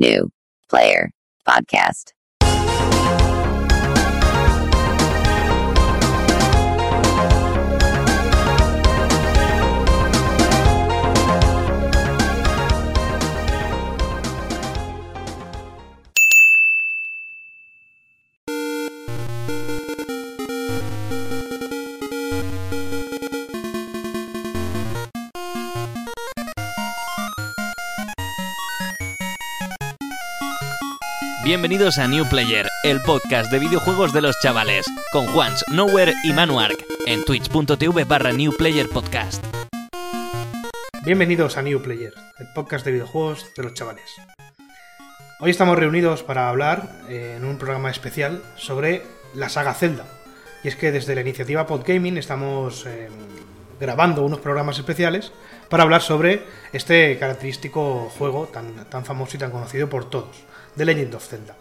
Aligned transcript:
New 0.00 0.30
Player 0.70 1.10
Podcast. 1.46 2.12
Bienvenidos 31.50 31.98
a 31.98 32.06
New 32.06 32.24
Player, 32.28 32.68
el 32.84 33.00
podcast 33.00 33.50
de 33.50 33.58
videojuegos 33.58 34.12
de 34.12 34.20
los 34.20 34.38
chavales, 34.38 34.86
con 35.10 35.26
Juans, 35.26 35.64
Nowhere 35.72 36.14
y 36.22 36.32
Manuark, 36.32 36.78
en 37.08 37.24
twitch.tv 37.24 38.04
barra 38.04 38.30
New 38.30 38.56
Player. 38.56 38.86
Bienvenidos 41.04 41.56
a 41.56 41.62
New 41.62 41.82
Player, 41.82 42.14
el 42.38 42.46
podcast 42.54 42.84
de 42.84 42.92
videojuegos 42.92 43.52
de 43.56 43.64
los 43.64 43.74
chavales. 43.74 44.14
Hoy 45.40 45.50
estamos 45.50 45.76
reunidos 45.76 46.22
para 46.22 46.48
hablar 46.48 46.88
eh, 47.08 47.34
en 47.36 47.44
un 47.44 47.58
programa 47.58 47.90
especial 47.90 48.44
sobre 48.54 49.02
la 49.34 49.48
saga 49.48 49.74
Zelda. 49.74 50.04
Y 50.62 50.68
es 50.68 50.76
que 50.76 50.92
desde 50.92 51.16
la 51.16 51.22
iniciativa 51.22 51.66
Podgaming 51.66 52.16
estamos 52.16 52.86
eh, 52.86 53.08
grabando 53.80 54.24
unos 54.24 54.38
programas 54.38 54.78
especiales 54.78 55.32
para 55.68 55.82
hablar 55.82 56.02
sobre 56.02 56.44
este 56.72 57.18
característico 57.18 58.08
juego 58.16 58.46
tan 58.46 59.04
famoso 59.04 59.36
y 59.36 59.40
tan 59.40 59.50
conocido 59.50 59.88
por 59.88 60.08
todos, 60.08 60.44
The 60.76 60.84
Legend 60.84 61.14
of 61.14 61.26
Zelda. 61.26 61.56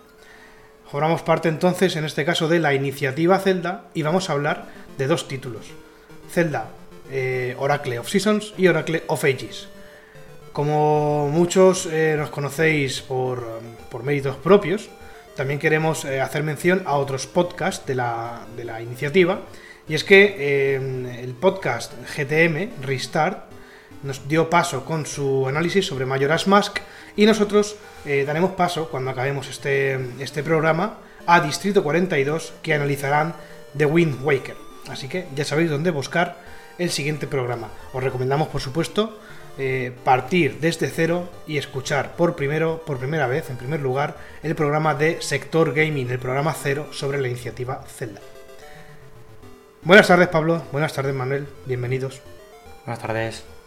Formamos 0.89 1.21
parte 1.21 1.49
entonces, 1.49 1.95
en 1.95 2.05
este 2.05 2.25
caso, 2.25 2.47
de 2.47 2.59
la 2.59 2.73
iniciativa 2.73 3.39
Zelda 3.39 3.85
y 3.93 4.01
vamos 4.01 4.29
a 4.29 4.33
hablar 4.33 4.67
de 4.97 5.07
dos 5.07 5.27
títulos. 5.27 5.67
Zelda 6.31 6.69
eh, 7.11 7.55
Oracle 7.57 7.97
of 7.97 8.07
Seasons 8.07 8.53
y 8.55 8.67
Oracle 8.67 9.03
of 9.07 9.23
Ages. 9.23 9.67
Como 10.53 11.29
muchos 11.29 11.87
eh, 11.87 12.15
nos 12.17 12.29
conocéis 12.29 13.01
por, 13.01 13.61
por 13.89 14.03
méritos 14.03 14.35
propios, 14.35 14.89
también 15.35 15.59
queremos 15.59 16.05
eh, 16.05 16.21
hacer 16.21 16.43
mención 16.43 16.83
a 16.85 16.97
otros 16.97 17.25
podcasts 17.25 17.85
de 17.87 17.95
la, 17.95 18.41
de 18.55 18.63
la 18.63 18.81
iniciativa. 18.81 19.41
Y 19.87 19.95
es 19.95 20.03
que 20.03 20.75
el 20.75 21.33
podcast 21.33 21.93
GTM 22.15 22.83
Restart 22.83 23.48
nos 24.03 24.27
dio 24.27 24.49
paso 24.49 24.85
con 24.85 25.05
su 25.05 25.47
análisis 25.47 25.85
sobre 25.85 26.05
Majora's 26.05 26.47
Mask 26.47 26.79
y 27.15 27.25
nosotros 27.25 27.75
eh, 28.05 28.23
daremos 28.25 28.51
paso, 28.51 28.89
cuando 28.89 29.11
acabemos 29.11 29.49
este, 29.49 29.99
este 30.19 30.43
programa, 30.43 30.97
a 31.25 31.41
Distrito 31.41 31.83
42 31.83 32.53
que 32.61 32.73
analizarán 32.73 33.33
The 33.77 33.85
Wind 33.85 34.23
Waker. 34.23 34.55
Así 34.89 35.07
que 35.07 35.27
ya 35.35 35.45
sabéis 35.45 35.69
dónde 35.69 35.91
buscar 35.91 36.37
el 36.77 36.89
siguiente 36.89 37.27
programa. 37.27 37.69
Os 37.93 38.03
recomendamos, 38.03 38.47
por 38.47 38.61
supuesto, 38.61 39.19
eh, 39.57 39.91
partir 40.03 40.59
desde 40.61 40.87
cero 40.87 41.29
y 41.45 41.57
escuchar 41.57 42.15
por 42.15 42.35
primero, 42.35 42.81
por 42.85 42.97
primera 42.97 43.27
vez, 43.27 43.49
en 43.49 43.57
primer 43.57 43.81
lugar, 43.81 44.15
el 44.41 44.55
programa 44.55 44.95
de 44.95 45.21
Sector 45.21 45.73
Gaming, 45.73 46.09
el 46.09 46.19
programa 46.19 46.53
cero 46.53 46.87
sobre 46.91 47.19
la 47.19 47.27
iniciativa 47.27 47.83
Zelda. 47.85 48.21
Buenas 49.81 50.07
tardes, 50.07 50.29
Pablo. 50.29 50.63
Buenas 50.71 50.93
tardes, 50.93 51.13
Manuel. 51.13 51.47
Bienvenidos. 51.65 52.21
Buenas 52.85 53.01
tardes. 53.01 53.58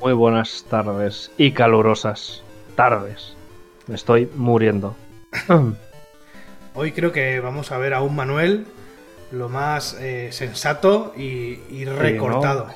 Muy 0.00 0.12
buenas 0.12 0.64
tardes 0.68 1.30
y 1.36 1.52
calurosas 1.52 2.42
tardes. 2.74 3.34
Me 3.86 3.94
estoy 3.94 4.30
muriendo. 4.36 4.94
Hoy 6.74 6.92
creo 6.92 7.12
que 7.12 7.40
vamos 7.40 7.72
a 7.72 7.78
ver 7.78 7.94
a 7.94 8.02
un 8.02 8.14
Manuel 8.14 8.66
lo 9.32 9.48
más 9.48 9.96
eh, 10.00 10.28
sensato 10.32 11.12
y, 11.16 11.58
y 11.70 11.84
recortado. 11.86 12.66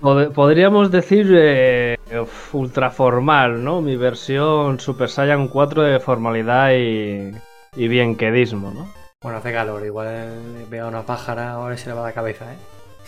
Pod- 0.00 0.32
Podríamos 0.32 0.90
decir 0.92 1.26
eh, 1.36 1.96
uf, 2.22 2.54
ultraformal, 2.54 3.62
¿no? 3.64 3.80
Mi 3.82 3.96
versión 3.96 4.78
Super 4.78 5.08
Saiyan 5.08 5.48
4 5.48 5.82
de 5.82 6.00
formalidad 6.00 6.70
y, 6.72 7.32
y 7.76 7.88
bienquedismo, 7.88 8.70
¿no? 8.70 8.88
Bueno, 9.20 9.38
hace 9.38 9.52
calor, 9.52 9.84
igual 9.84 10.64
veo 10.70 10.84
a 10.84 10.88
una 10.88 11.02
pájara, 11.02 11.50
ahora 11.52 11.76
se 11.76 11.88
le 11.88 11.96
va 11.96 12.02
la 12.04 12.12
cabeza, 12.12 12.44
¿eh? 12.52 12.56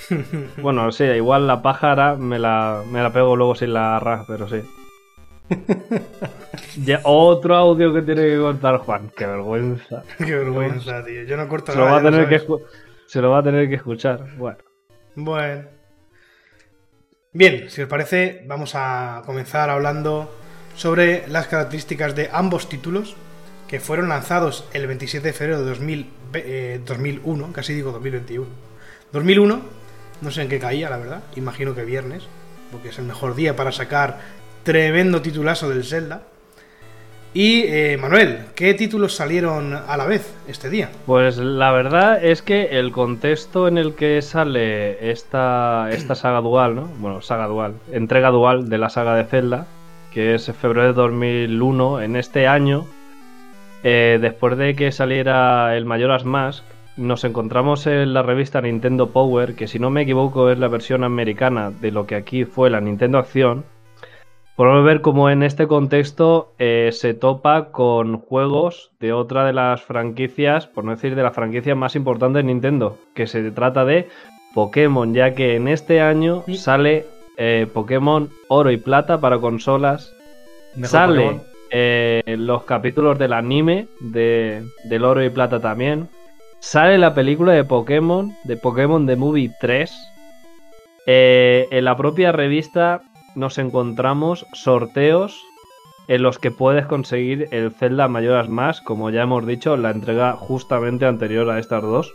Bueno, 0.59 0.91
sí, 0.93 1.05
igual 1.05 1.47
la 1.47 1.63
pájara 1.63 2.17
me 2.17 2.39
la, 2.39 2.83
me 2.91 3.03
la 3.03 3.13
pego 3.13 3.37
luego 3.37 3.55
sin 3.55 3.75
la 3.75 3.99
ra, 4.01 4.25
pero 4.27 4.49
sí. 4.49 4.63
Ya, 6.85 7.01
otro 7.05 7.57
audio 7.57 7.93
que 7.93 8.03
tiene 8.03 8.23
que 8.23 8.39
cortar 8.39 8.79
Juan. 8.79 9.11
Qué 9.17 9.27
vergüenza. 9.27 10.03
Qué 10.19 10.37
vergüenza, 10.37 11.05
tío. 11.05 11.25
Yo 11.25 11.37
no 11.37 11.49
corto 11.49 11.73
Se 11.73 11.79
lo, 11.79 11.85
nada. 11.85 11.97
va 11.97 12.01
a 12.01 12.03
lo 12.03 12.11
tener 12.11 12.29
que 12.29 12.47
se 13.07 13.21
lo 13.21 13.31
va 13.31 13.39
a 13.39 13.43
tener 13.43 13.69
que 13.69 13.75
escuchar. 13.75 14.37
Bueno. 14.37 14.59
Bueno. 15.17 15.65
Bien, 17.33 17.71
si 17.71 17.83
os 17.83 17.89
parece, 17.89 18.45
vamos 18.47 18.73
a 18.75 19.23
comenzar 19.27 19.71
hablando 19.71 20.33
sobre 20.77 21.27
las 21.29 21.47
características 21.49 22.15
de 22.15 22.29
ambos 22.33 22.69
títulos 22.69 23.17
que 23.69 23.81
fueron 23.81 24.09
lanzados 24.09 24.69
el 24.73 24.87
27 24.87 25.29
de 25.29 25.33
febrero 25.33 25.61
de 25.61 25.67
2000, 25.67 26.11
eh, 26.35 26.81
2001, 26.85 27.53
casi 27.53 27.75
digo 27.75 27.93
2021. 27.93 28.47
2001, 29.13 29.61
no 30.21 30.31
sé 30.31 30.43
en 30.43 30.49
qué 30.49 30.59
caía, 30.59 30.91
la 30.91 30.99
verdad, 30.99 31.23
imagino 31.37 31.75
que 31.75 31.85
viernes, 31.85 32.25
porque 32.71 32.89
es 32.89 32.99
el 32.99 33.05
mejor 33.05 33.35
día 33.35 33.57
para 33.57 33.73
sacar 33.73 34.19
tremendo 34.63 35.23
titulazo 35.23 35.69
del 35.69 35.85
Zelda. 35.85 36.23
Y 37.33 37.63
eh, 37.63 37.97
Manuel, 37.97 38.47
¿qué 38.57 38.75
títulos 38.75 39.15
salieron 39.15 39.73
a 39.73 39.97
la 39.97 40.05
vez 40.05 40.35
este 40.49 40.69
día? 40.69 40.91
Pues 41.07 41.39
la 41.39 41.71
verdad 41.71 42.25
es 42.25 42.43
que 42.43 42.79
el 42.79 42.91
contexto 42.91 43.69
en 43.69 43.79
el 43.79 43.95
que 43.95 44.21
sale 44.21 45.11
esta, 45.13 45.89
esta 45.93 46.17
saga 46.17 46.41
dual, 46.41 46.75
¿no? 46.75 46.87
Bueno, 46.99 47.23
saga 47.23 47.47
dual, 47.47 47.75
entrega 47.93 48.31
dual 48.31 48.69
de 48.69 48.79
la 48.79 48.91
saga 48.91 49.15
de 49.15 49.25
Zelda, 49.25 49.67
que 50.13 50.35
es 50.35 50.51
febrero 50.61 50.89
de 50.89 50.93
2001, 50.93 52.03
en 52.03 52.17
este 52.17 52.49
año, 52.49 52.87
eh, 53.85 54.19
después 54.21 54.59
de 54.59 54.75
que 54.75 54.91
saliera 54.91 55.77
el 55.77 55.85
Majora's 55.85 56.25
Mask, 56.25 56.65
nos 56.97 57.25
encontramos 57.25 57.87
en 57.87 58.13
la 58.13 58.23
revista 58.23 58.61
Nintendo 58.61 59.11
Power, 59.11 59.55
que 59.55 59.67
si 59.67 59.79
no 59.79 59.91
me 59.91 60.03
equivoco 60.03 60.51
es 60.51 60.59
la 60.59 60.69
versión 60.69 61.05
americana 61.05 61.71
de 61.71 61.91
lo 61.93 62.07
que 62.07 62.15
aquí 62.17 62.45
fue 62.45 62.71
la 62.71 62.81
Nintendo 62.81 63.19
Acción. 63.19 63.65
Podemos 64.57 64.85
ver 64.85 65.01
cómo 65.01 65.31
en 65.31 65.43
este 65.43 65.67
contexto 65.67 66.53
eh, 66.59 66.91
se 66.93 67.15
topa 67.15 67.71
con 67.71 68.19
juegos 68.19 68.91
de 69.01 69.15
otra 69.15 69.47
de 69.47 69.55
las 69.55 69.81
franquicias, 69.83 70.67
por 70.67 70.85
no 70.85 70.91
decir 70.91 71.15
de 71.15 71.23
las 71.23 71.35
franquicias 71.35 71.77
más 71.77 71.97
importantes 71.97 72.43
de 72.45 72.53
Nintendo, 72.53 72.99
que 73.15 73.27
se 73.27 73.51
trata 73.53 73.87
de 73.87 74.09
Pokémon, 74.53 75.15
ya 75.15 75.35
que 75.35 75.57
en 75.57 75.69
este 75.69 76.03
año 76.03 76.43
Sí. 76.45 76.57
sale 76.57 77.07
eh, 77.39 77.67
Pokémon 77.73 78.29
Oro 78.49 78.71
y 78.71 78.77
Plata 78.77 79.19
para 79.21 79.39
consolas, 79.39 80.15
Mejor 80.75 80.89
sale 80.91 81.41
eh, 81.71 82.23
los 82.27 82.65
capítulos 82.65 83.19
del 83.19 83.33
anime 83.33 83.87
de, 84.01 84.63
del 84.85 85.05
Oro 85.05 85.25
y 85.25 85.31
Plata 85.31 85.59
también, 85.61 86.09
sale 86.61 86.99
la 86.99 87.15
película 87.15 87.53
de 87.53 87.65
Pokémon, 87.65 88.37
de 88.45 88.57
Pokémon 88.57 89.07
The 89.07 89.17
Movie 89.17 89.51
3, 89.61 89.93
eh, 91.07 91.67
en 91.71 91.85
la 91.85 91.97
propia 91.97 92.31
revista 92.31 93.03
nos 93.35 93.59
encontramos 93.59 94.47
sorteos 94.53 95.43
en 96.09 96.23
los 96.23 96.39
que 96.39 96.51
puedes 96.51 96.87
conseguir 96.87 97.49
el 97.51 97.73
Zelda 97.73 98.09
Majora's 98.09 98.49
Mask, 98.49 98.85
como 98.85 99.11
ya 99.11 99.23
hemos 99.23 99.47
dicho, 99.47 99.77
la 99.77 99.91
entrega 99.91 100.35
justamente 100.35 101.07
anterior 101.07 101.49
a 101.51 101.59
estas 101.59 101.83
dos. 101.83 102.13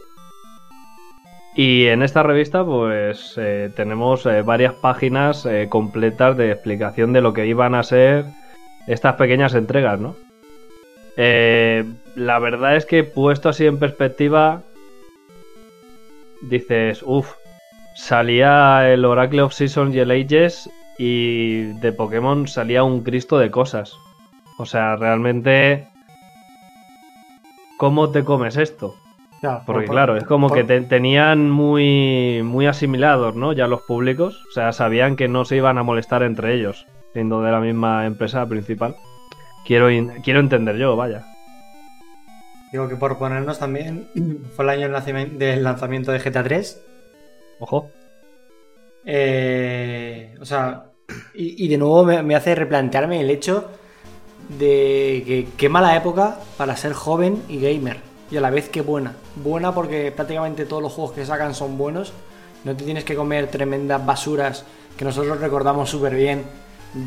Y 1.55 1.87
en 1.87 2.03
esta 2.03 2.21
revista, 2.21 2.65
pues 2.65 3.35
eh, 3.37 3.71
tenemos 3.75 4.25
eh, 4.25 4.41
varias 4.41 4.73
páginas 4.73 5.47
completas 5.69 6.35
de 6.35 6.51
explicación 6.51 7.13
de 7.13 7.21
lo 7.21 7.33
que 7.33 7.47
iban 7.47 7.75
a 7.75 7.83
ser 7.83 8.25
estas 8.87 9.15
pequeñas 9.15 9.53
entregas, 9.55 9.99
¿no? 9.99 10.15
La 12.15 12.39
verdad 12.39 12.75
es 12.75 12.85
que 12.85 13.03
puesto 13.03 13.49
así 13.49 13.65
en 13.65 13.77
perspectiva, 13.77 14.61
dices, 16.41 17.03
uff, 17.05 17.33
salía 17.95 18.89
el 18.91 19.05
Oracle 19.05 19.41
of 19.41 19.53
Seasons 19.53 19.93
y 19.95 19.99
el 19.99 20.11
Ages 20.11 20.69
y 20.97 21.63
de 21.79 21.91
Pokémon 21.91 22.47
salía 22.47 22.83
un 22.83 23.03
Cristo 23.03 23.37
de 23.37 23.51
cosas. 23.51 23.93
O 24.57 24.65
sea, 24.65 24.95
realmente, 24.95 25.87
¿cómo 27.77 28.11
te 28.11 28.23
comes 28.23 28.55
esto? 28.57 28.95
Ya, 29.41 29.61
Porque 29.65 29.85
por- 29.85 29.93
claro, 29.95 30.15
es 30.15 30.23
como 30.23 30.47
por- 30.47 30.57
que 30.57 30.63
te- 30.63 30.81
tenían 30.81 31.51
muy, 31.51 32.41
muy 32.43 32.65
asimilados, 32.67 33.35
¿no? 33.35 33.51
Ya 33.53 33.67
los 33.67 33.81
públicos. 33.81 34.41
O 34.49 34.51
sea, 34.53 34.71
sabían 34.71 35.15
que 35.17 35.27
no 35.27 35.43
se 35.45 35.57
iban 35.57 35.77
a 35.77 35.83
molestar 35.83 36.23
entre 36.23 36.53
ellos, 36.55 36.87
siendo 37.13 37.41
de 37.41 37.51
la 37.51 37.59
misma 37.59 38.05
empresa 38.05 38.47
principal. 38.47 38.95
Quiero, 39.65 39.87
quiero 40.23 40.39
entender 40.39 40.77
yo, 40.77 40.95
vaya. 40.95 41.25
Digo 42.71 42.87
que 42.89 42.95
por 42.95 43.17
ponernos 43.17 43.59
también, 43.59 44.07
fue 44.55 44.65
el 44.65 44.69
año 44.69 44.81
del 45.37 45.63
lanzamiento- 45.63 46.11
de 46.11 46.19
GTA 46.19 46.43
3. 46.43 46.81
Ojo. 47.59 47.89
Eh, 49.05 50.35
o 50.41 50.45
sea, 50.45 50.85
y, 51.33 51.65
y 51.65 51.67
de 51.67 51.77
nuevo 51.77 52.03
me, 52.03 52.23
me 52.23 52.35
hace 52.35 52.55
replantearme 52.55 53.21
el 53.21 53.29
hecho 53.29 53.69
de 54.57 55.23
que 55.25 55.47
qué 55.57 55.69
mala 55.69 55.95
época 55.95 56.39
para 56.57 56.75
ser 56.75 56.93
joven 56.93 57.41
y 57.47 57.59
gamer. 57.59 57.97
Y 58.31 58.37
a 58.37 58.41
la 58.41 58.49
vez 58.49 58.69
qué 58.69 58.81
buena. 58.81 59.13
Buena 59.35 59.73
porque 59.73 60.11
prácticamente 60.11 60.65
todos 60.65 60.81
los 60.81 60.93
juegos 60.93 61.13
que 61.13 61.25
sacan 61.25 61.53
son 61.53 61.77
buenos. 61.77 62.13
No 62.63 62.75
te 62.75 62.83
tienes 62.83 63.03
que 63.03 63.15
comer 63.15 63.47
tremendas 63.47 64.03
basuras 64.03 64.65
que 64.97 65.05
nosotros 65.05 65.39
recordamos 65.39 65.89
súper 65.89 66.15
bien. 66.15 66.43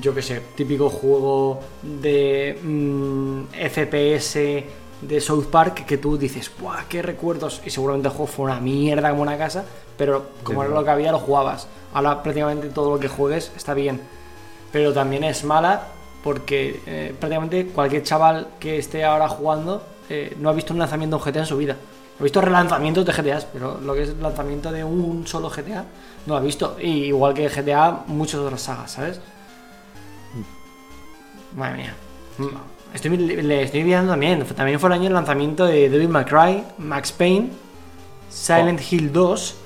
Yo 0.01 0.15
qué 0.15 0.23
sé, 0.23 0.41
típico 0.57 0.89
juego 0.91 1.61
de 1.83 2.59
mm, 2.63 3.43
FPS 3.69 4.39
de 5.00 5.21
South 5.21 5.47
Park 5.47 5.85
que 5.87 5.99
tú 5.99 6.19
dices, 6.19 6.50
¡buah, 6.61 6.85
qué 6.89 7.03
recuerdos! 7.03 7.61
Y 7.65 7.71
seguramente 7.71 8.09
el 8.09 8.15
juego 8.15 8.27
fue 8.27 8.45
una 8.47 8.61
mierda 8.61 9.11
como 9.11 9.23
una 9.23 9.39
casa, 9.39 9.65
pero 9.97 10.27
como 10.43 10.62
era 10.62 10.75
lo 10.75 10.85
que 10.85 10.91
había, 10.91 11.12
lo 11.12 11.19
jugabas. 11.19 11.69
Ahora 11.93 12.23
prácticamente 12.23 12.69
todo 12.69 12.95
lo 12.95 13.00
que 13.00 13.09
juegues 13.09 13.53
está 13.56 13.75
bien. 13.75 14.00
Pero 14.73 14.93
también 14.93 15.25
es 15.25 15.45
mala 15.45 15.89
porque 16.23 16.83
eh, 16.87 17.15
prácticamente 17.19 17.67
cualquier 17.69 18.03
chaval 18.03 18.49
que 18.59 18.79
esté 18.79 19.05
ahora 19.05 19.29
jugando 19.29 19.83
eh, 20.11 20.37
no 20.39 20.49
ha 20.49 20.53
visto 20.53 20.73
un 20.73 20.79
lanzamiento 20.79 21.17
de 21.17 21.23
un 21.23 21.33
GTA 21.33 21.41
en 21.41 21.47
su 21.47 21.56
vida. 21.56 21.77
Ha 22.19 22.23
visto 22.23 22.41
relanzamientos 22.41 23.06
de 23.06 23.12
GTAs, 23.12 23.45
pero 23.45 23.79
lo 23.81 23.95
que 23.95 24.03
es 24.03 24.09
el 24.09 24.21
lanzamiento 24.21 24.73
de 24.73 24.83
un 24.83 25.27
solo 25.27 25.49
GTA 25.49 25.85
no 26.27 26.35
lo 26.35 26.37
ha 26.37 26.41
visto. 26.41 26.77
Y 26.81 27.05
igual 27.05 27.33
que 27.33 27.49
GTA, 27.49 28.05
muchas 28.09 28.41
otras 28.41 28.61
sagas, 28.61 28.91
¿sabes? 28.91 29.21
Madre 31.56 31.77
mía. 31.77 31.95
Estoy, 32.94 33.17
le 33.17 33.62
estoy 33.62 33.82
viendo 33.82 34.11
también. 34.11 34.44
También 34.44 34.81
fue 34.81 34.88
el 34.88 34.94
año 34.94 35.05
del 35.05 35.12
lanzamiento 35.14 35.67
de 35.67 35.88
Devil 35.88 36.08
May 36.08 36.25
Cry, 36.25 36.64
Max 36.79 37.12
Payne, 37.12 37.50
Silent 38.31 38.81
Hill 38.90 39.12
2. 39.12 39.56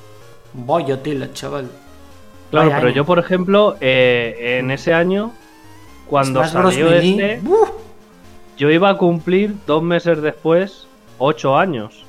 Vaya 0.54 1.02
tela, 1.02 1.32
chaval. 1.32 1.70
Claro, 2.50 2.66
Vaya 2.66 2.76
pero 2.76 2.88
año. 2.88 2.96
yo, 2.96 3.04
por 3.04 3.18
ejemplo, 3.18 3.76
eh, 3.80 4.58
en 4.58 4.70
ese 4.70 4.92
año, 4.92 5.32
cuando 6.06 6.44
Smash 6.44 6.52
salió 6.52 6.92
este, 6.92 7.40
¡buf! 7.42 7.70
yo 8.58 8.70
iba 8.70 8.90
a 8.90 8.98
cumplir 8.98 9.54
dos 9.66 9.82
meses 9.82 10.20
después, 10.20 10.86
ocho 11.18 11.56
años. 11.56 12.04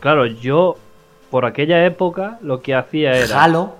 Claro, 0.00 0.26
yo, 0.26 0.76
por 1.30 1.44
aquella 1.44 1.84
época, 1.84 2.38
lo 2.40 2.62
que 2.62 2.74
hacía 2.74 3.12
era... 3.16 3.44
Halo. 3.44 3.74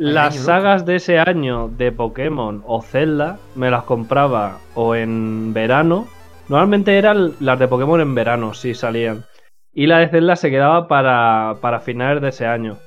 Las 0.00 0.34
año, 0.34 0.44
sagas 0.44 0.86
de 0.86 0.96
ese 0.96 1.18
año 1.18 1.68
de 1.68 1.92
Pokémon 1.92 2.62
o 2.66 2.80
Zelda 2.80 3.38
me 3.54 3.70
las 3.70 3.84
compraba 3.84 4.56
o 4.74 4.94
en 4.94 5.52
verano. 5.52 6.08
Normalmente 6.48 6.96
eran 6.96 7.32
las 7.38 7.58
de 7.58 7.68
Pokémon 7.68 8.00
en 8.00 8.14
verano, 8.14 8.54
sí 8.54 8.72
salían. 8.72 9.26
Y 9.74 9.86
la 9.86 9.98
de 9.98 10.08
Zelda 10.08 10.36
se 10.36 10.50
quedaba 10.50 10.88
para, 10.88 11.56
para 11.60 11.80
finales 11.80 12.22
de 12.22 12.30
ese 12.30 12.46
año. 12.46 12.78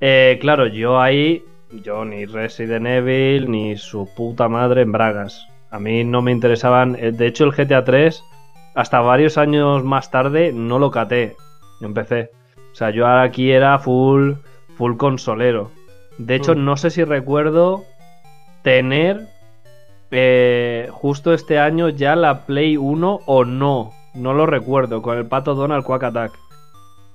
Eh, 0.00 0.38
claro, 0.40 0.66
yo 0.66 0.98
ahí, 0.98 1.44
yo 1.84 2.06
ni 2.06 2.24
Resident 2.24 2.86
Evil 2.86 3.50
ni 3.50 3.76
su 3.76 4.08
puta 4.16 4.48
madre 4.48 4.80
en 4.80 4.92
Bragas. 4.92 5.46
A 5.70 5.78
mí 5.78 6.04
no 6.04 6.22
me 6.22 6.32
interesaban. 6.32 6.96
eh, 6.98 7.12
De 7.12 7.26
hecho, 7.26 7.44
el 7.44 7.52
GTA 7.52 7.84
3, 7.84 8.24
hasta 8.74 9.00
varios 9.00 9.36
años 9.36 9.84
más 9.84 10.10
tarde, 10.10 10.52
no 10.54 10.78
lo 10.78 10.90
caté. 10.90 11.36
Empecé. 11.82 12.30
O 12.72 12.74
sea, 12.74 12.88
yo 12.88 13.06
aquí 13.06 13.52
era 13.52 13.78
full, 13.78 14.32
full 14.78 14.96
consolero. 14.96 15.70
De 16.18 16.34
hecho, 16.34 16.54
Mm. 16.54 16.64
no 16.64 16.76
sé 16.76 16.90
si 16.90 17.04
recuerdo 17.04 17.84
tener 18.62 19.26
eh, 20.10 20.88
justo 20.90 21.32
este 21.32 21.58
año 21.58 21.88
ya 21.88 22.16
la 22.16 22.44
Play 22.44 22.76
1 22.76 23.20
o 23.26 23.44
no. 23.44 23.90
No 24.14 24.34
lo 24.34 24.44
recuerdo, 24.44 25.00
con 25.00 25.16
el 25.16 25.24
pato 25.26 25.54
Donald 25.54 25.84
Quack 25.84 26.02
Attack. 26.04 26.32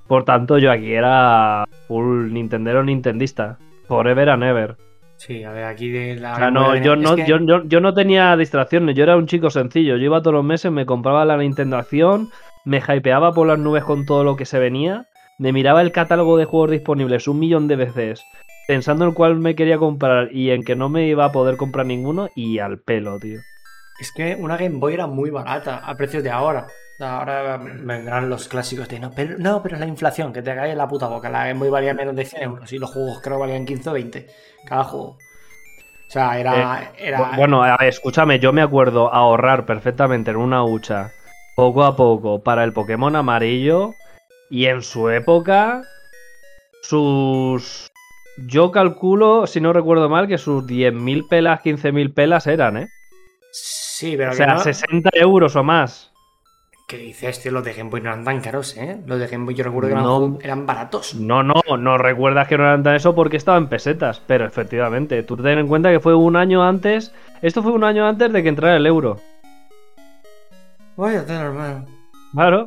Por 0.08 0.24
tanto, 0.26 0.58
yo 0.58 0.72
aquí 0.72 0.94
era 0.94 1.66
full 1.88 2.32
Nintendero 2.34 2.84
Nintendista. 2.84 3.58
Forever 3.88 4.30
and 4.30 4.44
ever. 4.44 4.78
Sí, 5.18 5.44
a 5.44 5.52
ver, 5.52 5.66
aquí 5.66 5.90
de 5.90 6.16
la. 6.16 6.34
O 6.34 6.36
sea, 6.38 6.52
no, 6.52 6.76
yo, 6.76 6.96
no, 6.96 7.16
que- 7.16 7.26
yo, 7.28 7.38
yo- 7.40 7.64
yo 7.66 7.80
no 7.82 7.94
tenía 7.94 8.36
distracciones, 8.36 8.96
yo 8.96 9.04
era 9.04 9.16
un 9.16 9.28
chico 9.28 9.50
sencillo. 9.50 9.96
Yo 9.98 10.06
iba 10.06 10.22
todos 10.22 10.34
los 10.34 10.44
meses, 10.46 10.72
me 10.72 10.86
compraba 10.86 11.24
la 11.26 11.38
Nintendo 11.38 11.78
Acción, 11.78 12.30
me 12.66 12.80
hypeaba 12.80 13.32
por 13.32 13.48
las 13.48 13.60
nubes 13.60 13.84
con 13.84 14.06
todo 14.06 14.24
lo 14.24 14.36
que 14.36 14.46
se 14.46 14.60
venía, 14.60 15.06
me 15.40 15.54
miraba 15.54 15.82
el 15.82 15.92
catálogo 15.92 16.38
de 16.38 16.46
juegos 16.46 16.72
disponibles 16.72 17.28
un 17.28 17.40
millón 17.40 17.68
de 17.68 17.76
veces, 17.78 18.24
pensando 18.68 19.06
en 19.06 19.14
cuál 19.14 19.40
me 19.40 19.56
quería 19.56 19.78
comprar 19.78 20.30
y 20.32 20.52
en 20.52 20.64
que 20.64 20.76
no 20.76 20.90
me 20.90 21.08
iba 21.08 21.26
a 21.26 21.32
poder 21.32 21.58
comprar 21.58 21.86
ninguno, 21.86 22.30
y 22.36 22.60
al 22.60 22.80
pelo, 22.80 23.18
tío. 23.18 23.42
Es 24.00 24.12
que 24.12 24.36
una 24.36 24.58
Game 24.58 24.78
Boy 24.78 24.94
era 24.94 25.08
muy 25.08 25.32
barata 25.32 25.78
a 25.78 25.96
precios 25.98 26.22
de 26.24 26.30
ahora. 26.30 26.68
Ahora 27.00 27.58
vendrán 27.58 28.30
los 28.30 28.48
clásicos 28.48 28.88
de 28.90 29.00
no, 29.00 29.12
pero, 29.16 29.38
no, 29.38 29.62
pero 29.62 29.78
la 29.78 29.86
inflación, 29.88 30.34
que 30.34 30.42
te 30.42 30.54
cae 30.56 30.72
en 30.72 30.78
la 30.78 30.88
puta 30.88 31.08
boca. 31.08 31.30
La 31.30 31.48
Game 31.48 31.60
Boy 31.60 31.70
valía 31.70 31.94
menos 31.94 32.16
de 32.16 32.26
100 32.26 32.44
euros 32.44 32.72
y 32.74 32.80
los 32.80 32.92
juegos 32.92 33.22
creo 33.22 33.40
valían 33.40 33.66
15 33.66 33.90
o 33.90 33.94
20 33.94 34.28
cada 34.66 34.84
juego. 34.84 35.18
O 36.08 36.10
sea, 36.10 36.40
era. 36.40 36.92
era 36.98 37.20
Bu- 37.20 37.36
Bueno, 37.38 37.64
escúchame, 37.82 38.40
yo 38.40 38.54
me 38.54 38.62
acuerdo 38.62 39.14
ahorrar 39.14 39.66
perfectamente 39.66 40.32
en 40.32 40.38
una 40.38 40.64
hucha, 40.64 41.12
poco 41.56 41.84
a 41.84 41.96
poco, 41.96 42.42
para 42.44 42.64
el 42.64 42.74
Pokémon 42.74 43.16
amarillo. 43.16 43.96
Y 44.50 44.66
en 44.66 44.82
su 44.82 45.10
época, 45.10 45.84
sus. 46.82 47.88
Yo 48.46 48.72
calculo, 48.72 49.48
si 49.48 49.60
no 49.62 49.74
recuerdo 49.74 50.10
mal, 50.10 50.28
que 50.28 50.38
sus 50.38 50.66
10.000 50.66 51.28
pelas, 51.28 51.62
15.000 51.62 52.14
pelas 52.14 52.46
eran, 52.48 52.78
¿eh? 52.78 52.88
Sí, 53.52 54.16
pero 54.16 54.32
O 54.32 54.34
sea, 54.34 54.48
no- 54.54 54.60
60 54.60 55.10
euros 55.14 55.56
o 55.56 55.64
más. 55.64 56.12
¿Qué 56.88 56.98
dices, 56.98 57.42
tío? 57.42 57.52
Los 57.52 57.66
de 57.66 57.74
Game 57.74 57.90
Boy 57.90 58.00
no 58.00 58.10
eran 58.12 58.24
tan 58.24 58.40
caros, 58.40 58.78
¿eh? 58.78 59.02
Los 59.06 59.20
de 59.20 59.28
Game 59.28 59.44
Boy 59.44 59.56
yo 59.56 59.64
recuerdo 59.66 59.90
que 59.90 59.94
eran, 59.94 60.04
No. 60.06 60.38
eran 60.42 60.66
baratos. 60.66 61.16
No, 61.16 61.44
no, 61.44 61.56
no 61.78 61.98
recuerdas 61.98 62.48
que 62.48 62.58
no 62.58 62.64
eran 62.64 62.82
tan 62.84 62.96
eso 62.96 63.14
porque 63.14 63.36
estaba 63.36 63.58
en 63.58 63.68
pesetas. 63.68 64.22
Pero 64.26 64.46
efectivamente, 64.46 65.22
tú 65.24 65.36
ten 65.36 65.58
en 65.60 65.68
cuenta 65.68 65.92
que 65.92 66.00
fue 66.00 66.16
un 66.16 66.38
año 66.38 66.64
antes. 66.66 67.12
Esto 67.42 67.62
fue 67.62 67.74
un 67.74 67.84
año 67.84 68.08
antes 68.08 68.32
de 68.32 68.42
que 68.42 68.48
entrara 68.50 68.78
el 68.78 68.86
euro. 68.86 69.20
Vaya 70.96 71.26
hermano. 71.28 71.86
Claro. 72.34 72.66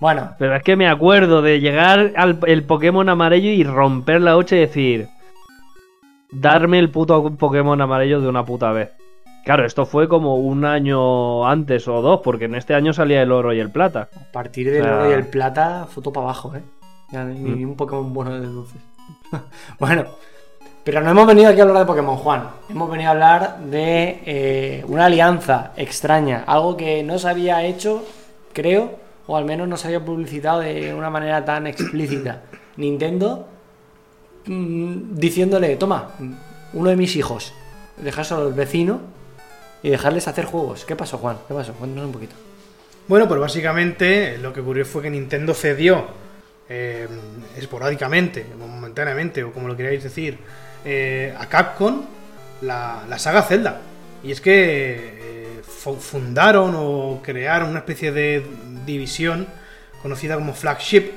Bueno, 0.00 0.30
Pero 0.38 0.56
es 0.56 0.62
que 0.62 0.76
me 0.76 0.88
acuerdo 0.88 1.42
de 1.42 1.60
llegar 1.60 2.12
al 2.16 2.38
el 2.46 2.64
Pokémon 2.64 3.08
amarillo 3.08 3.50
y 3.50 3.62
romper 3.64 4.20
la 4.22 4.36
hocha 4.36 4.56
y 4.56 4.60
decir. 4.60 5.08
Darme 6.32 6.78
el 6.78 6.90
puto 6.90 7.30
Pokémon 7.36 7.80
amarillo 7.80 8.20
de 8.20 8.28
una 8.28 8.44
puta 8.44 8.70
vez. 8.72 8.90
Claro, 9.44 9.64
esto 9.66 9.84
fue 9.86 10.08
como 10.08 10.36
un 10.36 10.64
año 10.64 11.46
antes 11.46 11.88
o 11.88 12.00
dos, 12.02 12.20
porque 12.22 12.44
en 12.44 12.54
este 12.54 12.74
año 12.74 12.92
salía 12.92 13.22
el 13.22 13.32
oro 13.32 13.52
y 13.52 13.58
el 13.60 13.70
plata. 13.70 14.08
a 14.14 14.32
partir 14.32 14.70
del 14.70 14.82
O 14.82 14.84
sea- 14.84 14.96
oro 14.98 15.10
y 15.10 15.12
el 15.14 15.26
plata, 15.26 15.86
foto 15.88 16.12
para 16.12 16.24
abajo, 16.26 16.54
¿eh? 16.54 16.62
Ya 17.10 17.24
ni, 17.24 17.38
Mm. 17.64 17.70
un 17.70 17.76
Pokémon 17.76 18.12
bueno 18.12 18.38
de 18.40 18.46
luces. 18.46 18.80
bueno, 19.80 20.04
pero 20.84 21.00
no 21.00 21.10
hemos 21.10 21.26
venido 21.26 21.48
aquí 21.50 21.58
a 21.60 21.64
hablar 21.64 21.78
de 21.78 21.86
Pokémon, 21.86 22.16
Juan. 22.16 22.44
Hemos 22.68 22.90
venido 22.90 23.08
a 23.08 23.12
hablar 23.12 23.58
de 23.60 24.22
eh, 24.24 24.84
una 24.86 25.06
alianza 25.06 25.72
extraña. 25.76 26.44
Algo 26.46 26.76
que 26.76 27.02
no 27.02 27.18
se 27.18 27.28
había 27.28 27.64
hecho, 27.64 28.04
creo, 28.52 28.92
o 29.26 29.36
al 29.36 29.44
menos 29.44 29.68
no 29.68 29.76
se 29.76 29.88
había 29.88 30.04
publicitado 30.04 30.60
de 30.60 30.92
una 30.94 31.10
manera 31.10 31.44
tan 31.44 31.66
explícita. 31.66 32.42
Nintendo 32.76 33.46
mm, 34.46 35.14
diciéndole, 35.16 35.76
toma, 35.76 36.10
uno 36.72 36.90
de 36.90 36.96
mis 36.96 37.16
hijos, 37.16 37.52
dejárselo 38.02 38.42
al 38.46 38.52
vecino 38.54 39.00
y 39.82 39.90
dejarles 39.90 40.28
hacer 40.28 40.44
juegos. 40.44 40.84
¿Qué 40.84 40.96
pasó, 40.96 41.18
Juan? 41.18 41.38
¿Qué 41.48 41.54
pasó? 41.54 41.72
Cuéntanos 41.74 42.06
un 42.06 42.12
poquito. 42.12 42.34
Bueno, 43.08 43.26
pues 43.26 43.40
básicamente 43.40 44.38
lo 44.38 44.52
que 44.52 44.60
ocurrió 44.60 44.84
fue 44.86 45.02
que 45.02 45.10
Nintendo 45.10 45.52
cedió 45.54 46.04
eh, 46.68 47.08
esporádicamente, 47.56 48.46
momentáneamente, 48.58 49.42
o 49.42 49.52
como 49.52 49.66
lo 49.68 49.76
queráis 49.76 50.02
decir, 50.02 50.38
eh, 50.84 51.34
a 51.38 51.46
Capcom 51.46 52.02
la, 52.62 53.04
saga 53.18 53.42
Zelda. 53.42 53.80
Y 54.22 54.30
es 54.32 54.40
que 54.40 54.52
eh, 54.54 55.60
fu- 55.62 55.96
fundaron 55.96 56.74
o 56.76 57.20
crearon 57.22 57.70
una 57.70 57.80
especie 57.80 58.12
de 58.12 58.44
división 58.92 59.46
conocida 60.02 60.34
como 60.36 60.54
Flagship, 60.54 61.10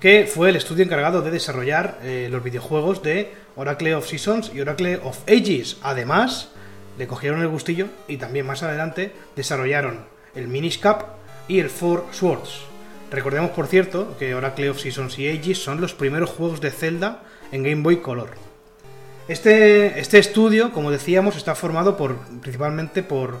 que 0.00 0.26
fue 0.26 0.50
el 0.50 0.56
estudio 0.56 0.84
encargado 0.84 1.22
de 1.22 1.30
desarrollar 1.30 1.98
eh, 2.02 2.28
los 2.30 2.42
videojuegos 2.42 3.02
de 3.02 3.32
Oracle 3.56 3.94
of 3.94 4.08
Seasons 4.08 4.50
y 4.54 4.60
Oracle 4.60 4.96
of 4.96 5.18
Ages. 5.28 5.76
Además, 5.82 6.48
le 6.98 7.06
cogieron 7.06 7.40
el 7.40 7.48
gustillo 7.48 7.86
y 8.08 8.16
también 8.16 8.46
más 8.46 8.62
adelante 8.62 9.12
desarrollaron 9.36 10.00
el 10.34 10.48
Minish 10.48 10.80
Cap 10.80 11.04
y 11.48 11.60
el 11.60 11.70
Four 11.70 12.06
Swords. 12.10 12.62
Recordemos, 13.10 13.50
por 13.50 13.66
cierto, 13.66 14.16
que 14.18 14.34
Oracle 14.34 14.70
of 14.70 14.80
Seasons 14.80 15.18
y 15.18 15.28
Ages 15.28 15.62
son 15.62 15.80
los 15.80 15.94
primeros 15.94 16.30
juegos 16.30 16.60
de 16.60 16.70
Zelda 16.70 17.22
en 17.52 17.62
Game 17.62 17.82
Boy 17.82 17.98
Color. 17.98 18.30
Este, 19.28 20.00
este 20.00 20.18
estudio, 20.18 20.72
como 20.72 20.90
decíamos, 20.90 21.36
está 21.36 21.54
formado 21.54 21.96
por, 21.96 22.16
principalmente 22.40 23.02
por, 23.02 23.36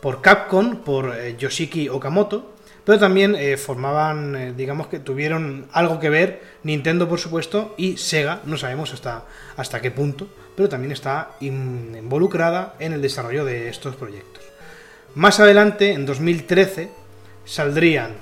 por 0.00 0.22
Capcom, 0.22 0.78
por 0.78 1.14
eh, 1.14 1.36
Yoshiki 1.38 1.88
Okamoto, 1.88 2.54
pero 2.84 2.98
también 2.98 3.34
eh, 3.34 3.56
formaban, 3.56 4.34
eh, 4.36 4.52
digamos 4.56 4.86
que 4.88 4.98
tuvieron 4.98 5.66
algo 5.72 5.98
que 6.00 6.10
ver 6.10 6.42
Nintendo, 6.62 7.08
por 7.08 7.18
supuesto, 7.18 7.74
y 7.76 7.96
Sega, 7.96 8.40
no 8.44 8.56
sabemos 8.56 8.92
hasta, 8.94 9.24
hasta 9.56 9.80
qué 9.80 9.90
punto, 9.90 10.28
pero 10.56 10.68
también 10.68 10.92
está 10.92 11.32
in- 11.40 11.94
involucrada 11.98 12.74
en 12.78 12.92
el 12.92 13.02
desarrollo 13.02 13.44
de 13.44 13.68
estos 13.68 13.96
proyectos. 13.96 14.42
Más 15.14 15.40
adelante, 15.40 15.92
en 15.92 16.06
2013, 16.06 16.90
saldrían 17.44 18.12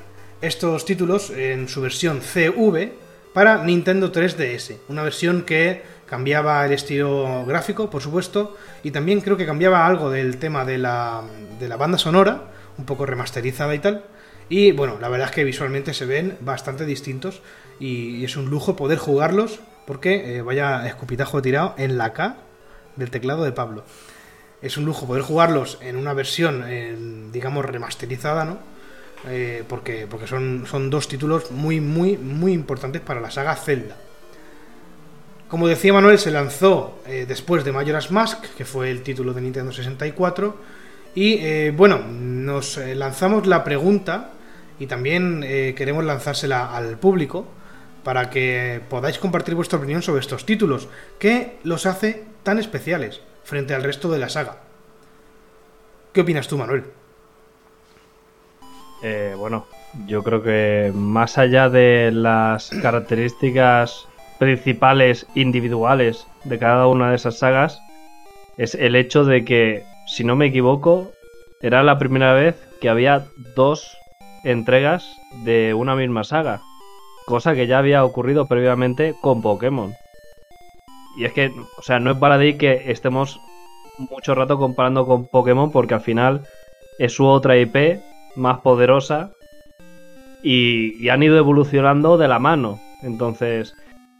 estos 0.40 0.84
títulos 0.84 1.30
en 1.30 1.68
su 1.68 1.80
versión 1.80 2.20
CV 2.22 2.92
para 3.32 3.62
Nintendo 3.64 4.10
3DS, 4.12 4.76
una 4.88 5.02
versión 5.02 5.42
que 5.42 5.82
cambiaba 6.06 6.64
el 6.64 6.72
estilo 6.72 7.44
gráfico, 7.44 7.90
por 7.90 8.02
supuesto, 8.02 8.56
y 8.82 8.90
también 8.90 9.20
creo 9.20 9.36
que 9.36 9.44
cambiaba 9.46 9.86
algo 9.86 10.10
del 10.10 10.38
tema 10.38 10.64
de 10.64 10.78
la, 10.78 11.22
de 11.60 11.68
la 11.68 11.76
banda 11.76 11.98
sonora, 11.98 12.44
un 12.78 12.84
poco 12.86 13.04
remasterizada 13.04 13.74
y 13.74 13.78
tal. 13.80 14.04
Y 14.48 14.72
bueno, 14.72 14.98
la 15.00 15.08
verdad 15.08 15.28
es 15.28 15.34
que 15.34 15.44
visualmente 15.44 15.92
se 15.92 16.06
ven 16.06 16.36
bastante 16.40 16.86
distintos 16.86 17.42
y 17.78 18.24
es 18.24 18.36
un 18.36 18.46
lujo 18.50 18.76
poder 18.76 18.98
jugarlos 18.98 19.60
porque 19.86 20.36
eh, 20.36 20.42
vaya 20.42 20.86
escupitajo 20.86 21.40
tirado 21.42 21.74
en 21.78 21.98
la 21.98 22.12
K 22.12 22.36
del 22.96 23.10
teclado 23.10 23.44
de 23.44 23.52
Pablo. 23.52 23.84
Es 24.60 24.76
un 24.76 24.84
lujo 24.84 25.06
poder 25.06 25.22
jugarlos 25.22 25.78
en 25.80 25.96
una 25.96 26.14
versión, 26.14 27.30
digamos, 27.30 27.64
remasterizada, 27.64 28.44
¿no? 28.44 28.58
Eh, 29.28 29.62
porque, 29.68 30.06
porque 30.08 30.26
son, 30.26 30.64
son 30.68 30.90
dos 30.90 31.06
títulos 31.08 31.50
muy, 31.52 31.80
muy, 31.80 32.16
muy 32.16 32.52
importantes 32.52 33.00
para 33.00 33.20
la 33.20 33.30
saga 33.30 33.54
Zelda. 33.54 33.96
Como 35.48 35.68
decía 35.68 35.92
Manuel, 35.92 36.18
se 36.18 36.32
lanzó 36.32 37.00
eh, 37.06 37.24
después 37.26 37.64
de 37.64 37.72
Majora's 37.72 38.10
Mask, 38.10 38.44
que 38.56 38.64
fue 38.64 38.90
el 38.90 39.02
título 39.02 39.32
de 39.32 39.40
Nintendo 39.40 39.72
64. 39.72 40.56
Y 41.14 41.70
bueno, 41.70 41.98
nos 41.98 42.76
lanzamos 42.76 43.46
la 43.46 43.64
pregunta 43.64 44.34
y 44.78 44.86
también 44.86 45.42
queremos 45.76 46.04
lanzársela 46.04 46.74
al 46.76 46.98
público 46.98 47.46
para 48.04 48.30
que 48.30 48.80
podáis 48.88 49.18
compartir 49.18 49.54
vuestra 49.54 49.78
opinión 49.78 50.00
sobre 50.00 50.20
estos 50.20 50.46
títulos. 50.46 50.88
¿Qué 51.18 51.58
los 51.62 51.84
hace 51.84 52.24
tan 52.42 52.58
especiales 52.58 53.20
frente 53.44 53.74
al 53.74 53.82
resto 53.82 54.10
de 54.10 54.18
la 54.18 54.28
saga? 54.28 54.58
¿Qué 56.12 56.22
opinas 56.22 56.48
tú, 56.48 56.56
Manuel? 56.56 56.84
Eh, 59.02 59.34
bueno, 59.36 59.66
yo 60.06 60.22
creo 60.22 60.42
que 60.42 60.90
más 60.94 61.36
allá 61.36 61.68
de 61.68 62.10
las 62.10 62.70
características 62.82 64.08
principales 64.38 65.26
individuales 65.34 66.26
de 66.44 66.58
cada 66.58 66.86
una 66.86 67.10
de 67.10 67.16
esas 67.16 67.38
sagas, 67.38 67.78
es 68.56 68.74
el 68.74 68.96
hecho 68.96 69.24
de 69.24 69.44
que, 69.44 69.84
si 70.06 70.24
no 70.24 70.34
me 70.34 70.46
equivoco, 70.46 71.12
era 71.60 71.82
la 71.82 71.98
primera 71.98 72.32
vez 72.32 72.56
que 72.80 72.88
había 72.88 73.26
dos 73.54 73.97
entregas 74.44 75.16
de 75.44 75.74
una 75.74 75.94
misma 75.96 76.24
saga, 76.24 76.60
cosa 77.26 77.54
que 77.54 77.66
ya 77.66 77.78
había 77.78 78.04
ocurrido 78.04 78.46
previamente 78.46 79.14
con 79.20 79.42
Pokémon. 79.42 79.92
Y 81.16 81.24
es 81.24 81.32
que, 81.32 81.52
o 81.76 81.82
sea, 81.82 81.98
no 81.98 82.12
es 82.12 82.18
para 82.18 82.38
de 82.38 82.56
que 82.56 82.90
estemos 82.90 83.40
mucho 83.98 84.34
rato 84.34 84.58
comparando 84.58 85.06
con 85.06 85.26
Pokémon 85.26 85.70
porque 85.70 85.94
al 85.94 86.00
final 86.00 86.42
es 86.98 87.12
su 87.14 87.26
otra 87.26 87.56
IP 87.56 88.00
más 88.36 88.60
poderosa 88.60 89.32
y, 90.42 91.08
han 91.08 91.22
ido 91.22 91.36
evolucionando 91.36 92.18
de 92.18 92.28
la 92.28 92.38
mano. 92.38 92.78
Entonces, 93.02 93.74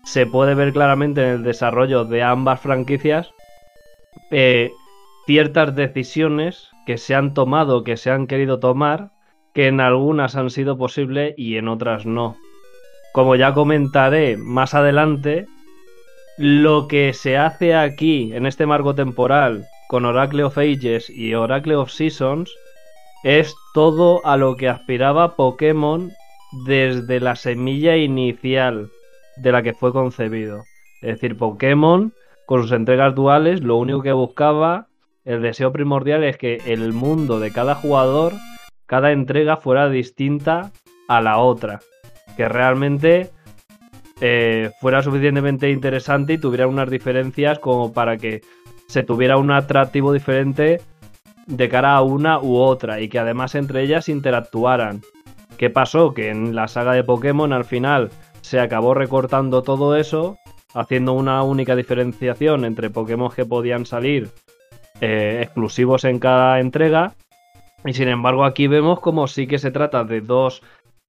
se 0.04 0.26
puede 0.26 0.54
ver 0.54 0.72
claramente 0.72 1.22
en 1.22 1.28
el 1.28 1.42
desarrollo 1.42 2.04
de 2.04 2.22
ambas 2.22 2.60
franquicias 2.60 3.30
eh, 4.30 4.72
ciertas 5.26 5.74
decisiones 5.74 6.70
que 6.86 6.98
se 6.98 7.14
han 7.14 7.34
tomado, 7.34 7.84
que 7.84 7.96
se 7.96 8.10
han 8.10 8.26
querido 8.26 8.58
tomar, 8.58 9.10
que 9.54 9.66
en 9.68 9.80
algunas 9.80 10.36
han 10.36 10.50
sido 10.50 10.76
posibles 10.76 11.34
y 11.36 11.56
en 11.56 11.68
otras 11.68 12.06
no. 12.06 12.36
Como 13.12 13.36
ya 13.36 13.54
comentaré 13.54 14.36
más 14.36 14.74
adelante, 14.74 15.46
lo 16.36 16.86
que 16.86 17.12
se 17.14 17.36
hace 17.36 17.74
aquí, 17.74 18.32
en 18.32 18.46
este 18.46 18.66
marco 18.66 18.94
temporal, 18.94 19.66
con 19.88 20.04
Oracle 20.04 20.44
of 20.44 20.58
Ages 20.58 21.10
y 21.10 21.34
Oracle 21.34 21.74
of 21.74 21.90
Seasons, 21.90 22.54
es 23.24 23.56
todo 23.74 24.24
a 24.24 24.36
lo 24.36 24.56
que 24.56 24.68
aspiraba 24.68 25.34
Pokémon 25.34 26.12
desde 26.66 27.20
la 27.20 27.34
semilla 27.34 27.96
inicial 27.96 28.90
de 29.36 29.52
la 29.52 29.62
que 29.62 29.74
fue 29.74 29.92
concebido. 29.92 30.62
Es 31.00 31.14
decir, 31.14 31.36
Pokémon, 31.36 32.12
con 32.46 32.62
sus 32.62 32.72
entregas 32.72 33.14
duales, 33.14 33.62
lo 33.62 33.76
único 33.76 34.02
que 34.02 34.12
buscaba, 34.12 34.86
el 35.24 35.42
deseo 35.42 35.72
primordial 35.72 36.24
es 36.24 36.38
que 36.38 36.60
el 36.66 36.92
mundo 36.92 37.40
de 37.40 37.52
cada 37.52 37.74
jugador, 37.74 38.32
cada 38.88 39.12
entrega 39.12 39.58
fuera 39.58 39.88
distinta 39.88 40.72
a 41.06 41.20
la 41.20 41.38
otra. 41.38 41.78
Que 42.36 42.48
realmente 42.48 43.30
eh, 44.20 44.70
fuera 44.80 45.02
suficientemente 45.02 45.70
interesante 45.70 46.32
y 46.32 46.38
tuviera 46.38 46.66
unas 46.66 46.90
diferencias 46.90 47.60
como 47.60 47.92
para 47.92 48.16
que 48.16 48.40
se 48.88 49.04
tuviera 49.04 49.36
un 49.36 49.52
atractivo 49.52 50.12
diferente 50.12 50.80
de 51.46 51.68
cara 51.68 51.94
a 51.94 52.02
una 52.02 52.40
u 52.40 52.56
otra 52.56 53.00
y 53.00 53.08
que 53.08 53.18
además 53.18 53.54
entre 53.54 53.82
ellas 53.82 54.08
interactuaran. 54.08 55.02
¿Qué 55.58 55.70
pasó? 55.70 56.14
Que 56.14 56.30
en 56.30 56.54
la 56.54 56.68
saga 56.68 56.92
de 56.92 57.04
Pokémon 57.04 57.52
al 57.52 57.64
final 57.64 58.10
se 58.40 58.60
acabó 58.60 58.94
recortando 58.94 59.62
todo 59.62 59.96
eso, 59.96 60.38
haciendo 60.72 61.12
una 61.12 61.42
única 61.42 61.76
diferenciación 61.76 62.64
entre 62.64 62.90
Pokémon 62.90 63.30
que 63.30 63.44
podían 63.44 63.84
salir 63.84 64.30
eh, 65.00 65.40
exclusivos 65.42 66.04
en 66.04 66.18
cada 66.18 66.60
entrega. 66.60 67.14
Y 67.84 67.92
sin 67.92 68.08
embargo 68.08 68.44
aquí 68.44 68.66
vemos 68.66 69.00
como 69.00 69.26
sí 69.26 69.46
que 69.46 69.58
se 69.58 69.70
trata 69.70 70.04
de 70.04 70.20
dos 70.20 70.62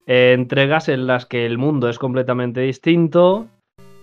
eh, 0.06 0.32
entregas 0.34 0.88
en 0.88 1.06
las 1.06 1.26
que 1.26 1.46
el 1.46 1.58
mundo 1.58 1.88
es 1.88 1.98
completamente 1.98 2.60
distinto, 2.60 3.48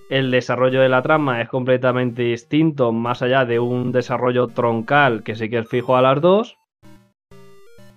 el 0.10 0.32
desarrollo 0.32 0.82
de 0.82 0.90
la 0.90 1.02
trama 1.02 1.42
es 1.42 1.50
completamente 1.50 2.24
distinto, 2.24 2.92
más 2.92 3.22
allá 3.22 3.46
de 3.46 3.60
un 3.60 3.92
desarrollo 3.92 4.48
troncal 4.48 5.24
que 5.24 5.36
sí 5.36 5.50
que 5.50 5.60
es 5.60 5.68
fijo 5.68 5.98
a 5.98 6.02
las 6.02 6.22
dos. 6.22 6.58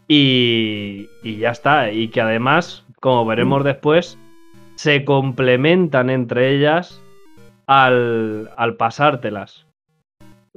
Y, 0.09 1.09
y 1.23 1.37
ya 1.37 1.51
está. 1.51 1.93
Y 1.93 2.09
que 2.09 2.21
además, 2.21 2.85
como 3.01 3.25
veremos 3.27 3.63
después, 3.63 4.19
se 4.75 5.05
complementan 5.05 6.11
entre 6.11 6.53
ellas 6.57 7.01
al, 7.67 8.51
al 8.57 8.75
pasártelas. 8.75 9.67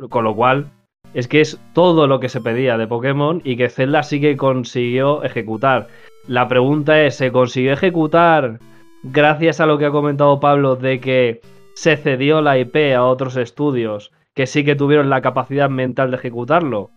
Con 0.09 0.23
lo 0.23 0.35
cual, 0.35 0.71
es 1.13 1.27
que 1.27 1.41
es 1.41 1.59
todo 1.73 2.07
lo 2.07 2.19
que 2.19 2.29
se 2.29 2.41
pedía 2.41 2.77
de 2.77 2.87
Pokémon 2.87 3.41
y 3.43 3.57
que 3.57 3.69
Zelda 3.69 4.03
sí 4.03 4.19
que 4.19 4.37
consiguió 4.37 5.23
ejecutar. 5.23 5.87
La 6.27 6.47
pregunta 6.47 7.03
es, 7.03 7.15
¿se 7.15 7.31
consiguió 7.31 7.73
ejecutar 7.73 8.59
gracias 9.03 9.59
a 9.59 9.65
lo 9.65 9.77
que 9.77 9.85
ha 9.85 9.91
comentado 9.91 10.39
Pablo 10.39 10.75
de 10.75 10.99
que 10.99 11.41
se 11.75 11.97
cedió 11.97 12.41
la 12.41 12.57
IP 12.57 12.95
a 12.95 13.03
otros 13.03 13.35
estudios 13.35 14.11
que 14.33 14.47
sí 14.47 14.63
que 14.63 14.75
tuvieron 14.75 15.09
la 15.09 15.21
capacidad 15.21 15.69
mental 15.69 16.11
de 16.11 16.17
ejecutarlo? 16.17 16.89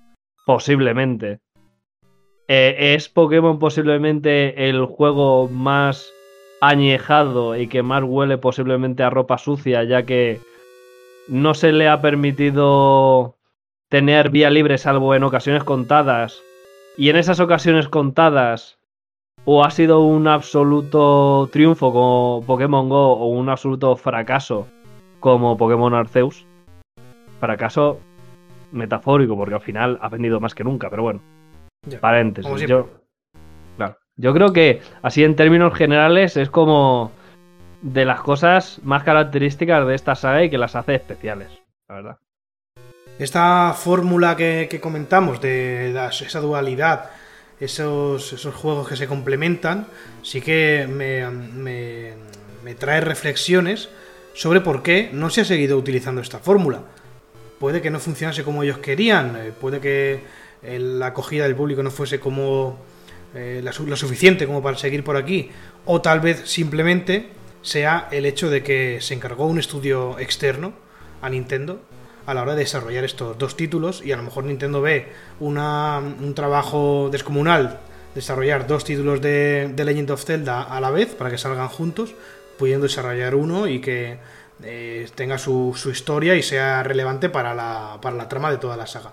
Posiblemente. 0.46 1.40
Eh, 2.48 2.94
¿Es 2.94 3.08
Pokémon 3.08 3.58
posiblemente 3.58 4.68
el 4.68 4.84
juego 4.84 5.48
más 5.48 6.12
añejado 6.60 7.56
y 7.56 7.66
que 7.66 7.82
más 7.82 8.02
huele 8.04 8.38
posiblemente 8.38 9.02
a 9.02 9.10
ropa 9.10 9.36
sucia, 9.38 9.84
ya 9.84 10.04
que 10.04 10.40
no 11.28 11.54
se 11.54 11.72
le 11.72 11.88
ha 11.88 12.00
permitido 12.00 13.35
tener 13.96 14.28
vía 14.28 14.50
libre 14.50 14.76
salvo 14.76 15.14
en 15.14 15.22
ocasiones 15.22 15.64
contadas? 15.64 16.42
Y 16.98 17.08
en 17.08 17.16
esas 17.16 17.40
ocasiones 17.40 17.88
contadas 17.88 18.78
o 19.46 19.64
ha 19.64 19.70
sido 19.70 20.02
un 20.02 20.28
absoluto 20.28 21.48
triunfo 21.50 21.94
como 21.94 22.44
Pokémon 22.46 22.90
Go 22.90 23.12
o 23.12 23.28
un 23.28 23.48
absoluto 23.48 23.96
fracaso 23.96 24.68
como 25.18 25.56
Pokémon 25.56 25.94
Arceus. 25.94 26.44
Fracaso 27.40 27.98
metafórico, 28.70 29.34
porque 29.34 29.54
al 29.54 29.62
final 29.62 29.98
ha 30.02 30.10
vendido 30.10 30.40
más 30.40 30.54
que 30.54 30.64
nunca, 30.64 30.90
pero 30.90 31.02
bueno. 31.02 31.20
paréntesis. 31.98 32.68
Yo, 32.68 32.90
claro, 33.78 33.96
yo 34.16 34.34
creo 34.34 34.52
que 34.52 34.82
así 35.00 35.24
en 35.24 35.36
términos 35.36 35.72
generales 35.72 36.36
es 36.36 36.50
como 36.50 37.12
de 37.80 38.04
las 38.04 38.20
cosas 38.20 38.78
más 38.84 39.04
características 39.04 39.86
de 39.86 39.94
esta 39.94 40.14
saga 40.14 40.44
y 40.44 40.50
que 40.50 40.58
las 40.58 40.76
hace 40.76 40.96
especiales, 40.96 41.48
la 41.88 41.94
verdad. 41.94 42.18
Esta 43.18 43.72
fórmula 43.72 44.36
que, 44.36 44.78
comentamos 44.80 45.40
de 45.40 45.94
esa 46.08 46.40
dualidad 46.40 47.10
esos, 47.60 48.48
juegos 48.54 48.88
que 48.88 48.96
se 48.96 49.06
complementan, 49.06 49.86
sí 50.22 50.40
que 50.40 50.86
me, 50.88 51.28
me, 51.30 52.74
trae 52.74 53.00
reflexiones 53.00 53.88
sobre 54.34 54.60
por 54.60 54.82
qué 54.82 55.08
no 55.12 55.30
se 55.30 55.40
ha 55.40 55.44
seguido 55.44 55.78
utilizando 55.78 56.20
esta 56.20 56.38
fórmula. 56.38 56.82
Puede 57.58 57.80
que 57.80 57.90
no 57.90 58.00
funcionase 58.00 58.44
como 58.44 58.62
ellos 58.62 58.78
querían, 58.78 59.36
eh, 59.36 59.52
puede 59.58 59.80
que 59.80 60.20
eh, 60.62 60.78
la 60.78 61.06
acogida 61.06 61.44
del 61.44 61.56
público 61.56 61.82
no 61.82 61.90
fuese 61.90 62.20
como 62.20 62.78
eh, 63.34 63.62
lo 63.62 63.96
suficiente 63.96 64.46
como 64.46 64.62
para 64.62 64.76
seguir 64.76 65.02
por 65.02 65.16
aquí, 65.16 65.50
o 65.86 66.02
tal 66.02 66.20
vez 66.20 66.42
simplemente 66.44 67.30
sea 67.62 68.08
el 68.10 68.26
hecho 68.26 68.50
de 68.50 68.62
que 68.62 68.98
se 69.00 69.14
encargó 69.14 69.46
un 69.46 69.58
estudio 69.58 70.18
externo 70.18 70.74
a 71.22 71.30
Nintendo 71.30 71.80
a 72.26 72.34
la 72.34 72.42
hora 72.42 72.54
de 72.54 72.60
desarrollar 72.60 73.04
estos 73.04 73.38
dos 73.38 73.56
títulos 73.56 74.02
y 74.04 74.12
a 74.12 74.16
lo 74.16 74.24
mejor 74.24 74.44
Nintendo 74.44 74.82
ve 74.82 75.08
un 75.40 76.32
trabajo 76.34 77.08
descomunal 77.10 77.80
desarrollar 78.16 78.66
dos 78.66 78.84
títulos 78.84 79.20
de, 79.20 79.72
Legend 79.76 80.10
of 80.10 80.24
Zelda 80.24 80.62
a 80.62 80.80
la 80.80 80.90
vez 80.90 81.14
para 81.14 81.30
que 81.30 81.38
salgan 81.38 81.68
juntos, 81.68 82.14
pudiendo 82.58 82.84
desarrollar 82.84 83.34
uno 83.34 83.68
y 83.68 83.80
que 83.80 84.18
eh, 84.64 85.06
tenga 85.14 85.36
su, 85.38 85.76
historia 85.92 86.34
y 86.34 86.42
sea 86.42 86.82
relevante 86.82 87.28
para 87.28 87.54
la, 87.54 87.98
para 88.00 88.16
la 88.16 88.28
trama 88.28 88.50
de 88.50 88.56
toda 88.56 88.76
la 88.76 88.86
saga. 88.86 89.12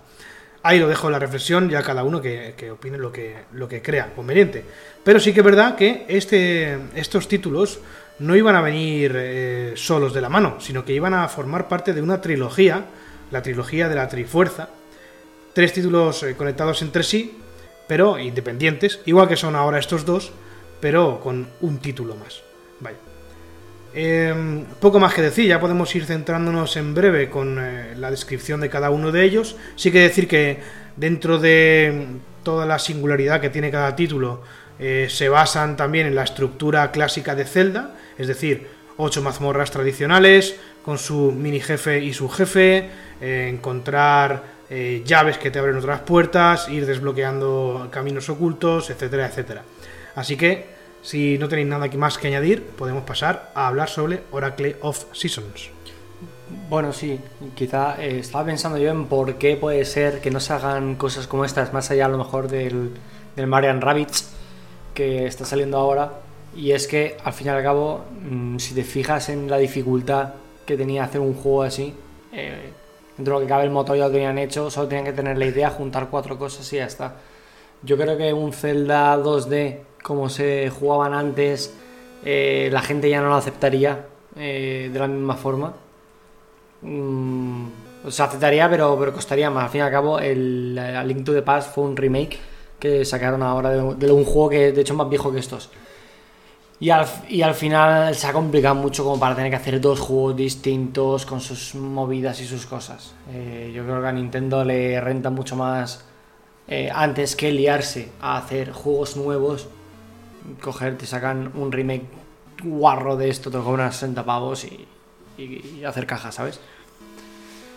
Ahí 0.63 0.79
lo 0.79 0.87
dejo 0.87 1.09
la 1.09 1.19
reflexión, 1.19 1.69
ya 1.69 1.83
cada 1.83 2.05
uno 2.05 2.21
que, 2.21 2.55
opine 2.71 2.97
lo 2.97 3.11
que, 3.11 3.35
lo 3.51 3.67
que 3.67 3.81
crea 3.81 4.13
conveniente. 4.15 4.63
Pero 5.03 5.19
sí 5.19 5.33
que 5.33 5.41
es 5.41 5.45
verdad 5.45 5.75
que 5.75 6.05
este, 6.07 6.77
estos 6.95 7.27
títulos 7.27 7.81
no 8.19 8.37
iban 8.37 8.55
a 8.55 8.61
venir 8.61 9.13
eh, 9.17 9.73
solos 9.75 10.13
de 10.13 10.21
la 10.21 10.29
mano, 10.29 10.61
sino 10.61 10.85
que 10.85 10.93
iban 10.93 11.13
a 11.13 11.27
formar 11.27 11.67
parte 11.67 11.93
de 11.93 12.01
una 12.01 12.21
trilogía, 12.21 12.85
la 13.33 13.41
trilogía 13.41 13.89
de 13.89 13.95
la 13.95 14.07
Trifuerza. 14.07 14.69
Tres 15.53 15.73
títulos 15.73 16.21
eh, 16.21 16.35
conectados 16.35 16.83
entre 16.83 17.03
sí, 17.03 17.39
pero 17.87 18.19
independientes, 18.19 19.01
igual 19.05 19.27
que 19.27 19.35
son 19.35 19.55
ahora 19.55 19.79
estos 19.79 20.05
dos, 20.05 20.31
pero 20.79 21.19
con 21.19 21.47
un 21.61 21.79
título 21.79 22.15
más. 22.15 22.41
Vaya. 22.79 22.97
Em, 23.95 24.65
poco 24.79 24.99
más 24.99 25.13
que 25.15 25.23
decir, 25.23 25.47
ya 25.47 25.59
podemos 25.59 25.93
ir 25.95 26.05
centrándonos 26.05 26.77
en 26.77 26.93
breve 26.93 27.29
con 27.29 27.57
eh, 27.59 27.95
la 27.97 28.11
descripción 28.11 28.61
de 28.61 28.69
cada 28.69 28.91
uno 28.91 29.11
de 29.11 29.23
ellos. 29.23 29.55
Sí 29.75 29.91
que 29.91 29.99
decir 29.99 30.27
que 30.27 30.59
dentro 30.95 31.39
de 31.39 32.05
toda 32.43 32.67
la 32.67 32.77
singularidad 32.77 33.41
que 33.41 33.49
tiene 33.49 33.71
cada 33.71 33.95
título, 33.95 34.43
eh, 34.77 35.07
se 35.09 35.29
basan 35.29 35.75
también 35.75 36.05
en 36.05 36.15
la 36.15 36.23
estructura 36.23 36.91
clásica 36.91 37.33
de 37.33 37.45
Zelda, 37.45 37.95
es 38.17 38.27
decir, 38.27 38.67
ocho 38.97 39.21
mazmorras 39.23 39.71
tradicionales, 39.71 40.55
con 40.83 40.97
su 40.97 41.31
mini 41.31 41.59
jefe 41.59 41.99
y 42.03 42.13
su 42.13 42.29
jefe, 42.29 42.89
eh, 43.23 43.49
encontrar 43.49 44.53
llaves 45.05 45.37
que 45.37 45.51
te 45.51 45.59
abren 45.59 45.77
otras 45.77 45.99
puertas, 45.99 46.67
ir 46.67 46.87
desbloqueando 46.87 47.89
caminos 47.91 48.27
ocultos, 48.29 48.89
etcétera, 48.89 49.27
etcétera. 49.27 49.61
Así 50.15 50.35
que 50.35 50.65
si 51.03 51.37
no 51.37 51.49
tenéis 51.49 51.67
nada 51.67 51.87
más 51.97 52.17
que 52.17 52.27
añadir, 52.27 52.63
podemos 52.63 53.03
pasar 53.03 53.51
a 53.55 53.67
hablar 53.67 53.89
sobre 53.89 54.23
Oracle 54.31 54.77
of 54.81 55.05
Seasons. 55.11 55.69
Bueno, 56.69 56.93
sí, 56.93 57.19
quizá 57.55 58.01
eh, 58.01 58.19
estaba 58.19 58.45
pensando 58.45 58.77
yo 58.77 58.89
en 58.89 59.07
por 59.07 59.35
qué 59.35 59.57
puede 59.57 59.83
ser 59.83 60.21
que 60.21 60.31
no 60.31 60.39
se 60.39 60.53
hagan 60.53 60.95
cosas 60.95 61.27
como 61.27 61.43
estas, 61.43 61.73
más 61.73 61.91
allá 61.91 62.05
a 62.05 62.09
lo 62.09 62.17
mejor 62.17 62.47
del, 62.47 62.91
del 63.35 63.47
Marian 63.47 63.81
Rabbits 63.81 64.31
que 64.93 65.25
está 65.25 65.43
saliendo 65.43 65.77
ahora. 65.77 66.13
Y 66.55 66.71
es 66.71 66.87
que 66.87 67.17
al 67.23 67.33
fin 67.33 67.47
y 67.47 67.49
al 67.49 67.63
cabo, 67.63 68.05
mm, 68.21 68.59
si 68.59 68.73
te 68.73 68.83
fijas 68.83 69.27
en 69.27 69.49
la 69.49 69.57
dificultad 69.57 70.35
que 70.65 70.77
tenía 70.77 71.03
hacer 71.03 71.19
un 71.19 71.33
juego 71.33 71.63
así, 71.63 71.93
eh, 72.31 72.71
dentro 73.17 73.35
de 73.35 73.41
lo 73.41 73.45
que 73.45 73.49
cabe 73.49 73.63
el 73.63 73.71
motor 73.71 73.97
ya 73.97 74.05
lo 74.05 74.11
tenían 74.11 74.37
hecho, 74.37 74.69
solo 74.69 74.87
tenían 74.87 75.05
que 75.05 75.13
tener 75.13 75.37
la 75.37 75.45
idea, 75.45 75.69
juntar 75.69 76.09
cuatro 76.09 76.37
cosas 76.37 76.71
y 76.73 76.77
ya 76.77 76.85
está. 76.85 77.15
Yo 77.83 77.97
creo 77.97 78.17
que 78.17 78.33
un 78.33 78.53
Zelda 78.53 79.17
2D 79.17 79.79
como 80.03 80.29
se 80.29 80.69
jugaban 80.69 81.13
antes, 81.13 81.73
eh, 82.23 82.69
la 82.71 82.81
gente 82.81 83.09
ya 83.09 83.21
no 83.21 83.29
lo 83.29 83.35
aceptaría 83.35 84.05
eh, 84.35 84.89
de 84.93 84.99
la 84.99 85.07
misma 85.07 85.35
forma. 85.35 85.73
Mm, 86.81 87.67
se 88.09 88.21
aceptaría, 88.21 88.69
pero, 88.69 88.97
pero 88.99 89.13
costaría 89.13 89.49
más. 89.49 89.63
Al 89.63 89.69
fin 89.69 89.79
y 89.79 89.81
al 89.81 89.91
cabo, 89.91 90.19
el, 90.19 90.75
Link 91.07 91.23
to 91.23 91.33
the 91.33 91.41
Past 91.41 91.73
fue 91.73 91.85
un 91.85 91.95
remake 91.95 92.37
que 92.79 93.05
sacaron 93.05 93.41
ahora 93.41 93.69
de, 93.71 94.11
un 94.11 94.25
juego 94.25 94.49
que 94.49 94.73
de 94.73 94.81
hecho 94.81 94.93
es 94.93 94.97
más 94.97 95.09
viejo 95.09 95.31
que 95.31 95.39
estos. 95.39 95.69
Y 96.83 96.89
al, 96.89 97.05
y 97.29 97.41
al, 97.41 97.53
final 97.53 98.13
se 98.13 98.27
ha 98.27 98.33
complicado 98.33 98.75
mucho 98.75 99.03
como 99.05 99.19
para 99.19 99.35
tener 99.35 99.49
que 99.49 99.55
hacer 99.55 99.79
dos 99.79 99.99
juegos 100.01 100.35
distintos 100.35 101.25
con 101.25 101.39
sus 101.39 101.75
movidas 101.75 102.41
y 102.41 102.45
sus 102.45 102.65
cosas. 102.65 103.15
Eh, 103.31 103.71
yo 103.73 103.83
creo 103.83 104.01
que 104.01 104.07
a 104.07 104.11
Nintendo 104.11 104.65
le 104.65 104.99
renta 104.99 105.29
mucho 105.29 105.55
más 105.55 106.05
antes 106.93 107.35
que 107.35 107.51
liarse 107.51 108.09
a 108.19 108.37
hacer 108.37 108.71
juegos 108.71 109.15
nuevos 109.15 109.67
coger, 110.61 110.97
te 110.97 111.05
sacan 111.05 111.51
un 111.55 111.71
remake 111.71 112.05
guarro 112.63 113.15
de 113.15 113.29
esto, 113.29 113.51
te 113.51 113.57
lo 113.57 113.63
cobran 113.63 113.91
60 113.91 114.23
pavos 114.23 114.65
y, 114.65 114.87
hacer 115.83 116.05
cajas, 116.05 116.35
¿sabes? 116.35 116.59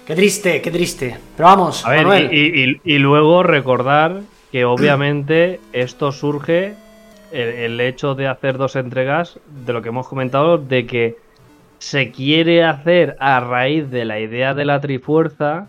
Qué 0.06 0.14
triste, 0.14 0.60
qué 0.60 0.70
triste. 0.70 1.18
Pero 1.36 1.48
vamos, 1.48 1.84
a 1.84 1.90
ver, 1.90 2.32
y, 2.32 2.98
luego 2.98 3.42
recordar 3.42 4.22
que 4.52 4.64
obviamente 4.64 5.60
esto 5.72 6.12
surge 6.12 6.74
el, 7.32 7.80
hecho 7.80 8.14
de 8.14 8.28
hacer 8.28 8.58
dos 8.58 8.76
entregas, 8.76 9.38
de 9.64 9.72
lo 9.72 9.82
que 9.82 9.88
hemos 9.88 10.08
comentado, 10.08 10.58
de 10.58 10.86
que 10.86 11.16
se 11.78 12.10
quiere 12.10 12.64
hacer 12.64 13.16
a 13.20 13.40
raíz 13.40 13.90
de 13.90 14.04
la 14.04 14.20
idea 14.20 14.54
de 14.54 14.64
la 14.64 14.80
Trifuerza 14.80 15.68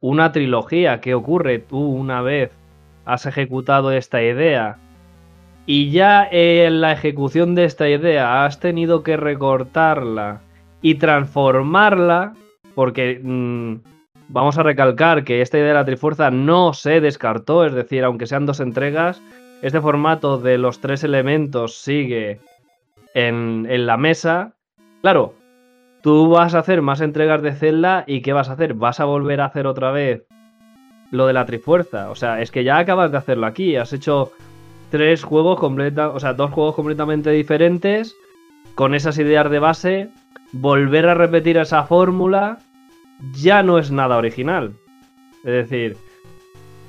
una 0.00 0.32
trilogía. 0.32 1.00
¿Qué 1.00 1.14
ocurre? 1.14 1.58
Tú 1.58 1.78
una 1.78 2.22
vez 2.22 2.50
has 3.04 3.26
ejecutado 3.26 3.92
esta 3.92 4.22
idea 4.22 4.78
y 5.66 5.90
ya 5.90 6.26
en 6.30 6.80
la 6.80 6.92
ejecución 6.92 7.54
de 7.54 7.64
esta 7.64 7.88
idea 7.88 8.44
has 8.44 8.60
tenido 8.60 9.02
que 9.02 9.16
recortarla 9.16 10.40
y 10.82 10.96
transformarla, 10.96 12.34
porque 12.74 13.20
mm, 13.22 13.74
vamos 14.28 14.58
a 14.58 14.62
recalcar 14.62 15.24
que 15.24 15.42
esta 15.42 15.58
idea 15.58 15.68
de 15.68 15.74
la 15.74 15.84
Trifuerza 15.84 16.30
no 16.30 16.72
se 16.72 17.00
descartó, 17.00 17.64
es 17.64 17.72
decir, 17.72 18.04
aunque 18.04 18.26
sean 18.26 18.46
dos 18.46 18.60
entregas, 18.60 19.22
este 19.62 19.80
formato 19.80 20.38
de 20.38 20.58
los 20.58 20.80
tres 20.80 21.04
elementos 21.04 21.76
sigue 21.76 22.40
en, 23.14 23.66
en 23.68 23.86
la 23.86 23.96
mesa. 23.96 24.54
Claro, 25.02 25.34
tú 26.02 26.30
vas 26.30 26.54
a 26.54 26.60
hacer 26.60 26.82
más 26.82 27.00
entregas 27.00 27.42
de 27.42 27.52
Zelda 27.52 28.04
y 28.06 28.22
¿qué 28.22 28.32
vas 28.32 28.48
a 28.48 28.52
hacer? 28.52 28.74
¿Vas 28.74 29.00
a 29.00 29.04
volver 29.04 29.40
a 29.40 29.46
hacer 29.46 29.66
otra 29.66 29.90
vez 29.90 30.24
lo 31.10 31.26
de 31.26 31.32
la 31.32 31.46
Trifuerza? 31.46 32.10
O 32.10 32.14
sea, 32.14 32.40
es 32.40 32.50
que 32.50 32.64
ya 32.64 32.78
acabas 32.78 33.10
de 33.10 33.18
hacerlo 33.18 33.46
aquí, 33.46 33.76
has 33.76 33.92
hecho 33.92 34.32
tres 34.90 35.22
juegos 35.22 35.58
completa, 35.58 36.08
o 36.08 36.20
sea, 36.20 36.34
dos 36.34 36.50
juegos 36.50 36.74
completamente 36.74 37.30
diferentes 37.30 38.16
con 38.74 38.94
esas 38.94 39.18
ideas 39.18 39.50
de 39.50 39.58
base, 39.58 40.08
volver 40.52 41.08
a 41.08 41.14
repetir 41.14 41.56
esa 41.58 41.84
fórmula 41.84 42.58
ya 43.34 43.62
no 43.62 43.78
es 43.78 43.90
nada 43.90 44.16
original. 44.16 44.72
Es 45.44 45.68
decir, 45.68 45.96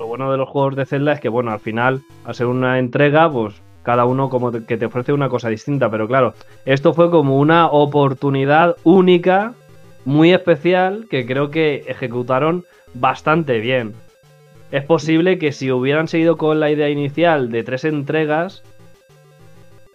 lo 0.02 0.08
bueno 0.08 0.32
de 0.32 0.36
los 0.36 0.48
juegos 0.48 0.74
de 0.74 0.84
Zelda 0.84 1.12
es 1.12 1.20
que, 1.20 1.28
bueno, 1.28 1.52
al 1.52 1.60
final, 1.60 2.02
al 2.24 2.34
ser 2.34 2.46
una 2.46 2.80
entrega, 2.80 3.30
pues 3.30 3.54
cada 3.84 4.04
uno 4.04 4.30
como 4.30 4.50
que 4.50 4.76
te 4.76 4.86
ofrece 4.86 5.12
una 5.12 5.28
cosa 5.28 5.48
distinta, 5.48 5.90
pero 5.90 6.08
claro, 6.08 6.34
esto 6.64 6.92
fue 6.92 7.08
como 7.08 7.38
una 7.38 7.68
oportunidad 7.68 8.76
única, 8.82 9.54
muy 10.04 10.32
especial, 10.32 11.06
que 11.08 11.24
creo 11.24 11.50
que 11.50 11.84
ejecutaron 11.86 12.64
bastante 12.94 13.60
bien 13.60 13.94
es 14.72 14.84
posible 14.84 15.38
que 15.38 15.52
si 15.52 15.70
hubieran 15.70 16.08
seguido 16.08 16.38
con 16.38 16.58
la 16.58 16.70
idea 16.70 16.88
inicial 16.88 17.52
de 17.52 17.62
tres 17.62 17.84
entregas, 17.84 18.64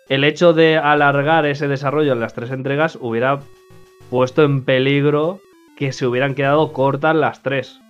el 0.07 0.23
hecho 0.23 0.53
de 0.53 0.77
alargar 0.77 1.47
ese 1.47 1.67
desarrollo 1.67 2.13
en 2.13 2.19
las 2.19 2.35
tres 2.35 2.51
entregas 2.51 2.97
hubiera 3.01 3.39
puesto 4.11 4.43
en 4.43 4.63
peligro 4.63 5.41
que 5.75 5.91
se 5.91 6.05
hubieran 6.05 6.35
quedado 6.35 6.71
cortas 6.73 7.15
las 7.15 7.41
tres. 7.41 7.81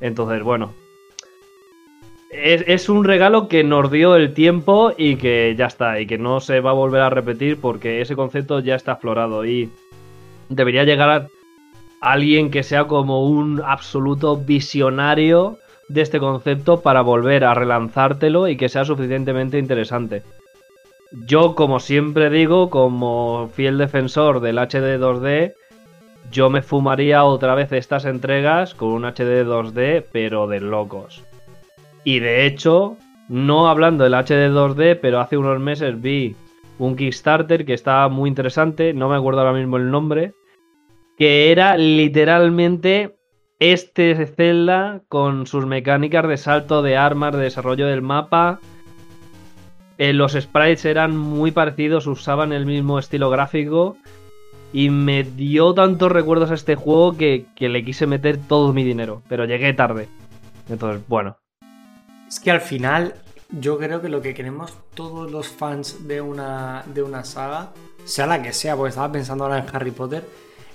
Entonces, 0.00 0.42
bueno. 0.42 0.79
Es, 2.30 2.88
un 2.88 3.04
regalo 3.04 3.48
que 3.48 3.64
nos 3.64 3.90
dio 3.90 4.14
el 4.14 4.34
tiempo 4.34 4.92
y 4.96 5.16
que 5.16 5.54
ya 5.58 5.66
está, 5.66 6.00
y 6.00 6.06
que 6.06 6.16
no 6.16 6.38
se 6.38 6.60
va 6.60 6.70
a 6.70 6.74
volver 6.74 7.02
a 7.02 7.10
repetir 7.10 7.60
porque 7.60 8.00
ese 8.00 8.14
concepto 8.14 8.60
ya 8.60 8.76
está 8.76 8.92
aflorado 8.92 9.44
y 9.44 9.68
debería 10.48 10.84
llegar 10.84 11.10
a 11.10 11.28
alguien 12.00 12.52
que 12.52 12.62
sea 12.62 12.84
como 12.84 13.26
un 13.26 13.60
absoluto 13.64 14.36
visionario 14.36 15.58
de 15.88 16.02
este 16.02 16.20
concepto 16.20 16.82
para 16.82 17.00
volver 17.00 17.44
a 17.44 17.54
relanzártelo 17.54 18.46
y 18.46 18.56
que 18.56 18.68
sea 18.68 18.84
suficientemente 18.84 19.58
interesante. 19.58 20.22
Yo, 21.26 21.56
como 21.56 21.80
siempre 21.80 22.30
digo, 22.30 22.70
como 22.70 23.50
fiel 23.52 23.76
defensor 23.76 24.38
del 24.38 24.58
HD 24.58 25.00
2D, 25.00 25.54
yo 26.30 26.48
me 26.48 26.62
fumaría 26.62 27.24
otra 27.24 27.56
vez 27.56 27.72
estas 27.72 28.04
entregas 28.04 28.76
con 28.76 28.90
un 28.90 29.04
HD 29.04 29.44
2D, 29.44 30.04
pero 30.12 30.46
de 30.46 30.60
locos. 30.60 31.24
Y 32.10 32.18
de 32.18 32.44
hecho, 32.44 32.96
no 33.28 33.68
hablando 33.68 34.02
del 34.02 34.14
HD 34.14 34.50
2D, 34.50 34.98
pero 35.00 35.20
hace 35.20 35.36
unos 35.36 35.60
meses 35.60 36.00
vi 36.02 36.34
un 36.80 36.96
Kickstarter 36.96 37.64
que 37.64 37.72
estaba 37.72 38.08
muy 38.08 38.28
interesante, 38.28 38.92
no 38.92 39.08
me 39.08 39.14
acuerdo 39.14 39.42
ahora 39.42 39.56
mismo 39.56 39.76
el 39.76 39.92
nombre, 39.92 40.32
que 41.16 41.52
era 41.52 41.76
literalmente 41.76 43.14
este 43.60 44.26
Zelda 44.26 45.02
con 45.06 45.46
sus 45.46 45.66
mecánicas 45.66 46.26
de 46.26 46.36
salto 46.36 46.82
de 46.82 46.96
armas, 46.96 47.36
de 47.36 47.44
desarrollo 47.44 47.86
del 47.86 48.02
mapa. 48.02 48.58
Eh, 49.96 50.12
los 50.12 50.32
sprites 50.32 50.84
eran 50.86 51.16
muy 51.16 51.52
parecidos, 51.52 52.08
usaban 52.08 52.52
el 52.52 52.66
mismo 52.66 52.98
estilo 52.98 53.30
gráfico. 53.30 53.96
Y 54.72 54.90
me 54.90 55.22
dio 55.22 55.74
tantos 55.74 56.10
recuerdos 56.10 56.50
a 56.50 56.54
este 56.54 56.74
juego 56.74 57.16
que, 57.16 57.46
que 57.54 57.68
le 57.68 57.84
quise 57.84 58.08
meter 58.08 58.36
todo 58.36 58.72
mi 58.72 58.82
dinero. 58.82 59.22
Pero 59.28 59.44
llegué 59.44 59.72
tarde. 59.74 60.08
Entonces, 60.68 61.06
bueno. 61.06 61.36
Es 62.30 62.40
que 62.40 62.50
al 62.50 62.62
final, 62.62 63.16
yo 63.50 63.76
creo 63.76 64.00
que 64.00 64.08
lo 64.08 64.22
que 64.22 64.32
queremos 64.32 64.72
todos 64.94 65.30
los 65.30 65.48
fans 65.48 66.06
de 66.06 66.20
una, 66.20 66.84
de 66.86 67.02
una 67.02 67.24
saga, 67.24 67.72
sea 68.04 68.26
la 68.26 68.40
que 68.40 68.52
sea, 68.52 68.76
porque 68.76 68.90
estaba 68.90 69.12
pensando 69.12 69.44
ahora 69.44 69.58
en 69.58 69.66
Harry 69.74 69.90
Potter 69.90 70.24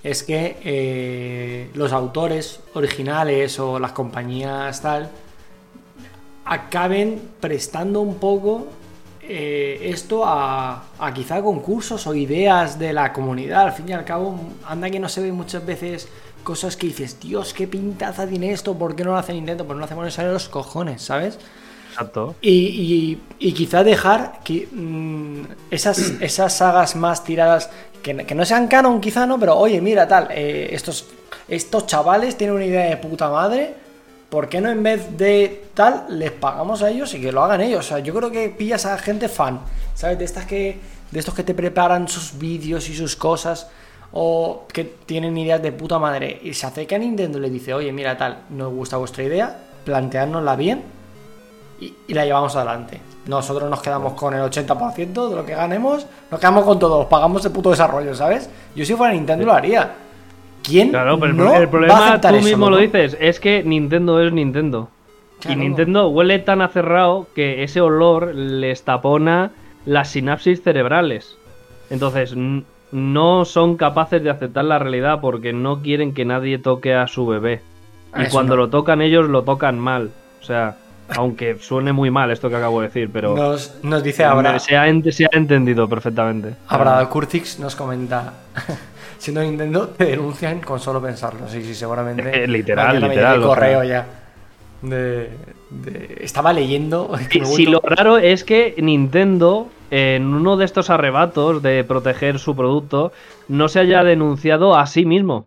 es 0.03 0.21
que 0.21 0.57
eh, 0.63 1.71
los 1.73 1.91
autores 1.91 2.59
originales 2.75 3.57
o 3.59 3.79
las 3.79 3.91
compañías 3.91 4.79
tal 4.79 5.09
acaben 6.45 7.31
prestando 7.39 8.01
un 8.01 8.15
poco 8.19 8.67
eh, 9.23 9.79
esto 9.81 10.23
a, 10.23 10.83
quizá 11.15 11.41
concursos 11.41 12.05
o 12.05 12.13
ideas 12.13 12.77
de 12.77 12.93
la 12.93 13.11
comunidad. 13.11 13.63
Al 13.63 13.73
fin 13.73 13.89
y 13.89 13.93
al 13.93 14.05
cabo, 14.05 14.39
anda 14.67 14.91
que 14.91 14.99
no 14.99 15.09
se 15.09 15.21
ve 15.21 15.31
muchas 15.31 15.65
veces 15.65 16.07
cosas 16.45 16.77
que 16.77 16.87
dices, 16.87 17.19
Dios, 17.19 17.53
qué 17.53 17.67
pintaza 17.67 18.25
tiene 18.25 18.53
esto, 18.53 18.73
¿por 18.77 18.95
qué 18.95 19.03
no 19.03 19.11
lo 19.11 19.17
hacen 19.17 19.35
intento? 19.35 19.65
Pues 19.65 19.75
no 19.75 19.79
lo 19.79 19.85
hacemos 19.85 20.17
en 20.17 20.31
los 20.31 20.47
cojones, 20.47 21.01
¿sabes? 21.01 21.37
Exacto. 21.91 22.35
Y, 22.39 22.51
y, 22.51 23.21
y 23.39 23.51
quizá 23.51 23.83
dejar 23.83 24.39
que, 24.43 24.69
mm, 24.71 25.41
esas, 25.71 25.97
esas 26.21 26.55
sagas 26.55 26.95
más 26.95 27.25
tiradas, 27.25 27.69
que, 28.01 28.15
que 28.25 28.35
no 28.35 28.45
sean 28.45 28.67
canon 28.67 29.01
quizá, 29.01 29.25
¿no? 29.25 29.37
Pero 29.37 29.57
oye, 29.57 29.81
mira, 29.81 30.07
tal, 30.07 30.29
eh, 30.31 30.69
estos, 30.71 31.07
estos 31.49 31.87
chavales 31.87 32.37
tienen 32.37 32.55
una 32.55 32.65
idea 32.65 32.85
de 32.85 32.97
puta 32.97 33.29
madre, 33.29 33.73
¿por 34.29 34.47
qué 34.47 34.61
no 34.61 34.69
en 34.69 34.83
vez 34.83 35.17
de 35.17 35.65
tal 35.73 36.05
les 36.09 36.31
pagamos 36.31 36.81
a 36.83 36.89
ellos 36.89 37.13
y 37.13 37.21
que 37.21 37.31
lo 37.31 37.43
hagan 37.43 37.61
ellos? 37.61 37.85
O 37.85 37.89
sea, 37.89 37.99
yo 37.99 38.13
creo 38.13 38.31
que 38.31 38.49
pillas 38.49 38.85
a 38.85 38.97
gente 38.97 39.27
fan, 39.27 39.59
¿sabes? 39.95 40.19
De 40.19 40.25
estas 40.25 40.45
que, 40.45 40.79
de 41.11 41.19
estos 41.19 41.33
que 41.33 41.43
te 41.43 41.53
preparan 41.53 42.07
sus 42.07 42.37
vídeos 42.37 42.87
y 42.89 42.95
sus 42.95 43.15
cosas, 43.15 43.67
o 44.17 44.63
que 44.71 44.85
tienen 45.05 45.37
ideas 45.37 45.61
de 45.61 45.73
puta 45.73 45.99
madre, 45.99 46.39
y 46.41 46.53
se 46.53 46.65
acerca 46.65 46.95
a 46.95 46.99
Nintendo 46.99 47.37
y 47.37 47.41
le 47.41 47.49
dice, 47.49 47.73
oye, 47.73 47.91
mira, 47.91 48.17
tal, 48.17 48.43
nos 48.49 48.73
gusta 48.73 48.95
vuestra 48.95 49.23
idea, 49.25 49.59
planteárnosla 49.83 50.55
bien 50.55 50.83
y, 51.81 51.93
y 52.07 52.13
la 52.13 52.23
llevamos 52.23 52.55
adelante. 52.55 53.01
Nosotros 53.27 53.69
nos 53.69 53.81
quedamos 53.81 54.13
con 54.13 54.33
el 54.33 54.39
80% 54.39 55.29
de 55.29 55.35
lo 55.35 55.45
que 55.45 55.53
ganemos, 55.53 56.07
nos 56.31 56.39
quedamos 56.39 56.63
con 56.63 56.79
todo, 56.79 57.09
pagamos 57.09 57.43
el 57.45 57.51
puto 57.51 57.71
desarrollo, 57.71 58.15
¿sabes? 58.15 58.49
Yo 58.73 58.85
si 58.85 58.95
fuera 58.95 59.13
Nintendo 59.13 59.45
lo 59.45 59.51
haría. 59.51 59.91
¿Quién 60.63 60.91
Claro, 60.91 61.19
pero 61.19 61.31
el, 61.31 61.37
no 61.37 61.69
problema, 61.69 62.21
tú 62.21 62.27
eso, 62.29 62.45
mismo 62.45 62.69
lo 62.69 62.77
dices, 62.77 63.17
es 63.19 63.41
que 63.41 63.63
Nintendo 63.63 64.21
es 64.21 64.31
Nintendo. 64.31 64.87
Claro. 65.41 65.59
Y 65.59 65.61
Nintendo 65.61 66.07
huele 66.07 66.39
tan 66.39 66.61
acerrado 66.61 67.27
que 67.35 67.63
ese 67.63 67.81
olor 67.81 68.33
les 68.33 68.83
tapona 68.83 69.51
las 69.85 70.11
sinapsis 70.11 70.63
cerebrales. 70.63 71.37
Entonces, 71.89 72.33
no 72.95 73.43
son 73.43 73.75
capaces 73.75 74.23
de 74.23 74.29
aceptar 74.29 74.63
la 74.63 74.79
realidad 74.79 75.19
porque 75.19 75.51
no 75.51 75.81
quieren 75.81 76.13
que 76.13 76.23
nadie 76.23 76.57
toque 76.59 76.93
a 76.95 77.07
su 77.07 77.27
bebé. 77.27 77.61
Y 78.17 78.21
Eso 78.23 78.31
cuando 78.31 78.55
no. 78.55 78.63
lo 78.63 78.69
tocan 78.69 79.01
ellos, 79.01 79.27
lo 79.27 79.43
tocan 79.43 79.77
mal. 79.77 80.11
O 80.41 80.45
sea, 80.45 80.77
aunque 81.09 81.57
suene 81.59 81.91
muy 81.91 82.09
mal 82.09 82.31
esto 82.31 82.49
que 82.49 82.55
acabo 82.55 82.79
de 82.79 82.87
decir, 82.87 83.09
pero 83.11 83.35
Nos, 83.35 83.83
nos 83.83 84.01
dice 84.01 84.17
se, 84.17 84.23
ha, 84.77 84.87
ent- 84.87 85.11
se 85.11 85.25
ha 85.25 85.29
entendido 85.33 85.89
perfectamente. 85.89 86.55
Abra 86.69 87.05
Kurtix, 87.09 87.59
nos 87.59 87.75
comenta. 87.75 88.31
Siendo 89.17 89.41
Nintendo, 89.41 89.89
te 89.89 90.05
denuncian 90.05 90.61
con 90.61 90.79
solo 90.79 91.01
pensarlo. 91.01 91.49
Sí, 91.49 91.61
sí, 91.63 91.75
seguramente. 91.75 92.43
Eh, 92.43 92.47
literal, 92.47 93.01
literal, 93.01 93.41
correo 93.41 93.83
ya. 93.83 94.05
De, 94.81 95.29
de- 95.69 96.17
Estaba 96.21 96.53
leyendo. 96.53 97.11
Sí, 97.43 97.65
lo 97.65 97.81
raro 97.81 98.17
es 98.17 98.45
que 98.45 98.75
Nintendo, 98.77 99.67
en 99.91 100.33
uno 100.33 100.57
de 100.57 100.65
estos 100.65 100.89
arrebatos 100.89 101.61
de 101.61 101.83
proteger 101.83 102.39
su 102.39 102.55
producto, 102.55 103.11
no 103.47 103.67
se 103.69 103.79
haya 103.79 104.03
denunciado 104.03 104.75
a 104.75 104.85
sí 104.87 105.05
mismo. 105.05 105.45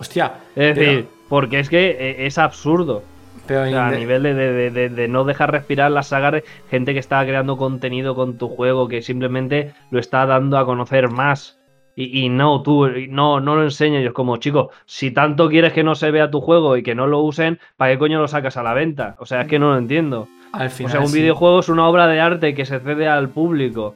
Hostia. 0.00 0.32
Es 0.56 0.74
pero- 0.74 0.90
decir, 0.90 1.06
porque 1.28 1.60
es 1.60 1.68
que 1.68 1.90
eh, 1.90 2.26
es 2.26 2.38
absurdo. 2.38 3.02
pero 3.46 3.62
O 3.62 3.66
sea, 3.66 3.88
a 3.88 3.90
nivel 3.92 4.22
de, 4.22 4.34
de- 4.34 4.52
de- 4.52 4.70
de- 4.70 4.88
de 4.90 5.08
no 5.08 5.24
dejar 5.24 5.50
respirar 5.52 5.90
la 5.90 6.02
saga, 6.02 6.30
de 6.30 6.44
gente 6.70 6.92
que 6.92 6.98
está 7.00 7.24
creando 7.24 7.56
contenido 7.56 8.14
con 8.14 8.36
tu 8.38 8.48
juego, 8.48 8.88
que 8.88 9.00
simplemente 9.02 9.72
lo 9.90 9.98
está 10.00 10.26
dando 10.26 10.58
a 10.58 10.64
conocer 10.66 11.08
más. 11.10 11.58
Y, 11.96 12.24
y 12.24 12.28
no, 12.28 12.62
tú, 12.62 12.86
no, 13.08 13.40
no 13.40 13.56
lo 13.56 13.64
enseñes. 13.64 14.02
Yo 14.02 14.08
es 14.10 14.14
como, 14.14 14.36
chico, 14.36 14.70
si 14.86 15.10
tanto 15.10 15.48
quieres 15.48 15.72
que 15.72 15.82
no 15.82 15.94
se 15.96 16.10
vea 16.12 16.30
tu 16.30 16.40
juego 16.40 16.76
y 16.76 16.82
que 16.84 16.94
no 16.94 17.06
lo 17.08 17.20
usen, 17.20 17.58
¿para 17.76 17.90
qué 17.92 17.98
coño 17.98 18.20
lo 18.20 18.28
sacas 18.28 18.56
a 18.56 18.62
la 18.62 18.72
venta? 18.74 19.16
O 19.18 19.26
sea, 19.26 19.40
es 19.40 19.48
que 19.48 19.58
no 19.58 19.70
lo 19.72 19.78
entiendo. 19.78 20.28
Al 20.52 20.66
O 20.68 20.70
sea, 20.70 21.00
un 21.00 21.08
sí. 21.08 21.20
videojuego 21.20 21.60
es 21.60 21.68
una 21.68 21.88
obra 21.88 22.06
de 22.06 22.20
arte 22.20 22.54
que 22.54 22.64
se 22.64 22.80
cede 22.80 23.08
al 23.08 23.28
público. 23.28 23.94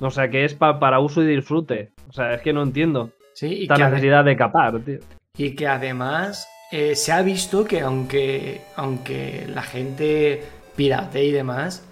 O 0.00 0.10
sea, 0.10 0.28
que 0.30 0.44
es 0.44 0.54
pa- 0.54 0.78
para 0.78 1.00
uso 1.00 1.22
y 1.22 1.26
disfrute. 1.26 1.92
O 2.08 2.12
sea, 2.12 2.34
es 2.34 2.42
que 2.42 2.52
no 2.52 2.62
entiendo 2.62 3.10
Sí, 3.32 3.62
esta 3.62 3.76
necesidad 3.88 4.24
de 4.24 4.36
capar, 4.36 4.78
tío. 4.80 4.98
Y 5.36 5.54
que 5.56 5.66
además 5.66 6.48
eh, 6.72 6.94
se 6.94 7.12
ha 7.12 7.22
visto 7.22 7.64
que 7.64 7.80
aunque, 7.80 8.62
aunque 8.76 9.46
la 9.52 9.62
gente 9.62 10.42
pirate 10.76 11.24
y 11.24 11.32
demás, 11.32 11.84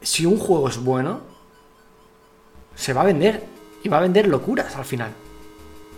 si 0.00 0.26
un 0.26 0.38
juego 0.38 0.68
es 0.68 0.78
bueno, 0.82 1.20
se 2.74 2.92
va 2.92 3.02
a 3.02 3.04
vender. 3.04 3.42
Y 3.84 3.88
va 3.88 3.98
a 3.98 4.02
vender 4.02 4.28
locuras 4.28 4.76
al 4.76 4.84
final. 4.84 5.10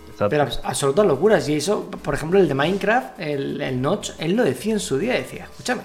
Exacto. 0.09 0.29
Pero 0.29 0.43
abs- 0.45 0.59
absolutas 0.63 1.05
locuras. 1.05 1.47
Y 1.49 1.55
eso, 1.55 1.89
por 1.89 2.13
ejemplo, 2.15 2.39
el 2.39 2.47
de 2.47 2.55
Minecraft, 2.55 3.19
el, 3.19 3.61
el 3.61 3.79
Notch, 3.81 4.11
él 4.17 4.35
lo 4.35 4.43
decía 4.43 4.73
en 4.73 4.79
su 4.79 4.97
día. 4.97 5.13
Decía, 5.13 5.43
escúchame, 5.45 5.81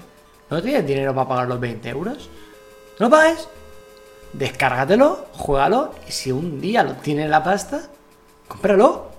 ¿no 0.50 0.62
tienes 0.62 0.86
dinero 0.86 1.14
para 1.14 1.28
pagar 1.28 1.48
los 1.48 1.60
20 1.60 1.88
euros? 1.88 2.28
¿No 2.98 3.06
lo 3.06 3.10
pagues? 3.10 3.48
Descárgatelo, 4.32 5.26
juégalo. 5.32 5.92
Y 6.08 6.12
si 6.12 6.32
un 6.32 6.60
día 6.60 6.82
lo 6.82 6.94
tienes 6.94 7.28
la 7.30 7.42
pasta, 7.42 7.82
cómpralo. 8.46 9.10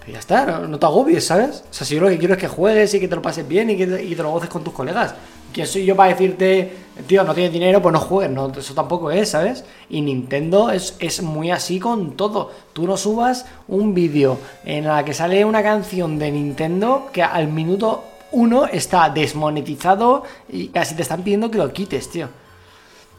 Pero 0.00 0.12
ya 0.12 0.18
está, 0.18 0.58
no, 0.60 0.78
te 0.78 0.86
agobies, 0.86 1.26
¿sabes? 1.26 1.64
O 1.70 1.74
sea, 1.74 1.86
si 1.86 1.94
yo 1.94 2.00
lo 2.00 2.08
que 2.08 2.18
quiero 2.18 2.34
es 2.34 2.40
que 2.40 2.48
juegues 2.48 2.94
y 2.94 3.00
que 3.00 3.08
te 3.08 3.16
lo 3.16 3.22
pases 3.22 3.46
bien 3.46 3.70
y 3.70 3.76
que 3.76 3.86
te, 3.86 4.02
y 4.02 4.14
te 4.14 4.22
lo 4.22 4.30
goces 4.30 4.48
con 4.48 4.64
tus 4.64 4.72
colegas. 4.72 5.14
¿Quién 5.52 5.66
soy 5.66 5.84
yo 5.84 5.96
para 5.96 6.10
decirte, 6.10 6.72
tío, 7.06 7.24
no 7.24 7.34
tienes 7.34 7.52
dinero, 7.52 7.82
pues 7.82 7.92
no 7.92 8.00
juegues? 8.00 8.32
No, 8.32 8.52
eso 8.56 8.72
tampoco 8.72 9.10
es, 9.10 9.30
¿sabes? 9.30 9.64
Y 9.88 10.00
Nintendo 10.00 10.70
es, 10.70 10.96
es 11.00 11.22
muy 11.22 11.50
así 11.50 11.80
con 11.80 12.16
todo. 12.16 12.52
Tú 12.72 12.86
no 12.86 12.96
subas 12.96 13.46
un 13.66 13.92
vídeo 13.92 14.38
en 14.64 14.84
la 14.84 15.04
que 15.04 15.12
sale 15.12 15.44
una 15.44 15.62
canción 15.62 16.18
de 16.18 16.30
Nintendo 16.30 17.08
que 17.12 17.22
al 17.22 17.48
minuto 17.48 18.04
uno 18.32 18.66
está 18.66 19.08
desmonetizado 19.10 20.24
y 20.48 20.68
casi 20.68 20.94
te 20.94 21.02
están 21.02 21.22
pidiendo 21.22 21.50
que 21.50 21.58
lo 21.58 21.72
quites, 21.72 22.08
tío. 22.10 22.28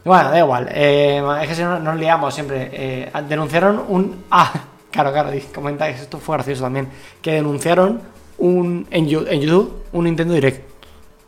Bueno, 0.04 0.30
da 0.30 0.38
igual. 0.38 0.68
eh, 0.72 1.22
es 1.42 1.48
que 1.48 1.54
si 1.54 1.62
no 1.62 1.78
nos 1.78 1.96
liamos 1.96 2.34
siempre. 2.34 2.70
Eh, 2.72 3.12
denunciaron 3.28 3.84
un. 3.88 4.24
Ah, 4.30 4.52
claro, 4.90 5.12
claro, 5.12 5.30
comenta 5.54 5.86
que 5.86 6.00
esto 6.00 6.18
fue 6.18 6.36
gracioso 6.36 6.62
también. 6.62 6.88
Que 7.20 7.32
denunciaron 7.32 8.00
un 8.38 8.86
en 8.90 9.06
YouTube 9.06 9.84
un 9.92 10.04
Nintendo 10.04 10.34
Direct. 10.34 10.68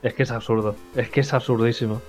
Es 0.02 0.14
que 0.14 0.24
es 0.24 0.30
absurdo. 0.30 0.74
Es 0.94 1.08
que 1.10 1.20
es 1.20 1.32
absurdísimo. 1.32 2.00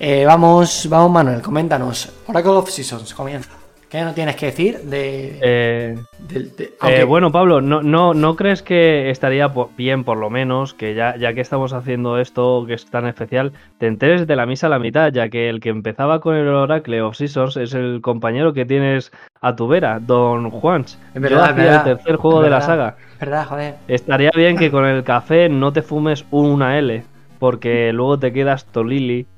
Eh, 0.00 0.24
vamos, 0.26 0.88
vamos, 0.88 1.10
Manuel, 1.10 1.42
coméntanos. 1.42 2.10
Oracle 2.26 2.50
of 2.52 2.70
Seasons, 2.70 3.14
comienza. 3.14 3.50
¿Qué 3.94 4.02
no 4.02 4.12
tienes 4.12 4.34
que 4.34 4.46
decir 4.46 4.80
de. 4.80 5.38
Eh, 5.40 5.96
de- 6.18 6.72
eh, 6.88 7.04
bueno, 7.04 7.30
Pablo, 7.30 7.60
¿no, 7.60 7.80
no, 7.80 8.12
¿no 8.12 8.34
crees 8.34 8.60
que 8.60 9.08
estaría 9.08 9.52
bien, 9.76 10.02
por 10.02 10.18
lo 10.18 10.30
menos, 10.30 10.74
que 10.74 10.96
ya, 10.96 11.16
ya 11.16 11.32
que 11.32 11.40
estamos 11.40 11.72
haciendo 11.72 12.18
esto 12.18 12.64
que 12.66 12.74
es 12.74 12.86
tan 12.86 13.06
especial, 13.06 13.52
te 13.78 13.86
enteres 13.86 14.26
de 14.26 14.34
la 14.34 14.46
misa 14.46 14.66
a 14.66 14.70
la 14.70 14.80
mitad, 14.80 15.12
ya 15.12 15.28
que 15.28 15.48
el 15.48 15.60
que 15.60 15.68
empezaba 15.68 16.20
con 16.20 16.34
el 16.34 16.48
Oracle 16.48 17.02
of 17.02 17.14
Seasons 17.14 17.56
es 17.56 17.72
el 17.72 18.00
compañero 18.00 18.52
que 18.52 18.64
tienes 18.64 19.12
a 19.40 19.54
tu 19.54 19.68
vera, 19.68 20.00
Don 20.00 20.50
Juans. 20.50 20.98
Es 21.14 21.22
verdad, 21.22 21.44
Yo 21.44 21.50
es 21.50 21.56
verdad, 21.56 21.86
el 21.86 21.94
tercer 21.96 22.16
juego 22.16 22.42
de 22.42 22.50
la 22.50 22.60
saga. 22.62 22.96
¿Verdad, 23.20 23.46
joder? 23.46 23.74
Estaría 23.86 24.32
bien 24.34 24.56
que 24.56 24.72
con 24.72 24.86
el 24.86 25.04
café 25.04 25.48
no 25.48 25.72
te 25.72 25.82
fumes 25.82 26.24
una 26.32 26.80
L, 26.80 27.04
porque 27.38 27.92
luego 27.92 28.18
te 28.18 28.32
quedas 28.32 28.64
tolili. 28.64 29.28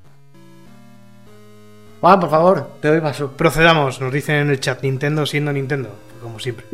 Juan, 2.07 2.21
por 2.21 2.31
favor, 2.31 2.71
te 2.81 2.87
doy 2.87 3.01
paso. 3.01 3.33
Procedamos, 3.33 4.01
nos 4.01 4.12
dicen 4.12 4.37
en 4.37 4.51
el 4.51 4.61
chat 4.61 4.81
Nintendo 4.81 5.27
siendo 5.27 5.53
Nintendo, 5.53 5.90
como 6.23 6.38
siempre. 6.38 6.64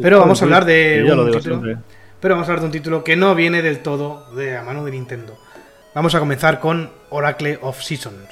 Pero 0.00 0.20
vamos 0.20 0.40
a 0.40 0.44
hablar 0.44 0.64
de 0.64 1.02
Yo 1.04 1.16
lo 1.16 1.22
un 1.22 1.28
digo 1.30 1.38
título, 1.40 1.60
siempre. 1.64 1.84
pero 2.20 2.36
vamos 2.36 2.48
a 2.48 2.52
hablar 2.52 2.60
de 2.60 2.66
un 2.66 2.70
título 2.70 3.02
que 3.02 3.16
no 3.16 3.34
viene 3.34 3.60
del 3.60 3.80
todo 3.80 4.32
de 4.36 4.52
la 4.52 4.62
mano 4.62 4.84
de 4.84 4.92
Nintendo. 4.92 5.36
Vamos 5.96 6.14
a 6.14 6.20
comenzar 6.20 6.60
con 6.60 6.92
Oracle 7.10 7.58
of 7.60 7.82
Seasons. 7.82 8.28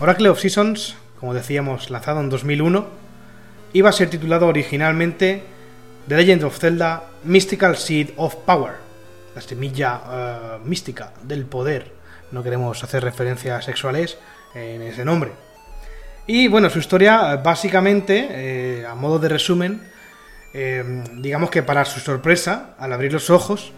Oracle 0.00 0.28
of 0.28 0.40
Seasons, 0.40 0.96
como 1.20 1.34
decíamos, 1.34 1.88
lanzado 1.90 2.18
en 2.18 2.30
2001, 2.30 3.09
iba 3.72 3.90
a 3.90 3.92
ser 3.92 4.10
titulado 4.10 4.46
originalmente 4.46 5.42
The 6.08 6.16
Legend 6.16 6.44
of 6.44 6.58
Zelda 6.58 7.04
Mystical 7.24 7.76
Seed 7.76 8.10
of 8.16 8.36
Power, 8.36 8.74
la 9.34 9.40
semilla 9.40 10.00
eh, 10.10 10.58
mística 10.64 11.12
del 11.22 11.44
poder. 11.44 11.92
No 12.32 12.42
queremos 12.42 12.82
hacer 12.82 13.04
referencias 13.04 13.64
sexuales 13.64 14.18
en 14.54 14.82
ese 14.82 15.04
nombre. 15.04 15.32
Y 16.26 16.48
bueno, 16.48 16.70
su 16.70 16.78
historia, 16.78 17.32
eh, 17.32 17.40
básicamente, 17.42 18.28
eh, 18.30 18.86
a 18.86 18.94
modo 18.94 19.18
de 19.18 19.28
resumen, 19.28 19.88
digamos 20.52 21.48
que 21.48 21.62
para 21.62 21.84
su 21.84 22.00
sorpresa, 22.00 22.74
al 22.76 22.92
abrir 22.92 23.12
los 23.12 23.30
ojos, 23.30 23.72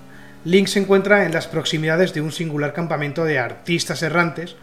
Link 0.47 0.69
se 0.69 0.79
encuentra 0.79 1.27
en 1.27 1.33
las 1.33 1.47
proximidades 1.47 2.15
de 2.15 2.23
un 2.23 2.33
singular 2.33 2.73
campamento 2.73 3.27
de 3.27 3.39
artistas 3.39 4.03
errantes 4.03 4.57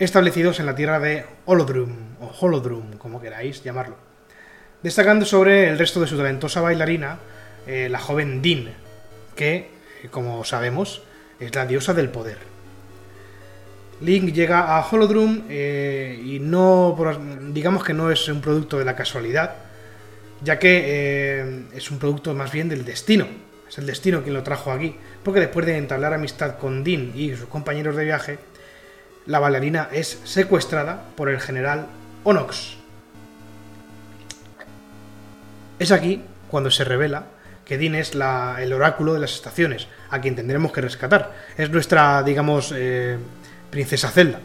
establecidos 0.00 0.58
en 0.58 0.66
la 0.66 0.74
tierra 0.74 0.98
de 0.98 1.24
Holodrum, 1.44 2.16
o 2.20 2.32
Holodrum, 2.40 2.98
como 2.98 3.20
queráis 3.20 3.62
llamarlo. 3.62 4.13
Destacando 4.84 5.24
sobre 5.24 5.70
el 5.70 5.78
resto 5.78 5.98
de 5.98 6.06
su 6.06 6.14
talentosa 6.14 6.60
bailarina, 6.60 7.16
eh, 7.66 7.88
la 7.90 7.98
joven 7.98 8.42
Din, 8.42 8.68
que, 9.34 9.70
como 10.10 10.44
sabemos, 10.44 11.02
es 11.40 11.54
la 11.54 11.64
diosa 11.64 11.94
del 11.94 12.10
poder. 12.10 12.36
Link 14.02 14.34
llega 14.34 14.76
a 14.76 14.86
Holodrum 14.86 15.44
eh, 15.48 16.20
y 16.22 16.38
no, 16.38 16.94
digamos 17.54 17.82
que 17.82 17.94
no 17.94 18.10
es 18.10 18.28
un 18.28 18.42
producto 18.42 18.78
de 18.78 18.84
la 18.84 18.94
casualidad, 18.94 19.54
ya 20.42 20.58
que 20.58 20.82
eh, 20.84 21.62
es 21.72 21.90
un 21.90 21.98
producto 21.98 22.34
más 22.34 22.52
bien 22.52 22.68
del 22.68 22.84
destino. 22.84 23.26
Es 23.66 23.78
el 23.78 23.86
destino 23.86 24.22
quien 24.22 24.34
lo 24.34 24.42
trajo 24.42 24.70
aquí, 24.70 24.96
porque 25.22 25.40
después 25.40 25.64
de 25.64 25.78
entablar 25.78 26.12
amistad 26.12 26.58
con 26.58 26.84
Din 26.84 27.10
y 27.14 27.34
sus 27.34 27.48
compañeros 27.48 27.96
de 27.96 28.04
viaje, 28.04 28.38
la 29.24 29.38
bailarina 29.38 29.88
es 29.92 30.20
secuestrada 30.24 31.04
por 31.16 31.30
el 31.30 31.40
general 31.40 31.86
Onox. 32.22 32.83
Es 35.84 35.92
aquí 35.92 36.22
cuando 36.48 36.70
se 36.70 36.82
revela 36.82 37.26
que 37.66 37.76
Din 37.76 37.94
es 37.94 38.14
el 38.14 38.72
oráculo 38.72 39.12
de 39.12 39.20
las 39.20 39.34
estaciones, 39.34 39.86
a 40.08 40.18
quien 40.18 40.34
tendremos 40.34 40.72
que 40.72 40.80
rescatar. 40.80 41.34
Es 41.58 41.68
nuestra, 41.68 42.22
digamos, 42.22 42.72
eh, 42.74 43.18
princesa 43.68 44.08
Zelda. 44.08 44.40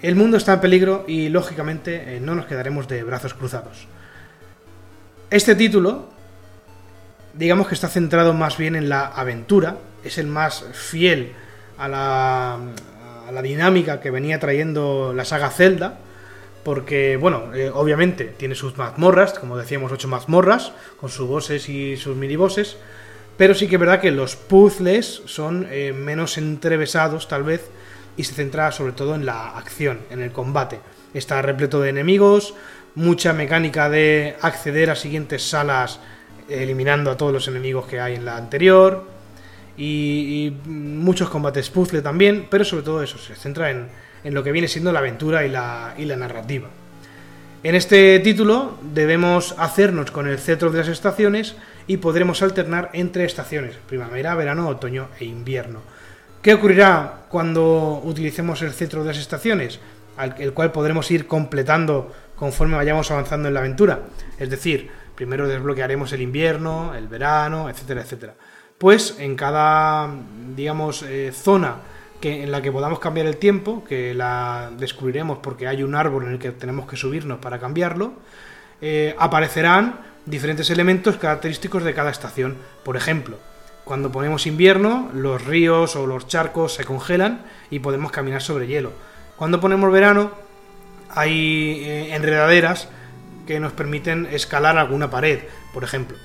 El 0.00 0.16
mundo 0.16 0.38
está 0.38 0.54
en 0.54 0.60
peligro 0.60 1.04
y, 1.06 1.28
lógicamente, 1.28 2.16
eh, 2.16 2.20
no 2.20 2.34
nos 2.34 2.46
quedaremos 2.46 2.88
de 2.88 3.02
brazos 3.02 3.34
cruzados. 3.34 3.86
Este 5.28 5.54
título, 5.54 6.08
digamos 7.34 7.68
que 7.68 7.74
está 7.74 7.88
centrado 7.88 8.32
más 8.32 8.56
bien 8.56 8.76
en 8.76 8.88
la 8.88 9.08
aventura, 9.08 9.76
es 10.04 10.16
el 10.16 10.26
más 10.26 10.64
fiel 10.72 11.34
a 11.76 11.86
la 11.86 13.42
dinámica 13.42 14.00
que 14.00 14.10
venía 14.10 14.40
trayendo 14.40 15.12
la 15.14 15.26
saga 15.26 15.50
Zelda, 15.50 15.98
porque, 16.62 17.16
bueno, 17.16 17.54
eh, 17.54 17.70
obviamente 17.72 18.24
tiene 18.36 18.54
sus 18.54 18.76
mazmorras, 18.76 19.38
como 19.38 19.56
decíamos, 19.56 19.92
ocho 19.92 20.08
mazmorras, 20.08 20.72
con 20.98 21.08
sus 21.08 21.26
bosses 21.26 21.68
y 21.68 21.96
sus 21.96 22.16
minibosses, 22.16 22.76
pero 23.36 23.54
sí 23.54 23.66
que 23.66 23.76
es 23.76 23.80
verdad 23.80 24.00
que 24.00 24.10
los 24.10 24.36
puzzles 24.36 25.22
son 25.24 25.66
eh, 25.70 25.92
menos 25.92 26.36
entrevesados, 26.36 27.28
tal 27.28 27.42
vez, 27.42 27.70
y 28.16 28.24
se 28.24 28.34
centra 28.34 28.70
sobre 28.72 28.92
todo 28.92 29.14
en 29.14 29.24
la 29.24 29.56
acción, 29.56 30.00
en 30.10 30.20
el 30.20 30.32
combate. 30.32 30.80
Está 31.14 31.40
repleto 31.40 31.80
de 31.80 31.90
enemigos, 31.90 32.54
mucha 32.94 33.32
mecánica 33.32 33.88
de 33.88 34.36
acceder 34.42 34.90
a 34.90 34.96
siguientes 34.96 35.48
salas 35.48 36.00
eliminando 36.48 37.10
a 37.10 37.16
todos 37.16 37.32
los 37.32 37.48
enemigos 37.48 37.86
que 37.86 38.00
hay 38.00 38.16
en 38.16 38.24
la 38.24 38.36
anterior 38.36 39.06
y, 39.76 40.46
y 40.64 40.68
muchos 40.68 41.30
combates 41.30 41.70
puzzle 41.70 42.02
también, 42.02 42.48
pero 42.50 42.64
sobre 42.64 42.82
todo 42.82 43.02
eso, 43.02 43.16
se 43.16 43.34
centra 43.36 43.70
en, 43.70 43.88
en 44.24 44.34
lo 44.34 44.42
que 44.42 44.52
viene 44.52 44.68
siendo 44.68 44.92
la 44.92 45.00
aventura 45.00 45.44
y 45.44 45.48
la, 45.48 46.16
narrativa. 46.16 46.68
En 47.62 47.74
este 47.74 48.18
título 48.20 48.78
debemos 48.82 49.54
hacernos 49.58 50.10
con 50.10 50.26
el 50.26 50.38
cetro 50.38 50.70
de 50.70 50.78
las 50.78 50.88
estaciones 50.88 51.56
y 51.86 51.98
podremos 51.98 52.42
alternar 52.42 52.90
entre 52.94 53.24
estaciones, 53.24 53.76
primavera, 53.86 54.34
verano, 54.34 54.68
otoño 54.68 55.08
e 55.18 55.26
invierno. 55.26 55.80
¿Qué 56.40 56.54
ocurrirá 56.54 57.26
cuando 57.28 58.00
utilicemos 58.02 58.62
el 58.62 58.72
cetro 58.72 59.02
de 59.02 59.08
las 59.08 59.18
estaciones? 59.18 59.78
El 60.38 60.54
cual 60.54 60.72
podremos 60.72 61.10
ir 61.10 61.26
completando 61.26 62.12
conforme 62.34 62.76
vayamos 62.76 63.10
avanzando 63.10 63.48
en 63.48 63.54
la 63.54 63.60
aventura. 63.60 64.00
Es 64.38 64.48
decir, 64.48 64.90
primero 65.14 65.46
desbloquearemos 65.46 66.12
el 66.14 66.22
invierno, 66.22 66.94
el 66.94 67.08
verano, 67.08 67.68
etcétera, 67.68 68.00
etcétera. 68.00 68.34
Pues 68.78 69.16
en 69.18 69.36
cada, 69.36 70.08
digamos, 70.56 71.02
eh, 71.02 71.32
zona 71.34 71.76
que, 72.20 72.42
en 72.42 72.50
la 72.50 72.62
que 72.62 72.70
podamos 72.70 72.98
cambiar 72.98 73.26
el 73.26 73.36
tiempo, 73.36 73.84
que 73.84 74.14
la 74.14 74.70
descubriremos 74.78 75.38
porque 75.38 75.66
hay 75.66 75.82
un 75.82 75.94
árbol 75.94 76.24
en 76.24 76.32
el 76.32 76.38
que 76.38 76.50
tenemos 76.52 76.88
que 76.88 76.96
subirnos 76.96 77.38
para 77.38 77.58
cambiarlo, 77.58 78.12
eh, 78.80 79.14
aparecerán 79.18 80.00
diferentes 80.26 80.70
elementos 80.70 81.16
característicos 81.16 81.82
de 81.82 81.94
cada 81.94 82.10
estación. 82.10 82.56
Por 82.84 82.96
ejemplo, 82.96 83.38
cuando 83.84 84.12
ponemos 84.12 84.46
invierno, 84.46 85.10
los 85.14 85.44
ríos 85.44 85.96
o 85.96 86.06
los 86.06 86.28
charcos 86.28 86.74
se 86.74 86.84
congelan 86.84 87.42
y 87.70 87.80
podemos 87.80 88.12
caminar 88.12 88.42
sobre 88.42 88.66
hielo. 88.66 88.92
Cuando 89.36 89.60
ponemos 89.60 89.90
verano, 89.90 90.30
hay 91.08 91.82
eh, 91.82 92.14
enredaderas 92.14 92.88
que 93.46 93.58
nos 93.58 93.72
permiten 93.72 94.28
escalar 94.30 94.78
alguna 94.78 95.10
pared, 95.10 95.40
por 95.72 95.82
ejemplo. 95.82 96.16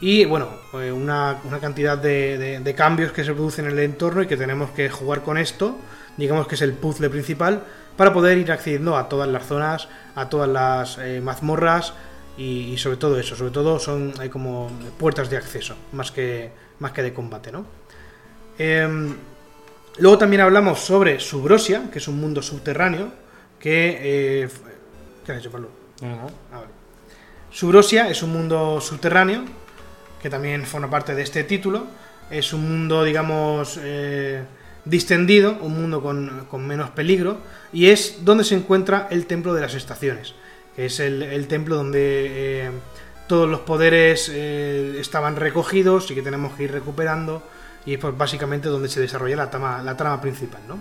Y 0.00 0.24
bueno, 0.26 0.48
eh, 0.74 0.92
una, 0.92 1.40
una 1.44 1.58
cantidad 1.58 1.98
de, 1.98 2.38
de- 2.38 2.60
de 2.60 2.74
cambios 2.74 3.12
que 3.12 3.24
se 3.24 3.32
producen 3.34 3.64
en 3.66 3.72
el 3.72 3.78
entorno 3.80 4.22
y 4.22 4.26
que 4.26 4.36
tenemos 4.36 4.70
que 4.70 4.88
jugar 4.88 5.22
con 5.22 5.38
esto, 5.38 5.76
digamos 6.16 6.46
que 6.46 6.54
es 6.54 6.62
el 6.62 6.72
puzzle 6.74 7.10
principal, 7.10 7.62
para 7.96 8.12
poder 8.12 8.38
ir 8.38 8.52
accediendo 8.52 8.96
a 8.96 9.08
todas 9.08 9.28
las 9.28 9.44
zonas, 9.46 9.88
a 10.14 10.28
todas 10.28 10.48
las 10.48 10.98
eh, 10.98 11.20
mazmorras 11.20 11.94
y, 12.36 12.72
y 12.72 12.78
sobre 12.78 12.96
todo 12.96 13.18
eso, 13.18 13.34
sobre 13.34 13.50
todo 13.50 13.80
son 13.80 14.14
hay 14.20 14.28
como 14.28 14.70
puertas 14.98 15.30
de 15.30 15.36
acceso, 15.36 15.74
más 15.92 16.12
que, 16.12 16.50
más 16.78 16.92
que 16.92 17.02
de 17.02 17.12
combate, 17.12 17.50
¿no? 17.50 17.66
Em, 18.56 19.16
luego 19.98 20.16
también 20.18 20.42
hablamos 20.42 20.78
sobre 20.78 21.18
Subrosia, 21.18 21.90
que 21.92 21.98
es 21.98 22.06
un 22.06 22.20
mundo 22.20 22.40
subterráneo, 22.40 23.08
que... 23.58 23.98
eh, 24.44 24.48
¿Qué 25.26 25.32
has 25.32 25.38
hecho, 25.38 25.50
Pablo? 25.50 25.68
Ah, 26.02 26.26
vale. 26.52 26.66
Subrosia 27.50 28.08
es 28.08 28.22
un 28.22 28.32
mundo 28.32 28.80
subterráneo 28.80 29.42
que 30.20 30.30
también 30.30 30.64
forma 30.66 30.90
parte 30.90 31.14
de 31.14 31.22
este 31.22 31.44
título. 31.44 31.86
Es 32.30 32.52
un 32.52 32.68
mundo, 32.68 33.04
digamos, 33.04 33.78
eh, 33.82 34.42
distendido, 34.84 35.58
un 35.60 35.80
mundo 35.80 36.02
con, 36.02 36.46
con 36.50 36.66
menos 36.66 36.90
peligro, 36.90 37.38
y 37.72 37.86
es 37.86 38.24
donde 38.24 38.44
se 38.44 38.54
encuentra 38.54 39.08
el 39.10 39.26
templo 39.26 39.54
de 39.54 39.60
las 39.60 39.74
estaciones, 39.74 40.34
que 40.74 40.86
es 40.86 41.00
el, 41.00 41.46
templo 41.48 41.76
donde 41.76 41.98
eh, 42.00 42.70
todos 43.26 43.48
los 43.48 43.60
poderes 43.60 44.30
eh, 44.32 44.96
estaban 44.98 45.36
recogidos 45.36 46.10
y 46.10 46.14
que 46.14 46.22
tenemos 46.22 46.54
que 46.54 46.64
ir 46.64 46.72
recuperando, 46.72 47.42
y 47.86 47.94
es 47.94 48.00
pues, 48.00 48.16
básicamente 48.16 48.68
donde 48.68 48.88
se 48.88 49.00
desarrolla 49.00 49.36
la 49.36 49.50
trama, 49.50 49.82
la 49.82 49.96
trama 49.96 50.20
principal, 50.20 50.60
¿no? 50.66 50.78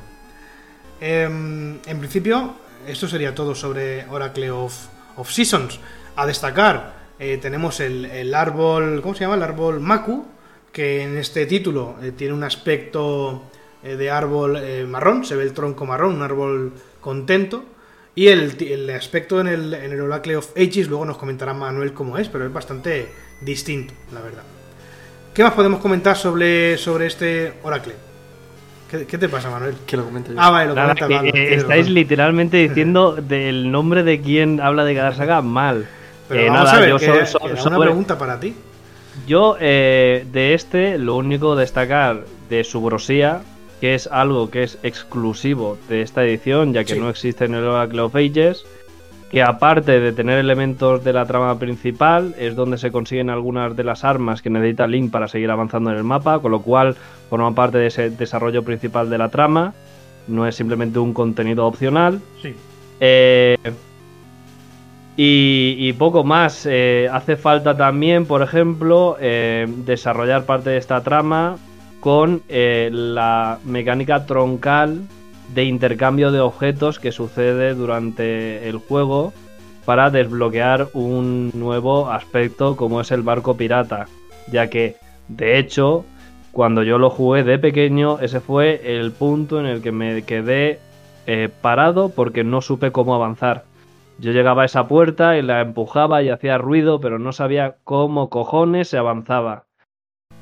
Em, 1.00 1.80
en 1.86 2.00
principio, 2.00 2.56
esto 2.88 3.08
sería 3.08 3.36
todo 3.36 3.54
sobre 3.54 4.06
Oracle 4.10 4.50
of, 4.50 4.74
of 5.16 5.30
Seasons. 5.30 5.80
A 6.16 6.26
destacar, 6.26 6.96
eh, 7.20 7.38
tenemos 7.42 7.80
el, 7.80 8.06
el 8.06 8.34
árbol, 8.34 9.02
¿cómo 9.02 9.14
se 9.16 9.22
llama? 9.22 9.36
El 9.36 9.44
árbol 9.44 9.80
Maku, 9.80 10.26
que 10.72 11.04
en 11.04 11.18
este 11.18 11.46
título 11.46 11.96
eh, 12.02 12.12
tiene 12.16 12.34
un 12.34 12.44
aspecto 12.44 13.44
eh, 13.84 13.96
de 13.96 14.12
árbol 14.12 14.58
eh, 14.58 14.86
marrón, 14.88 15.24
se 15.24 15.36
ve 15.36 15.44
el 15.44 15.54
tronco 15.54 15.86
marrón, 15.86 16.16
un 16.16 16.22
árbol 16.22 16.74
contento. 17.02 17.64
Y 18.16 18.28
el, 18.30 18.56
el 18.64 18.90
aspecto 18.90 19.40
en 19.40 19.48
el, 19.48 19.74
en 19.76 19.92
el 19.92 20.02
Oracle 20.02 20.38
of 20.38 20.52
Ages, 20.58 20.88
luego 20.88 21.06
nos 21.06 21.18
comentará 21.18 21.54
Manuel 21.54 21.94
cómo 21.94 22.18
es, 22.18 22.28
pero 22.30 22.46
es 22.46 22.52
bastante 22.52 23.08
distinto, 23.42 23.94
la 24.12 24.22
verdad. 24.22 24.42
¿Qué 25.34 25.44
más 25.44 25.54
podemos 25.54 25.80
comentar 25.80 26.18
sobre, 26.18 26.78
sobre 26.78 27.06
este 27.06 27.54
Oracle? 27.62 27.94
¿Qué, 28.90 29.06
qué 29.06 29.18
te 29.20 29.30
pasa, 29.30 29.52
Manuel? 29.52 29.76
Que 29.86 29.98
lo 29.98 30.06
comento 30.06 30.34
yo. 30.34 30.40
Ah, 30.42 30.50
vale, 30.50 30.70
lo 30.70 30.76
Nada, 30.76 30.96
comenta 30.96 31.32
que, 31.32 31.54
eh, 31.54 31.56
estáis 31.56 31.88
literalmente 31.90 32.58
diciendo 32.68 33.16
del 33.16 33.72
nombre 33.72 34.02
de 34.02 34.20
quien 34.20 34.60
habla 34.62 34.84
de 34.84 34.96
cada 34.96 35.14
saga 35.14 35.44
mal. 35.44 35.88
Pero 36.28 36.42
Eh, 36.42 36.50
vamos 36.50 36.64
nada, 36.66 36.78
a 36.78 36.80
ver, 36.82 36.90
yo 36.90 36.98
que, 36.98 37.06
so- 37.06 37.40
que 37.40 37.48
so- 37.48 37.48
era 37.48 37.64
una 37.68 37.80
pregunta 37.80 38.18
para 38.18 38.40
ti. 38.40 38.54
Yo 39.28 39.58
eh, 39.60 40.26
de 40.32 40.54
este 40.54 40.98
lo 40.98 41.16
único 41.16 41.56
destacar 41.56 42.26
de 42.50 42.64
Subrosía, 42.64 43.42
que 43.82 43.96
es 43.96 44.08
algo 44.08 44.50
que 44.50 44.64
es 44.64 44.78
exclusivo 44.84 45.78
de 45.90 46.02
esta 46.02 46.24
edición, 46.24 46.74
ya 46.74 46.84
que 46.84 46.94
Sí. 46.96 47.00
no 47.00 47.10
existe 47.10 47.46
en 47.46 47.56
el 47.56 47.64
Oracle 47.64 48.02
of 48.02 48.16
Ages, 48.16 48.66
que 49.32 49.42
aparte 49.44 50.00
de 50.00 50.14
tener 50.14 50.40
elementos 50.40 51.04
de 51.04 51.12
la 51.14 51.26
trama 51.26 51.60
principal, 51.60 52.34
es 52.38 52.56
donde 52.56 52.78
se 52.78 52.92
consiguen 52.92 53.30
algunas 53.30 53.76
de 53.76 53.84
las 53.84 54.04
armas 54.06 54.42
que 54.42 54.50
necesita 54.50 54.88
Link 54.88 55.12
para 55.12 55.28
seguir 55.28 55.52
avanzando 55.52 55.92
en 55.92 55.98
el 55.98 56.04
mapa, 56.04 56.40
con 56.40 56.52
lo 56.52 56.62
cual 56.62 56.96
forma 57.30 57.54
parte 57.54 57.78
de 57.78 57.88
ese 57.88 58.10
desarrollo 58.10 58.64
principal 58.64 59.10
de 59.10 59.18
la 59.18 59.30
trama, 59.30 59.74
no 60.28 60.48
es 60.48 60.56
simplemente 60.56 61.00
un 61.00 61.14
contenido 61.14 61.66
opcional. 61.66 62.22
Sí. 62.42 62.54
Eh, 63.02 63.58
y, 65.18 65.76
y 65.80 65.94
poco 65.94 66.24
más. 66.24 66.66
Eh, 66.70 67.10
hace 67.12 67.36
falta 67.36 67.76
también, 67.76 68.26
por 68.26 68.44
ejemplo, 68.44 69.18
eh, 69.20 69.66
desarrollar 69.68 70.46
parte 70.46 70.70
de 70.70 70.78
esta 70.78 71.02
trama 71.02 71.58
con 72.00 72.44
eh, 72.48 72.90
la 72.94 73.58
mecánica 73.66 74.26
troncal 74.26 75.02
de 75.54 75.64
intercambio 75.64 76.32
de 76.32 76.40
objetos 76.40 77.00
que 77.00 77.12
sucede 77.12 77.74
durante 77.74 78.70
el 78.70 78.78
juego 78.78 79.34
para 79.86 80.12
desbloquear 80.12 80.90
un 80.94 81.52
nuevo 81.56 82.12
aspecto 82.12 82.76
como 82.76 83.02
es 83.02 83.12
el 83.12 83.24
barco 83.24 83.58
pirata. 83.58 84.08
Ya 84.52 84.70
que, 84.70 84.98
de 85.28 85.58
hecho, 85.58 86.06
cuando 86.52 86.84
yo 86.84 87.00
lo 87.00 87.10
jugué 87.10 87.44
de 87.44 87.58
pequeño, 87.58 88.20
ese 88.20 88.40
fue 88.40 88.98
el 88.98 89.12
punto 89.12 89.60
en 89.60 89.66
el 89.66 89.82
que 89.82 89.92
me 89.92 90.22
quedé 90.24 90.80
parado 91.62 92.10
porque 92.10 92.44
no 92.46 92.62
supe 92.62 92.92
cómo 92.92 93.16
avanzar. 93.16 93.67
Yo 94.20 94.32
llegaba 94.32 94.64
a 94.64 94.66
esa 94.66 94.88
puerta 94.88 95.38
y 95.38 95.42
la 95.42 95.62
empujaba 95.62 96.24
y 96.24 96.30
hacía 96.30 96.58
ruido, 96.58 97.00
pero 97.00 97.20
no 97.20 97.32
sabía 97.32 97.78
cómo 97.84 98.30
cojones 98.30 98.88
se 98.88 98.98
avanzaba. 98.98 99.66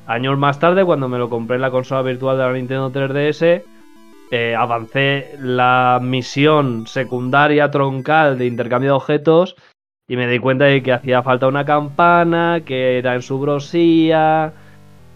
Años 0.07 0.37
más 0.37 0.59
tarde, 0.59 0.85
cuando 0.85 1.09
me 1.09 1.17
lo 1.17 1.29
compré 1.29 1.55
en 1.55 1.61
la 1.61 1.71
consola 1.71 2.01
virtual 2.01 2.37
de 2.37 2.43
la 2.43 2.53
Nintendo 2.53 2.91
3DS, 2.91 3.63
eh, 4.31 4.55
avancé 4.55 5.35
la 5.39 5.99
misión 6.01 6.87
secundaria 6.87 7.69
troncal 7.69 8.37
de 8.37 8.45
intercambio 8.45 8.91
de 8.91 8.95
objetos 8.95 9.55
y 10.07 10.15
me 10.15 10.27
di 10.27 10.39
cuenta 10.39 10.65
de 10.65 10.81
que 10.81 10.93
hacía 10.93 11.23
falta 11.23 11.47
una 11.47 11.65
campana, 11.65 12.61
que 12.65 12.97
era 12.97 13.15
en 13.15 13.21
su 13.21 13.39
grosía. 13.39 14.53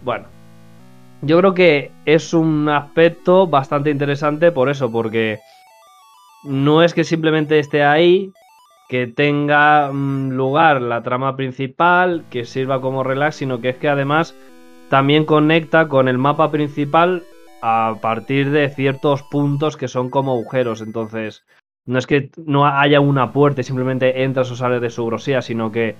Bueno, 0.04 0.26
yo 1.22 1.38
creo 1.38 1.54
que 1.54 1.92
es 2.04 2.34
un 2.34 2.68
aspecto 2.68 3.46
bastante 3.46 3.90
interesante 3.90 4.52
por 4.52 4.68
eso, 4.68 4.90
porque 4.90 5.38
no 6.44 6.82
es 6.82 6.94
que 6.94 7.04
simplemente 7.04 7.58
esté 7.58 7.84
ahí, 7.84 8.32
que 8.90 9.06
tenga 9.06 9.92
mm, 9.92 10.30
lugar 10.32 10.82
la 10.82 11.04
trama 11.04 11.36
principal, 11.36 12.24
que 12.28 12.44
sirva 12.44 12.80
como 12.80 13.04
relax, 13.04 13.36
sino 13.36 13.60
que 13.60 13.68
es 13.68 13.76
que 13.76 13.88
además 13.88 14.34
también 14.88 15.24
conecta 15.24 15.86
con 15.86 16.08
el 16.08 16.18
mapa 16.18 16.50
principal 16.50 17.22
a 17.62 17.94
partir 18.02 18.50
de 18.50 18.68
ciertos 18.68 19.22
puntos 19.22 19.76
que 19.76 19.86
son 19.86 20.10
como 20.10 20.32
agujeros. 20.32 20.80
Entonces, 20.80 21.44
no 21.86 22.00
es 22.00 22.08
que 22.08 22.30
no 22.44 22.66
haya 22.66 22.98
una 22.98 23.32
puerta 23.32 23.60
y 23.60 23.64
simplemente 23.64 24.24
entras 24.24 24.50
o 24.50 24.56
sales 24.56 24.80
de 24.80 24.90
su 24.90 25.06
grosía, 25.06 25.40
sino 25.40 25.70
que 25.70 25.94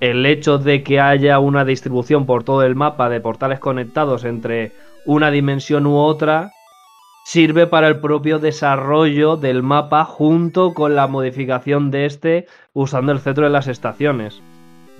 el 0.00 0.26
hecho 0.26 0.58
de 0.58 0.82
que 0.82 1.00
haya 1.00 1.38
una 1.38 1.64
distribución 1.64 2.26
por 2.26 2.44
todo 2.44 2.64
el 2.64 2.74
mapa 2.74 3.08
de 3.08 3.22
portales 3.22 3.60
conectados 3.60 4.24
entre 4.24 4.72
una 5.06 5.30
dimensión 5.30 5.86
u 5.86 5.96
otra 5.96 6.52
sirve 7.26 7.66
para 7.66 7.88
el 7.88 7.98
propio 7.98 8.38
desarrollo 8.38 9.36
del 9.36 9.64
mapa 9.64 10.04
junto 10.04 10.74
con 10.74 10.94
la 10.94 11.08
modificación 11.08 11.90
de 11.90 12.06
este 12.06 12.46
usando 12.72 13.10
el 13.10 13.18
centro 13.18 13.42
de 13.42 13.50
las 13.50 13.66
estaciones. 13.66 14.40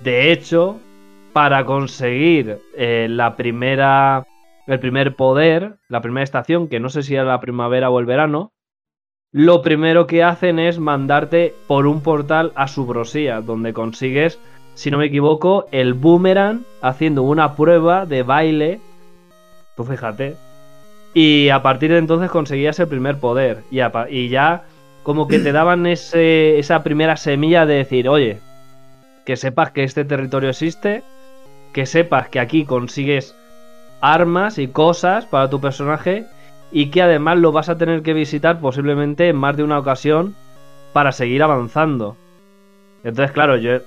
De 0.03 0.33
hecho, 0.33 0.77
para 1.31 1.63
conseguir 1.63 2.59
eh, 2.75 3.07
la 3.09 3.37
primera 3.37 4.25
el 4.67 4.77
primer 4.81 5.15
poder, 5.15 5.77
la 5.87 6.01
primera 6.01 6.25
estación, 6.25 6.67
que 6.67 6.81
no 6.81 6.89
sé 6.89 7.01
si 7.01 7.15
era 7.15 7.23
la 7.23 7.39
primavera 7.39 7.89
o 7.89 7.97
el 7.97 8.05
verano, 8.05 8.51
lo 9.31 9.61
primero 9.61 10.05
que 10.05 10.21
hacen 10.21 10.59
es 10.59 10.79
mandarte 10.79 11.53
por 11.65 11.87
un 11.87 12.01
portal 12.01 12.51
a 12.55 12.67
Subrosía, 12.67 13.39
donde 13.39 13.71
consigues, 13.71 14.37
si 14.73 14.91
no 14.91 14.97
me 14.97 15.05
equivoco, 15.05 15.67
el 15.71 15.93
boomerang 15.93 16.65
haciendo 16.81 17.23
una 17.23 17.55
prueba 17.55 18.05
de 18.05 18.23
baile. 18.23 18.81
Tú 19.77 19.85
fíjate. 19.85 20.46
Y 21.13 21.49
a 21.49 21.61
partir 21.61 21.91
de 21.91 21.97
entonces 21.97 22.29
conseguías 22.29 22.79
el 22.79 22.87
primer 22.87 23.19
poder. 23.19 23.63
Y, 23.71 23.79
y 24.09 24.29
ya 24.29 24.63
como 25.03 25.27
que 25.27 25.39
te 25.39 25.51
daban 25.53 25.85
ese, 25.87 26.59
esa 26.59 26.83
primera 26.83 27.17
semilla 27.17 27.65
de 27.65 27.75
decir, 27.75 28.09
oye, 28.09 28.39
que 29.25 29.35
sepas 29.35 29.71
que 29.71 29.83
este 29.83 30.05
territorio 30.05 30.49
existe, 30.49 31.03
que 31.73 31.85
sepas 31.85 32.29
que 32.29 32.39
aquí 32.39 32.65
consigues 32.65 33.35
armas 34.01 34.57
y 34.57 34.67
cosas 34.67 35.25
para 35.25 35.49
tu 35.49 35.59
personaje 35.59 36.25
y 36.71 36.91
que 36.91 37.01
además 37.01 37.37
lo 37.37 37.51
vas 37.51 37.69
a 37.69 37.77
tener 37.77 38.03
que 38.03 38.13
visitar 38.13 38.59
posiblemente 38.59 39.29
en 39.29 39.35
más 39.35 39.57
de 39.57 39.63
una 39.63 39.79
ocasión 39.79 40.35
para 40.93 41.11
seguir 41.11 41.43
avanzando. 41.43 42.15
Entonces, 43.03 43.31
claro, 43.31 43.57
yo 43.57 43.79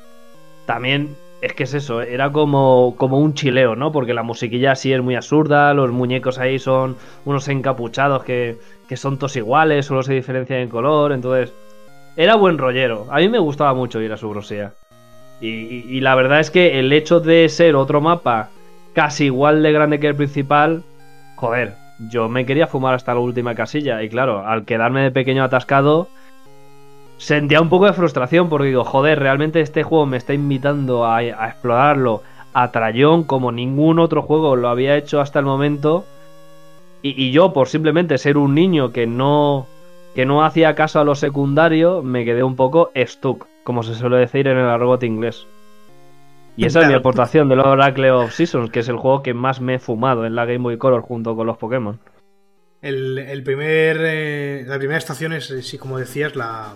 también 0.66 1.16
es 1.40 1.54
que 1.54 1.64
es 1.64 1.74
eso, 1.74 2.02
era 2.02 2.30
como, 2.30 2.94
como 2.96 3.18
un 3.18 3.34
chileo, 3.34 3.74
¿no? 3.74 3.92
Porque 3.92 4.14
la 4.14 4.22
musiquilla 4.22 4.72
así 4.72 4.92
es 4.92 5.02
muy 5.02 5.14
absurda, 5.14 5.72
los 5.72 5.90
muñecos 5.90 6.38
ahí 6.38 6.58
son 6.58 6.96
unos 7.24 7.48
encapuchados 7.48 8.24
que, 8.24 8.58
que 8.88 8.96
son 8.96 9.18
todos 9.18 9.36
iguales, 9.36 9.86
solo 9.86 10.02
se 10.02 10.12
diferencian 10.12 10.60
en 10.60 10.68
color, 10.68 11.12
entonces 11.12 11.52
era 12.16 12.34
buen 12.34 12.58
rollero. 12.58 13.06
A 13.10 13.18
mí 13.18 13.28
me 13.28 13.38
gustaba 13.38 13.72
mucho 13.72 14.00
ir 14.00 14.12
a 14.12 14.16
su 14.16 14.30
Y, 15.40 15.46
y 15.46 16.00
la 16.00 16.14
verdad 16.14 16.40
es 16.40 16.50
que 16.50 16.78
el 16.78 16.92
hecho 16.92 17.20
de 17.20 17.48
ser 17.48 17.74
otro 17.74 18.00
mapa 18.00 18.50
casi 18.92 19.26
igual 19.26 19.62
de 19.62 19.72
grande 19.72 20.00
que 20.00 20.08
el 20.08 20.16
principal, 20.16 20.82
joder, 21.36 21.74
yo 22.10 22.28
me 22.28 22.46
quería 22.46 22.66
fumar 22.66 22.94
hasta 22.94 23.14
la 23.14 23.20
última 23.20 23.54
casilla. 23.54 24.02
Y 24.02 24.08
claro, 24.08 24.46
al 24.46 24.64
quedarme 24.64 25.02
de 25.02 25.10
pequeño 25.10 25.44
atascado, 25.44 26.08
sentía 27.20 27.60
un 27.60 27.68
poco 27.68 27.84
de 27.84 27.92
frustración 27.92 28.48
porque 28.48 28.68
digo, 28.68 28.82
joder, 28.82 29.18
realmente 29.18 29.60
este 29.60 29.82
juego 29.82 30.06
me 30.06 30.16
está 30.16 30.32
invitando 30.32 31.04
a, 31.04 31.22
explorarlo 31.22 32.22
a 32.54 32.72
trayón 32.72 33.24
como 33.24 33.52
ningún 33.52 33.98
otro 33.98 34.22
juego 34.22 34.56
lo 34.56 34.68
había 34.68 34.96
hecho 34.96 35.20
hasta 35.20 35.38
el 35.38 35.44
momento. 35.44 36.06
Y, 37.02 37.30
yo, 37.30 37.52
por 37.52 37.68
simplemente 37.68 38.18
ser 38.18 38.36
un 38.36 38.54
niño 38.54 38.92
que 38.92 39.06
no, 39.06 39.66
que 40.14 40.26
no 40.26 40.44
hacía 40.44 40.74
caso 40.74 41.00
a 41.00 41.04
lo 41.04 41.14
secundario, 41.14 42.02
me 42.02 42.24
quedé 42.26 42.42
un 42.42 42.56
poco 42.56 42.90
stuck, 42.96 43.46
como 43.64 43.82
se 43.82 43.94
suele 43.94 44.16
decir 44.16 44.48
en 44.48 44.58
el 44.58 44.66
argot 44.66 45.02
inglés. 45.02 45.46
Y 46.56 46.66
esa 46.66 46.82
es 46.82 46.88
mi 46.88 46.94
aportación 46.94 47.48
del 47.48 47.60
Oracle 47.60 48.10
of 48.10 48.32
Seasons, 48.32 48.70
que 48.70 48.80
es 48.80 48.88
el 48.88 48.96
juego 48.96 49.22
que 49.22 49.32
más 49.32 49.62
me 49.62 49.74
he 49.74 49.78
fumado 49.78 50.26
en 50.26 50.34
la 50.34 50.44
Game 50.44 50.58
Boy 50.58 50.76
Color 50.76 51.02
junto 51.02 51.34
con 51.36 51.46
los 51.46 51.56
Pokémon. 51.56 51.98
El, 52.82 53.42
primer, 53.44 53.98
eh, 54.00 54.64
la 54.66 54.78
primera 54.78 54.98
estación 54.98 55.32
es, 55.32 55.54
sí, 55.62 55.78
como 55.78 55.98
decías, 55.98 56.36
la, 56.36 56.74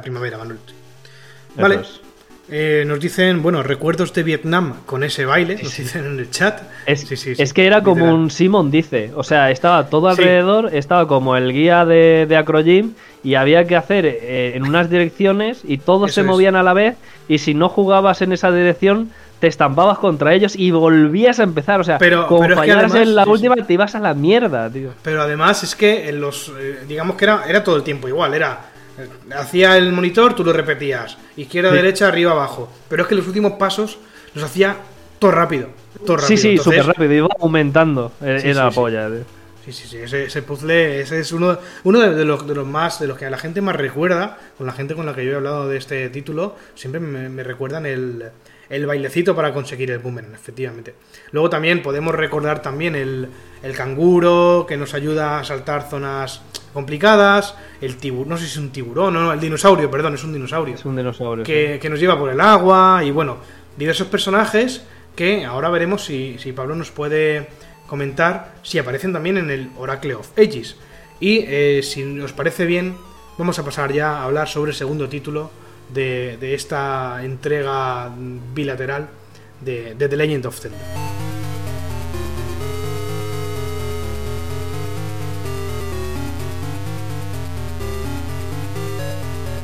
primavera, 0.00 0.38
Manuel. 0.38 0.58
Vale. 1.56 1.80
Eh, 2.52 2.82
nos 2.84 2.98
dicen, 2.98 3.42
bueno, 3.42 3.62
recuerdos 3.62 4.12
de 4.12 4.24
Vietnam 4.24 4.74
con 4.84 5.04
ese 5.04 5.24
baile, 5.24 5.60
nos 5.62 5.76
dicen 5.76 6.04
en 6.04 6.18
el 6.18 6.30
chat. 6.30 6.62
Es, 6.84 7.10
es 7.12 7.52
que 7.52 7.64
era 7.64 7.80
como 7.82 8.12
un 8.12 8.28
Simon 8.28 8.72
dice, 8.72 9.12
o 9.14 9.22
sea, 9.22 9.52
estaba 9.52 9.86
todo 9.86 10.08
alrededor, 10.08 10.74
estaba 10.74 11.06
como 11.06 11.36
el 11.36 11.52
guía 11.52 11.84
de, 11.84 12.26
de 12.28 12.36
Acrogym 12.36 12.94
y 13.22 13.36
había 13.36 13.66
que 13.66 13.76
hacer 13.76 14.04
eh, 14.04 14.56
en 14.56 14.64
unas 14.64 14.90
direcciones 14.90 15.60
y 15.62 15.78
todos 15.78 16.12
se 16.12 16.24
movían 16.24 16.56
a 16.56 16.64
la 16.64 16.72
vez 16.72 16.96
y 17.28 17.38
si 17.38 17.54
no 17.54 17.68
jugabas 17.68 18.20
en 18.20 18.32
esa 18.32 18.50
dirección 18.50 19.12
te 19.38 19.46
estampabas 19.46 19.98
contra 19.98 20.34
ellos 20.34 20.56
y 20.56 20.72
volvías 20.72 21.38
a 21.38 21.44
empezar, 21.44 21.80
o 21.80 21.84
sea, 21.84 21.98
pero, 21.98 22.26
como 22.26 22.48
fallaras 22.48 22.94
en 22.94 23.14
la 23.14 23.24
última 23.26 23.54
te 23.54 23.72
ibas 23.72 23.94
a 23.94 24.00
la 24.00 24.12
mierda, 24.12 24.68
tío. 24.68 24.90
Pero 25.02 25.22
además 25.22 25.62
es 25.62 25.76
que 25.76 26.08
en 26.08 26.20
los 26.20 26.52
eh, 26.58 26.80
digamos 26.88 27.16
que 27.16 27.26
era 27.26 27.44
era 27.48 27.62
todo 27.62 27.76
el 27.76 27.84
tiempo 27.84 28.08
igual, 28.08 28.34
era 28.34 28.69
hacía 29.36 29.76
el 29.76 29.92
monitor, 29.92 30.34
tú 30.34 30.44
lo 30.44 30.52
repetías. 30.52 31.16
Izquierda, 31.36 31.72
derecha, 31.72 32.08
arriba, 32.08 32.32
abajo. 32.32 32.70
Pero 32.88 33.02
es 33.02 33.08
que 33.08 33.14
los 33.14 33.26
últimos 33.26 33.52
pasos 33.52 33.98
los 34.34 34.44
hacía 34.44 34.76
todo 35.18 35.30
rápido. 35.30 35.68
Todo 36.04 36.16
rápido. 36.16 36.28
Sí, 36.28 36.36
sí, 36.36 36.58
súper 36.58 36.86
rápido. 36.86 37.12
Iba 37.12 37.28
aumentando. 37.40 38.12
Era 38.20 38.64
la 38.64 38.70
polla. 38.70 39.08
Sí, 39.64 39.72
sí, 39.72 39.86
sí. 39.86 39.98
Ese, 39.98 40.42
puzzle 40.42 41.00
ese 41.00 41.20
es 41.20 41.32
uno, 41.32 41.58
uno 41.84 42.00
de, 42.00 42.24
los, 42.24 42.46
de 42.46 42.54
los 42.54 42.66
más. 42.66 42.98
De 42.98 43.06
los 43.06 43.18
que 43.18 43.26
a 43.26 43.30
la 43.30 43.38
gente 43.38 43.60
más 43.60 43.76
recuerda. 43.76 44.38
Con 44.56 44.66
la 44.66 44.72
gente 44.72 44.94
con 44.94 45.06
la 45.06 45.14
que 45.14 45.24
yo 45.24 45.32
he 45.32 45.36
hablado 45.36 45.68
de 45.68 45.76
este 45.76 46.08
título. 46.08 46.56
Siempre 46.74 47.00
me, 47.00 47.42
recuerdan 47.42 47.86
el, 47.86 48.30
el 48.70 48.86
bailecito 48.86 49.34
para 49.34 49.52
conseguir 49.52 49.90
el 49.90 49.98
boomerang, 49.98 50.32
efectivamente. 50.32 50.94
Luego 51.32 51.50
también 51.50 51.82
podemos 51.82 52.14
recordar 52.14 52.62
también 52.62 52.94
el, 52.94 53.28
el 53.62 53.74
canguro 53.74 54.64
que 54.66 54.76
nos 54.76 54.94
ayuda 54.94 55.40
a 55.40 55.44
saltar 55.44 55.90
zonas 55.90 56.40
complicadas, 56.72 57.56
el 57.80 57.96
tiburón, 57.96 58.28
no 58.28 58.36
sé 58.36 58.44
si 58.46 58.52
es 58.52 58.56
un 58.58 58.70
tiburón, 58.70 59.14
no, 59.14 59.32
el 59.32 59.40
dinosaurio, 59.40 59.90
perdón, 59.90 60.14
es 60.14 60.22
un 60.22 60.32
dinosaurio. 60.32 60.76
Es 60.76 60.84
un 60.84 60.96
dinosaurio. 60.96 61.44
Que, 61.44 61.78
que, 61.82 61.90
nos 61.90 61.98
lleva 61.98 62.16
por 62.16 62.30
el 62.30 62.40
agua 62.40 63.02
y 63.04 63.10
bueno, 63.10 63.38
diversos 63.76 64.06
personajes 64.06 64.84
que 65.16 65.44
ahora 65.44 65.68
veremos 65.68 66.04
si, 66.04 66.38
si 66.38 66.52
Pablo 66.52 66.76
nos 66.76 66.92
puede 66.92 67.48
comentar 67.88 68.54
si 68.62 68.78
aparecen 68.78 69.12
también 69.12 69.36
en 69.36 69.50
el 69.50 69.70
Oracle 69.76 70.14
of 70.14 70.30
Ages. 70.38 70.76
Y 71.18 71.44
eh, 71.48 71.80
si 71.82 72.20
os 72.20 72.32
parece 72.32 72.66
bien, 72.66 72.96
vamos 73.36 73.58
a 73.58 73.64
pasar 73.64 73.92
ya 73.92 74.18
a 74.18 74.24
hablar 74.24 74.48
sobre 74.48 74.70
el 74.70 74.76
segundo 74.76 75.08
título 75.08 75.50
de, 75.92 76.36
de 76.38 76.54
esta 76.54 77.22
entrega 77.22 78.10
bilateral 78.54 79.08
de, 79.60 79.94
de 79.94 80.08
The 80.08 80.16
Legend 80.16 80.46
of 80.46 80.58
Zelda. 80.58 80.78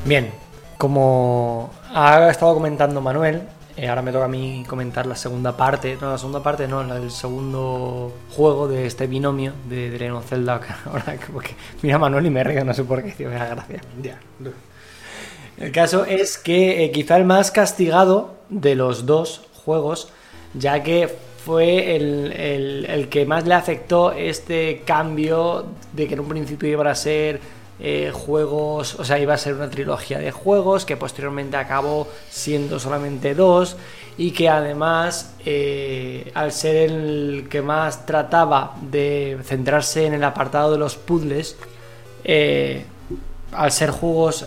Bien, 0.05 0.31
como 0.79 1.73
ha 1.93 2.31
estado 2.31 2.55
comentando 2.55 3.01
Manuel, 3.01 3.43
eh, 3.77 3.89
ahora 3.89 4.03
me 4.03 4.13
toca 4.13 4.27
a 4.27 4.29
mí 4.29 4.65
comentar 4.69 5.05
la 5.05 5.17
segunda 5.17 5.57
parte, 5.57 5.99
no 6.01 6.13
la 6.13 6.17
segunda 6.17 6.43
parte, 6.43 6.69
no, 6.69 6.81
el 6.95 7.11
segundo 7.11 8.13
juego 8.31 8.69
de 8.69 8.87
este 8.87 9.07
binomio 9.07 9.53
de 9.69 9.91
Dreno 9.91 10.23
Zelda. 10.23 10.61
Ahora 10.87 11.17
como 11.27 11.41
que 11.41 11.55
mira 11.83 11.97
a 11.97 11.99
Manuel 11.99 12.27
y 12.27 12.31
me 12.31 12.45
río, 12.45 12.65
no 12.65 12.73
sé 12.73 12.85
por 12.85 13.03
qué, 13.03 13.11
tío, 13.13 13.29
me 13.29 13.35
da 13.35 13.47
gracia. 13.47 13.81
Ya. 14.01 14.19
El 15.59 15.73
caso 15.73 16.05
es 16.05 16.39
que 16.39 16.85
eh, 16.85 16.91
quizá 16.91 17.17
el 17.17 17.25
más 17.25 17.51
castigado 17.51 18.35
de 18.49 18.75
los 18.75 19.07
dos 19.07 19.43
juegos, 19.65 20.09
ya 20.55 20.83
que 20.83 21.09
fue 21.45 21.97
el, 21.97 22.33
el, 22.89 23.09
que 23.09 23.25
más 23.25 23.47
le 23.47 23.55
afectó 23.55 24.13
este 24.13 24.83
cambio 24.85 25.65
de 25.93 26.09
que 26.09 26.15
en 26.15 26.21
un 26.21 26.29
principio 26.29 26.69
iba 26.69 26.91
a 26.91 26.95
ser 26.95 27.41
eh, 27.79 28.11
juegos, 28.13 28.95
o 28.99 29.05
sea, 29.05 29.19
iba 29.19 29.35
a 29.35 29.39
ser 29.39 29.55
una 29.55 29.71
trilogía 29.71 30.19
de 30.19 30.33
juegos 30.33 30.85
que 30.85 30.97
posteriormente 30.97 31.57
acabó 31.57 32.09
siendo 32.31 32.81
solamente 32.81 33.35
dos 33.35 33.77
y 34.19 34.31
que 34.31 34.49
además, 34.49 35.35
eh, 35.45 36.33
al 36.35 36.53
ser 36.53 36.91
el 36.91 37.47
que 37.51 37.63
más 37.63 38.07
trataba 38.07 38.75
de 38.81 39.39
centrarse 39.45 40.07
en 40.07 40.15
el 40.15 40.25
apartado 40.25 40.73
de 40.73 40.79
los 40.79 40.97
puzzles, 40.97 41.57
eh, 42.25 42.87
al 43.57 43.73
ser 43.73 43.91
juegos 43.91 44.47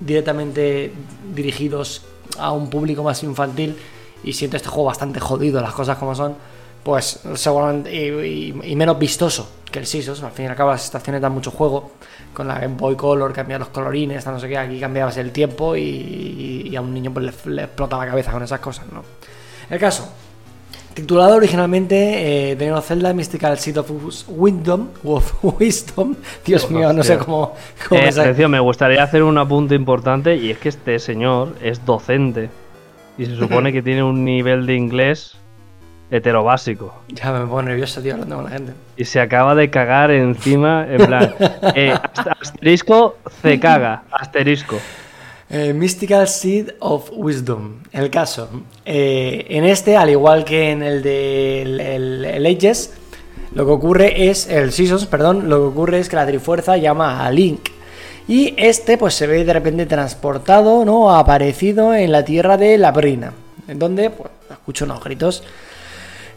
directamente 0.00 0.92
dirigidos 1.34 2.02
a 2.38 2.52
un 2.52 2.68
público 2.70 3.02
más 3.02 3.22
infantil 3.22 3.76
y 4.24 4.32
siento 4.32 4.56
este 4.56 4.68
juego 4.68 4.86
bastante 4.86 5.20
jodido, 5.20 5.60
las 5.60 5.72
cosas 5.72 5.96
como 5.98 6.14
son, 6.14 6.36
pues 6.82 7.20
seguramente 7.34 7.94
y, 8.26 8.74
menos 8.76 8.98
vistoso 8.98 9.48
que 9.70 9.78
el 9.78 9.86
Sisos, 9.86 10.22
al 10.22 10.32
fin 10.32 10.46
y 10.46 10.48
al 10.48 10.56
cabo 10.56 10.70
las 10.70 10.84
estaciones 10.84 11.20
dan 11.20 11.32
mucho 11.32 11.50
juego 11.50 11.92
con 12.32 12.48
la 12.48 12.58
Game 12.58 12.76
Boy 12.76 12.96
Color, 12.96 13.32
cambiar 13.32 13.60
los 13.60 13.68
colorines, 13.68 14.26
no 14.26 14.40
sé 14.40 14.48
qué, 14.48 14.56
aquí 14.56 14.80
cambiabas 14.80 15.16
el 15.18 15.30
tiempo 15.30 15.76
y, 15.76 16.74
a 16.74 16.80
un 16.80 16.94
niño 16.94 17.12
pues 17.12 17.46
le, 17.46 17.62
explota 17.64 17.98
la 17.98 18.06
cabeza 18.06 18.32
con 18.32 18.42
esas 18.42 18.60
cosas, 18.60 18.86
¿no? 18.92 19.02
El 19.68 19.78
caso, 19.78 20.08
titulado 20.98 21.36
originalmente 21.36 22.50
eh, 22.50 22.56
de 22.56 22.82
Zelda 22.82 23.12
Mystical 23.12 23.56
Seed 23.56 23.78
of 23.78 23.90
Wisdom, 24.28 24.88
of 25.04 25.32
Wisdom, 25.42 26.16
Dios 26.44 26.68
mío, 26.70 26.92
no 26.92 27.04
sé 27.04 27.18
cómo... 27.18 27.54
cómo 27.88 28.00
eh, 28.00 28.48
me 28.48 28.58
gustaría 28.58 29.02
hacer 29.02 29.22
un 29.22 29.38
apunte 29.38 29.76
importante 29.76 30.34
y 30.36 30.50
es 30.50 30.58
que 30.58 30.68
este 30.70 30.98
señor 30.98 31.54
es 31.62 31.84
docente 31.86 32.50
y 33.16 33.26
se 33.26 33.36
supone 33.36 33.72
que 33.72 33.80
tiene 33.80 34.02
un 34.02 34.24
nivel 34.24 34.66
de 34.66 34.74
inglés 34.74 35.36
heterobásico. 36.10 36.92
Ya 37.08 37.32
me 37.32 37.40
pongo 37.40 37.62
nervioso, 37.62 38.00
tío, 38.02 38.14
hablando 38.14 38.36
con 38.36 38.44
la 38.46 38.50
gente. 38.50 38.72
Y 38.96 39.04
se 39.04 39.20
acaba 39.20 39.54
de 39.54 39.70
cagar 39.70 40.10
encima, 40.10 40.84
en 40.88 41.06
plan, 41.06 41.34
eh, 41.74 41.92
ast- 41.92 42.36
asterisco, 42.40 43.18
se 43.40 43.60
caga, 43.60 44.02
asterisco. 44.10 44.78
Eh, 45.50 45.72
Mystical 45.72 46.28
Seed 46.28 46.72
of 46.80 47.10
Wisdom. 47.14 47.76
El 47.92 48.10
caso. 48.10 48.48
eh, 48.84 49.46
en 49.48 49.64
este, 49.64 49.96
al 49.96 50.10
igual 50.10 50.44
que 50.44 50.70
en 50.70 50.82
el 50.82 51.02
de 51.02 51.62
el, 51.62 51.80
el- 52.24 52.46
Ages, 52.46 52.92
lo 53.54 53.64
que 53.64 53.72
ocurre 53.72 54.28
es. 54.28 54.46
El 54.48 54.72
Seasons, 54.72 55.06
perdón. 55.06 55.48
Lo 55.48 55.56
que 55.58 55.64
ocurre 55.66 55.98
es 56.00 56.08
que 56.08 56.16
la 56.16 56.26
Trifuerza 56.26 56.76
llama 56.76 57.24
a 57.24 57.30
Link. 57.30 57.60
Y 58.26 58.52
este, 58.58 58.98
pues 58.98 59.14
se 59.14 59.26
ve 59.26 59.44
de 59.46 59.52
repente 59.54 59.86
transportado, 59.86 60.84
¿no? 60.84 61.16
Aparecido 61.16 61.94
en 61.94 62.12
la 62.12 62.26
tierra 62.26 62.58
de 62.58 62.76
Labrina. 62.76 63.32
En 63.68 63.78
donde, 63.78 64.10
pues, 64.10 64.30
escucho 64.50 64.84
unos 64.84 65.02
gritos. 65.02 65.42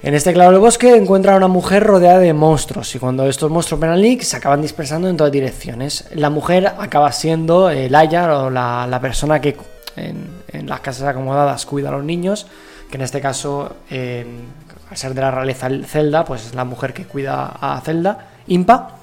En 0.04 0.16
este 0.16 0.34
claro 0.34 0.52
del 0.52 0.60
bosque 0.60 0.96
encuentra 0.96 1.36
a 1.36 1.38
una 1.38 1.48
mujer 1.48 1.84
rodeada 1.84 2.18
de 2.18 2.34
monstruos 2.34 2.96
y 2.96 3.00
cuando 3.00 3.28
estos 3.28 3.52
monstruos 3.52 3.80
ven 3.80 3.92
a 3.92 3.96
Link 3.96 4.22
se 4.22 4.36
acaban 4.36 4.60
dispersando 4.60 5.08
en 5.08 5.16
todas 5.16 5.32
direcciones. 5.32 6.06
La 6.16 6.32
mujer 6.32 6.74
acaba 6.80 7.12
siendo 7.12 7.70
el 7.70 7.94
Aya 7.94 8.40
o 8.40 8.50
la, 8.50 8.88
la 8.90 9.00
persona 9.00 9.40
que 9.40 9.56
en, 9.96 10.68
las 10.68 10.80
casas 10.80 11.08
acomodadas 11.08 11.68
cuida 11.68 11.90
a 11.90 11.92
los 11.92 12.04
niños, 12.04 12.48
que 12.90 12.98
en 12.98 13.04
este 13.04 13.22
caso, 13.22 13.76
al 13.92 14.98
ser 14.98 15.14
de 15.14 15.22
la 15.22 15.30
realeza 15.30 15.70
Zelda, 15.86 16.26
pues 16.26 16.48
es 16.48 16.56
la 16.56 16.66
mujer 16.66 16.94
que 16.94 17.06
cuida 17.06 17.46
a 17.62 17.80
Zelda, 17.82 18.30
Impa, 18.48 18.98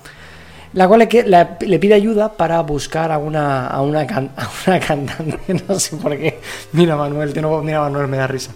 la 0.72 0.88
cual 0.88 1.08
le, 1.08 1.78
pide 1.78 1.94
ayuda 1.94 2.32
para 2.32 2.60
buscar 2.62 3.12
a 3.12 3.18
una, 3.18 3.68
a 3.68 3.82
una, 3.82 4.00
a 4.36 4.48
una 4.66 4.80
cantante, 4.80 5.54
no 5.68 5.78
sé 5.78 5.96
por 5.96 6.16
qué. 6.16 6.40
Mira 6.72 6.96
Manuel, 6.96 7.40
no, 7.40 7.62
mira 7.62 7.82
Manuel, 7.82 8.08
me 8.08 8.16
da 8.16 8.26
risa. 8.26 8.50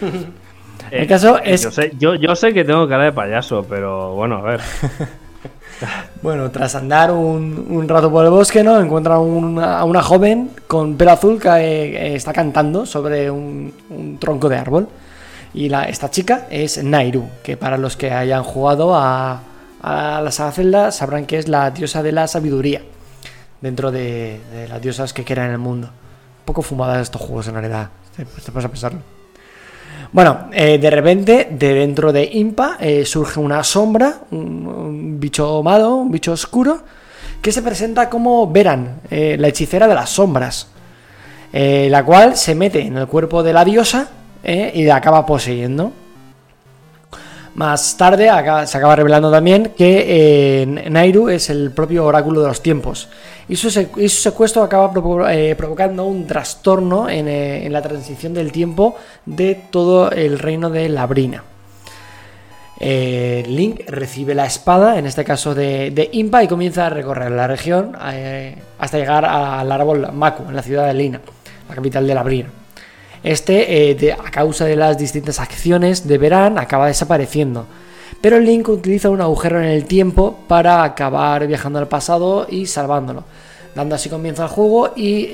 El 0.90 1.04
Eh, 1.04 1.06
caso 1.06 1.38
eh, 1.38 1.54
es- 1.54 1.62
Yo 1.62 1.70
sé, 1.70 1.92
yo, 1.98 2.14
yo 2.14 2.36
sé 2.36 2.52
que 2.54 2.64
tengo 2.64 2.88
cara 2.88 3.04
de 3.04 3.12
payaso, 3.12 3.64
pero 3.68 4.14
bueno, 4.14 4.36
a 4.36 4.42
ver. 4.42 4.60
Bueno, 6.22 6.50
tras 6.50 6.74
andar 6.74 7.10
un, 7.10 7.66
un 7.68 7.86
rato 7.86 8.10
por 8.10 8.24
el 8.24 8.30
bosque, 8.30 8.62
¿no? 8.64 8.80
Encuentran 8.80 9.18
una- 9.20 9.78
a 9.80 9.84
una 9.84 10.02
joven 10.02 10.50
con 10.66 10.96
pelo 10.96 11.10
azul 11.12 11.38
que 11.38 11.48
eh, 11.50 12.14
está 12.16 12.32
cantando 12.32 12.86
sobre 12.86 13.30
un, 13.30 13.72
un 13.90 14.18
tronco 14.18 14.48
de 14.48 14.56
árbol. 14.56 14.88
Y 15.52 15.68
la, 15.68 15.84
esta 15.84 16.10
chica 16.10 16.46
es 16.50 16.82
Nairu, 16.82 17.28
que 17.42 17.58
para 17.58 17.76
los 17.76 17.96
que 17.96 18.10
hayan 18.10 18.42
jugado 18.42 18.94
a, 18.96 19.42
a 19.82 20.20
la 20.22 20.30
saga 20.30 20.52
Zelda 20.52 20.92
sabrán 20.92 21.26
que 21.26 21.38
es 21.38 21.46
la 21.46 21.70
diosa 21.70 22.02
de 22.02 22.12
la 22.12 22.26
sabiduría. 22.26 22.80
Dentro 23.60 23.90
de, 23.92 24.40
de 24.52 24.68
las 24.68 24.80
diosas 24.80 25.12
que 25.12 25.24
quedan 25.24 25.46
en 25.46 25.52
el 25.52 25.58
mundo. 25.58 25.88
Un 25.88 26.44
poco 26.46 26.62
fumadas 26.62 27.02
estos 27.02 27.20
juegos 27.20 27.48
en 27.48 27.54
realidad. 27.54 27.90
Te, 28.16 28.24
te 28.24 28.50
pones 28.50 28.64
a 28.64 28.68
pensarlo. 28.70 29.00
Bueno, 30.16 30.48
eh, 30.50 30.78
de 30.78 30.88
repente, 30.88 31.46
de 31.50 31.74
dentro 31.74 32.10
de 32.10 32.24
Impa, 32.24 32.78
eh, 32.80 33.04
surge 33.04 33.38
una 33.38 33.62
sombra, 33.62 34.20
un, 34.30 35.20
bicho 35.20 35.62
malo, 35.62 35.96
un 35.96 36.10
bicho 36.10 36.32
oscuro, 36.32 36.80
que 37.42 37.52
se 37.52 37.60
presenta 37.60 38.08
como 38.08 38.50
Veran, 38.50 39.02
eh, 39.10 39.36
la 39.38 39.48
hechicera 39.48 39.86
de 39.86 39.94
las 39.94 40.08
sombras, 40.08 40.68
la 41.52 42.02
cual 42.02 42.34
se 42.34 42.54
mete 42.54 42.80
en 42.80 42.96
el 42.96 43.06
cuerpo 43.08 43.42
de 43.42 43.52
la 43.52 43.62
diosa 43.62 44.08
y 44.42 44.84
la 44.84 44.96
acaba 44.96 45.26
poseyendo. 45.26 45.92
Más 47.56 47.96
tarde 47.96 48.28
se 48.66 48.76
acaba 48.76 48.96
revelando 48.96 49.30
también 49.30 49.72
que 49.74 50.04
eh, 50.60 50.66
Nairu 50.90 51.30
es 51.30 51.48
el 51.48 51.70
propio 51.70 52.04
oráculo 52.04 52.42
de 52.42 52.48
los 52.48 52.62
tiempos. 52.62 53.08
Y 53.48 53.56
su, 53.56 53.70
secuestro 53.70 54.62
acaba 54.62 54.92
eh, 55.32 55.54
provocando 55.56 56.04
un 56.04 56.26
trastorno 56.26 57.08
en, 57.08 57.28
eh, 57.28 57.64
en 57.64 57.72
la 57.72 57.80
transición 57.80 58.34
del 58.34 58.52
tiempo 58.52 58.96
de 59.24 59.54
todo 59.70 60.10
el 60.10 60.38
reino 60.38 60.68
de 60.68 60.90
Labrina. 60.90 61.44
Link 62.78 63.88
recibe 63.88 64.34
la 64.34 64.44
espada, 64.44 64.98
en 64.98 65.06
este 65.06 65.24
caso 65.24 65.54
de, 65.54 65.92
de 65.92 66.10
Impa, 66.12 66.44
y 66.44 66.48
comienza 66.48 66.88
a 66.88 66.90
recorrer 66.90 67.32
la 67.32 67.46
región 67.46 67.96
hasta 68.78 68.98
llegar 68.98 69.24
al 69.24 69.72
árbol 69.72 70.12
Maku, 70.12 70.42
en 70.46 70.56
la 70.56 70.62
ciudad 70.62 70.86
de 70.88 70.92
Lina, 70.92 71.22
la 71.70 71.74
capital 71.74 72.06
de 72.06 72.14
Labrina. 72.14 72.50
Este, 73.26 73.90
eh, 73.90 73.94
de- 73.96 74.12
a 74.12 74.30
causa 74.30 74.64
de 74.66 74.76
las 74.76 74.96
distintas 74.96 75.40
acciones 75.40 76.06
de 76.06 76.16
Verán, 76.16 76.58
acaba 76.58 76.86
desapareciendo. 76.86 77.66
Pero 78.20 78.38
Link 78.38 78.68
utiliza 78.68 79.10
un 79.10 79.20
agujero 79.20 79.58
en 79.60 79.66
el 79.66 79.84
tiempo 79.84 80.38
para 80.46 80.84
acabar 80.84 81.44
viajando 81.46 81.80
al 81.80 81.88
pasado 81.88 82.46
y 82.48 82.66
salvándolo. 82.66 83.24
Dando 83.74 83.96
así 83.96 84.08
comienzo 84.08 84.42
al 84.44 84.48
juego 84.48 84.92
y 84.94 85.26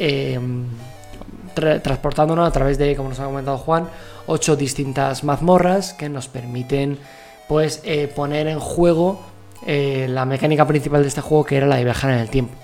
tra- 1.54 1.82
transportándonos 1.82 2.48
a 2.48 2.50
través 2.50 2.78
de, 2.78 2.96
como 2.96 3.10
nos 3.10 3.20
ha 3.20 3.26
comentado 3.26 3.58
Juan, 3.58 3.88
ocho 4.26 4.56
distintas 4.56 5.22
mazmorras 5.22 5.92
que 5.92 6.08
nos 6.08 6.28
permiten 6.28 6.98
pues 7.46 7.82
eh, 7.84 8.08
poner 8.14 8.46
en 8.46 8.58
juego 8.58 9.20
eh, 9.66 10.06
la 10.08 10.24
mecánica 10.24 10.66
principal 10.66 11.02
de 11.02 11.08
este 11.08 11.20
juego 11.20 11.44
que 11.44 11.56
era 11.58 11.66
la 11.66 11.76
de 11.76 11.84
viajar 11.84 12.10
en 12.12 12.18
el 12.20 12.30
tiempo. 12.30 12.54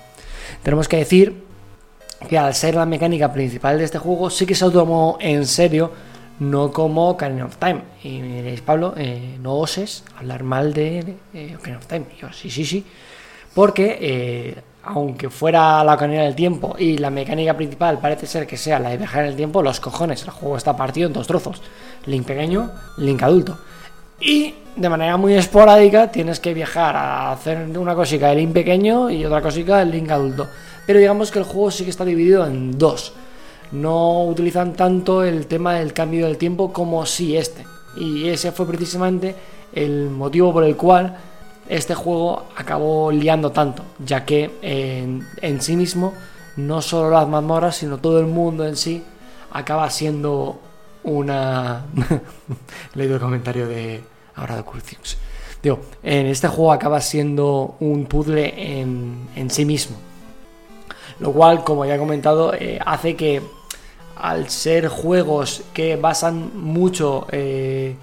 Tenemos 0.63 0.87
que 0.87 0.97
decir 0.97 1.43
que 2.27 2.37
al 2.37 2.53
ser 2.53 2.75
la 2.75 2.85
mecánica 2.85 3.31
principal 3.31 3.77
de 3.77 3.85
este 3.85 3.97
juego 3.97 4.29
sí 4.29 4.45
que 4.45 4.55
se 4.55 4.65
lo 4.65 4.71
tomó 4.71 5.17
en 5.21 5.45
serio, 5.45 5.91
no 6.39 6.71
como 6.71 7.09
Ocarina 7.09 7.45
of 7.45 7.57
Time. 7.57 7.81
Y 8.03 8.19
me 8.19 8.35
diréis, 8.37 8.61
Pablo, 8.61 8.93
eh, 8.97 9.37
no 9.41 9.55
oses 9.55 10.03
hablar 10.17 10.43
mal 10.43 10.73
de 10.73 11.15
eh, 11.33 11.55
Ocarina 11.57 11.77
of 11.77 11.87
Time. 11.87 12.05
Yo, 12.19 12.31
sí, 12.33 12.49
sí, 12.49 12.65
sí. 12.65 12.85
Porque 13.53 13.97
eh, 14.01 14.61
aunque 14.83 15.29
fuera 15.29 15.83
la 15.83 15.93
Ocarina 15.93 16.23
del 16.23 16.35
Tiempo 16.35 16.75
y 16.77 16.97
la 16.97 17.09
mecánica 17.09 17.55
principal 17.55 17.99
parece 17.99 18.25
ser 18.25 18.47
que 18.47 18.57
sea 18.57 18.79
la 18.79 18.89
de 18.89 18.97
viajar 18.97 19.23
en 19.23 19.31
el 19.31 19.35
tiempo, 19.35 19.61
los 19.61 19.79
cojones, 19.79 20.23
el 20.23 20.29
juego 20.29 20.57
está 20.57 20.75
partido 20.75 21.07
en 21.07 21.13
dos 21.13 21.27
trozos. 21.27 21.61
Link 22.05 22.25
pequeño, 22.25 22.71
Link 22.97 23.21
adulto. 23.21 23.57
Y 24.21 24.53
de 24.75 24.89
manera 24.89 25.17
muy 25.17 25.33
esporádica 25.33 26.11
tienes 26.11 26.39
que 26.39 26.53
viajar 26.53 26.95
a 26.95 27.31
hacer 27.31 27.77
una 27.77 27.95
cosica 27.95 28.29
de 28.29 28.35
Link 28.35 28.53
pequeño 28.53 29.09
y 29.09 29.25
otra 29.25 29.41
cosica 29.41 29.77
del 29.79 29.91
Link 29.91 30.09
adulto. 30.09 30.47
Pero 30.89 31.01
digamos 31.01 31.29
que 31.29 31.37
el 31.37 31.45
juego 31.45 31.69
sí 31.69 31.83
que 31.83 31.91
está 31.91 32.03
dividido 32.03 32.47
en 32.47 32.75
dos. 32.75 33.13
No 33.71 34.25
utilizan 34.25 34.73
tanto 34.73 35.23
el 35.23 35.45
tema 35.45 35.75
del 35.75 35.93
cambio 35.93 36.25
del 36.25 36.39
tiempo 36.39 36.73
como 36.73 37.05
si 37.05 37.37
este. 37.37 37.63
Y 37.95 38.27
ese 38.27 38.51
fue 38.51 38.65
precisamente 38.65 39.35
el 39.71 40.09
motivo 40.09 40.51
por 40.51 40.63
el 40.63 40.75
cual 40.75 41.15
este 41.67 41.93
juego 41.93 42.47
acabó 42.57 43.11
liando 43.11 43.51
tanto, 43.51 43.83
ya 44.03 44.25
que 44.25 44.49
en, 44.63 45.27
en 45.43 45.61
sí 45.61 45.75
mismo 45.75 46.15
no 46.57 46.81
solo 46.81 47.11
las 47.11 47.27
mazmorras, 47.27 47.75
sino 47.75 47.99
todo 47.99 48.19
el 48.19 48.25
mundo 48.25 48.65
en 48.65 48.75
sí 48.75 49.03
acaba 49.51 49.87
siendo 49.91 50.59
una... 51.03 51.85
Leído 52.95 53.13
el 53.13 53.21
comentario 53.21 53.67
de 53.67 54.01
ahora 54.33 54.55
de. 54.55 54.63
Digo, 55.61 55.81
en 56.01 56.25
este 56.25 56.47
juego 56.47 56.71
acaba 56.71 56.99
siendo 56.99 57.75
un 57.79 58.07
puzzle 58.07 58.55
en, 58.57 59.27
en 59.35 59.51
sí 59.51 59.65
mismo. 59.65 60.08
Lo 61.19 61.31
cual, 61.33 61.63
como 61.63 61.85
ya 61.85 61.95
he 61.95 61.99
comentado, 61.99 62.53
eh, 62.53 62.79
hace 62.85 63.15
que 63.15 63.41
al 64.15 64.49
ser 64.49 64.87
juegos 64.87 65.61
que 65.73 65.95
basan 65.95 66.51
mucho 66.55 67.27
eh, 67.31 67.95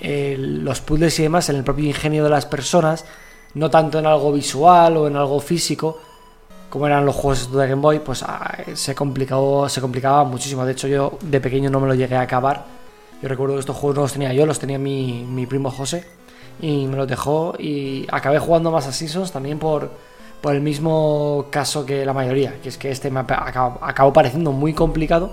el- 0.00 0.64
los 0.64 0.80
puzzles 0.80 1.18
y 1.18 1.22
demás 1.24 1.48
en 1.48 1.56
el 1.56 1.64
propio 1.64 1.86
ingenio 1.86 2.24
de 2.24 2.30
las 2.30 2.46
personas, 2.46 3.04
no 3.54 3.70
tanto 3.70 3.98
en 3.98 4.06
algo 4.06 4.32
visual 4.32 4.96
o 4.96 5.06
en 5.06 5.16
algo 5.16 5.40
físico, 5.40 5.98
como 6.68 6.86
eran 6.86 7.06
los 7.06 7.14
juegos 7.14 7.50
de 7.52 7.68
Game 7.68 7.80
Boy, 7.80 8.00
pues 8.00 8.22
ah, 8.22 8.54
se, 8.74 8.94
complicó, 8.94 9.68
se 9.68 9.80
complicaba 9.80 10.24
muchísimo. 10.24 10.64
De 10.66 10.72
hecho, 10.72 10.88
yo 10.88 11.16
de 11.22 11.40
pequeño 11.40 11.70
no 11.70 11.80
me 11.80 11.86
lo 11.86 11.94
llegué 11.94 12.16
a 12.16 12.22
acabar. 12.22 12.64
Yo 13.22 13.28
recuerdo 13.28 13.54
que 13.54 13.60
estos 13.60 13.76
juegos 13.76 13.96
no 13.96 14.02
los 14.02 14.12
tenía 14.12 14.32
yo, 14.34 14.44
los 14.44 14.58
tenía 14.58 14.78
mi, 14.78 15.24
mi 15.24 15.46
primo 15.46 15.70
José. 15.70 16.04
Y 16.60 16.86
me 16.86 16.96
los 16.96 17.06
dejó 17.08 17.54
y 17.58 18.06
acabé 18.10 18.38
jugando 18.38 18.70
más 18.70 18.86
a 18.86 18.92
Seasons 18.92 19.30
también 19.32 19.58
por, 19.58 19.90
por 20.40 20.54
el 20.54 20.60
mismo 20.60 21.46
caso 21.50 21.84
que 21.86 22.04
la 22.04 22.12
mayoría, 22.12 22.60
que 22.62 22.68
es 22.68 22.78
que 22.78 22.90
este 22.90 23.10
me 23.10 23.20
apa- 23.20 23.44
acabó, 23.80 24.12
pareciendo 24.12 24.52
muy 24.52 24.72
complicado. 24.74 25.32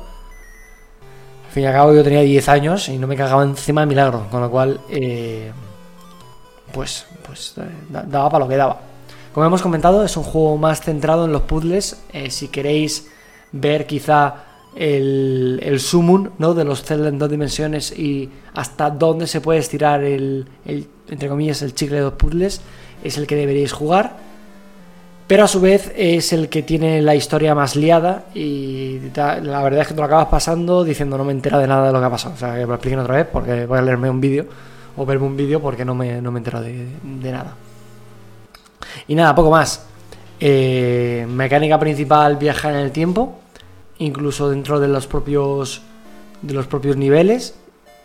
Al 1.47 1.51
fin 1.51 1.63
y 1.63 1.65
al 1.67 1.73
cabo 1.73 1.93
yo 1.93 2.03
tenía 2.03 2.21
10 2.21 2.49
años 2.49 2.89
y 2.89 2.97
no 2.97 3.05
me 3.07 3.15
cagaba 3.15 3.43
encima 3.43 3.81
de 3.81 3.87
milagro, 3.87 4.25
con 4.31 4.41
lo 4.41 4.49
cual 4.49 4.79
eh, 4.89 5.51
pues, 6.73 7.05
pues 7.25 7.53
eh, 7.57 7.61
da- 7.89 8.03
daba 8.03 8.29
para 8.29 8.45
lo 8.45 8.49
que 8.49 8.57
daba. 8.57 8.79
Como 9.33 9.45
hemos 9.45 9.61
comentado, 9.61 10.03
es 10.03 10.15
un 10.17 10.23
juego 10.23 10.57
más 10.57 10.81
centrado 10.81 11.25
en 11.25 11.31
los 11.31 11.43
puzzles. 11.43 12.01
eh, 12.11 12.29
si 12.31 12.47
queréis 12.47 13.09
ver 13.51 13.85
quizá 13.85 14.35
el, 14.75 15.59
el 15.63 15.79
summon 15.79 16.31
¿no? 16.39 16.53
de 16.55 16.63
los 16.63 16.83
Zelda 16.83 17.09
en 17.09 17.19
dos 17.19 17.29
dimensiones 17.29 17.91
y 17.97 18.29
hasta 18.55 18.89
dónde 18.89 19.27
se 19.27 19.41
puede 19.41 19.59
estirar 19.59 20.03
el, 20.03 20.47
el, 20.65 20.87
entre 21.09 21.29
comillas, 21.29 21.61
el 21.61 21.75
chicle 21.75 21.97
de 21.97 22.03
los 22.03 22.13
puzzles, 22.13 22.61
es 23.03 23.17
el 23.17 23.27
que 23.27 23.35
deberíais 23.35 23.73
jugar. 23.73 24.17
Pero 25.27 25.45
a 25.45 25.47
su 25.47 25.61
vez 25.61 25.91
es 25.95 26.33
el 26.33 26.49
que 26.49 26.63
tiene 26.63 27.01
la 27.01 27.15
historia 27.15 27.55
más 27.55 27.75
liada 27.75 28.25
y 28.35 28.99
la 29.15 29.63
verdad 29.63 29.81
es 29.81 29.87
que 29.87 29.93
te 29.93 29.99
lo 29.99 30.05
acabas 30.05 30.27
pasando 30.27 30.83
diciendo 30.83 31.17
no 31.17 31.23
me 31.23 31.31
entera 31.31 31.59
de 31.59 31.67
nada 31.67 31.87
de 31.87 31.93
lo 31.93 31.99
que 31.99 32.05
ha 32.05 32.09
pasado. 32.09 32.35
O 32.35 32.37
sea, 32.37 32.53
que 32.53 32.61
me 32.61 32.67
lo 32.67 32.73
expliquen 32.75 32.99
otra 32.99 33.15
vez 33.15 33.27
porque 33.31 33.65
voy 33.65 33.77
a 33.77 33.81
leerme 33.81 34.09
un 34.09 34.19
vídeo 34.19 34.45
o 34.97 35.05
verme 35.05 35.25
un 35.25 35.37
vídeo 35.37 35.61
porque 35.61 35.85
no 35.85 35.95
me, 35.95 36.21
no 36.21 36.31
me 36.31 36.39
entero 36.39 36.61
de, 36.61 36.87
de 37.01 37.31
nada. 37.31 37.55
Y 39.07 39.15
nada, 39.15 39.33
poco 39.33 39.49
más. 39.49 39.85
Eh, 40.39 41.25
mecánica 41.29 41.79
principal 41.79 42.35
viaja 42.35 42.69
en 42.69 42.75
el 42.75 42.91
tiempo, 42.91 43.39
incluso 43.99 44.49
dentro 44.49 44.79
de 44.79 44.89
los 44.89 45.07
propios 45.07 45.81
de 46.41 46.53
los 46.53 46.67
propios 46.67 46.97
niveles. 46.97 47.55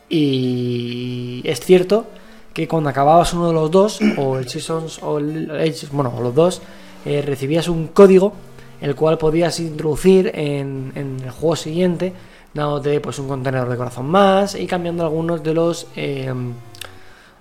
Y 0.09 1.43
es 1.45 1.61
cierto 1.61 2.07
que 2.55 2.69
cuando 2.69 2.91
acababas 2.91 3.35
uno 3.35 3.49
de 3.49 3.55
los 3.55 3.71
dos, 3.71 4.01
o 4.17 4.39
el 4.39 4.49
Seasons 4.49 5.01
o 5.03 5.19
el 5.19 5.51
Age, 5.51 5.89
bueno, 5.93 6.15
o 6.17 6.23
los 6.23 6.35
dos, 6.35 6.63
eh, 7.05 7.23
recibías 7.23 7.69
un 7.69 7.89
código 7.89 8.33
el 8.81 8.95
cual 8.95 9.19
podías 9.19 9.59
introducir 9.61 10.31
en, 10.35 10.93
el 10.95 11.31
juego 11.31 11.57
siguiente, 11.57 12.13
dándote 12.55 13.01
pues 13.01 13.19
un 13.19 13.29
contenedor 13.29 13.69
de 13.69 13.77
corazón 13.77 14.07
más 14.07 14.55
y 14.55 14.67
cambiando 14.67 15.05
algunos 15.05 15.43
de 15.43 15.55
los 15.55 15.87
eh, 15.97 16.33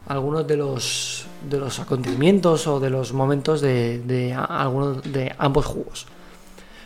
algunos 0.08 0.47
de 0.47 0.58
los 0.58 1.26
de 1.49 1.60
los 1.60 1.80
acontecimientos 1.80 2.66
o 2.68 2.80
de 2.80 2.89
los 2.89 3.14
momentos 3.14 3.62
de, 3.62 4.36
algunos 4.49 5.03
de 5.03 5.34
ambos 5.38 5.66
juegos. 5.66 6.08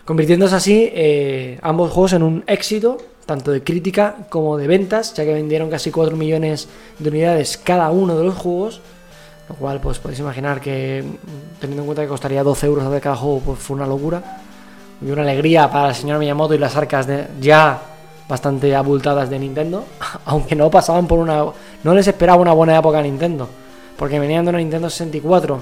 Convirtiéndose 0.06 0.56
así 0.56 0.90
eh, 0.94 1.60
ambos 1.62 1.92
juegos 1.92 2.14
en 2.14 2.24
un 2.24 2.44
éxito 2.48 2.98
tanto 3.26 3.52
de 3.52 3.64
crítica 3.64 4.28
como 4.30 4.58
de 4.58 4.68
ventas 4.68 5.14
ya 5.14 5.24
que 5.24 5.34
vendieron 5.34 5.70
casi 5.70 5.92
4 5.92 6.18
millones 6.18 6.68
de 7.00 7.10
unidades 7.10 7.58
cada 7.58 7.92
uno 7.92 8.18
de 8.18 8.26
los 8.26 8.36
juegos 8.36 8.82
lo 9.52 9.58
cual 9.58 9.82
pues 9.82 10.00
podéis 10.00 10.20
imaginar 10.20 10.62
que 10.62 11.04
teniendo 11.60 11.84
en 11.84 11.86
cuenta 11.86 12.04
que 12.04 12.08
costaría 12.08 12.42
12 12.42 12.68
euros 12.68 12.86
hacer 12.86 13.02
cada 13.02 13.18
juego 13.18 13.42
pues 13.46 13.60
fue 13.60 13.76
una 13.76 13.86
locura 13.86 14.40
y 15.06 15.12
una 15.12 15.24
alegría 15.24 15.70
para 15.70 15.90
el 15.90 15.96
señor 15.96 16.20
Miyamoto 16.20 16.54
y 16.54 16.58
las 16.58 16.76
arcas 16.78 17.06
de, 17.06 17.28
ya 17.42 17.82
bastante 18.30 18.74
abultadas 18.74 19.30
de 19.30 19.40
Nintendo, 19.40 19.84
aunque 20.26 20.56
no 20.56 20.72
pasaban 20.72 21.06
por 21.06 21.20
una... 21.20 21.44
No 21.84 21.94
les 21.94 22.08
esperaba 22.08 22.42
una 22.42 22.54
buena 22.54 22.78
época 22.78 23.00
a 23.00 23.02
Nintendo, 23.02 23.50
porque 23.98 24.20
venían 24.20 24.46
de 24.46 24.50
una 24.50 24.60
Nintendo 24.60 24.90
64, 24.90 25.60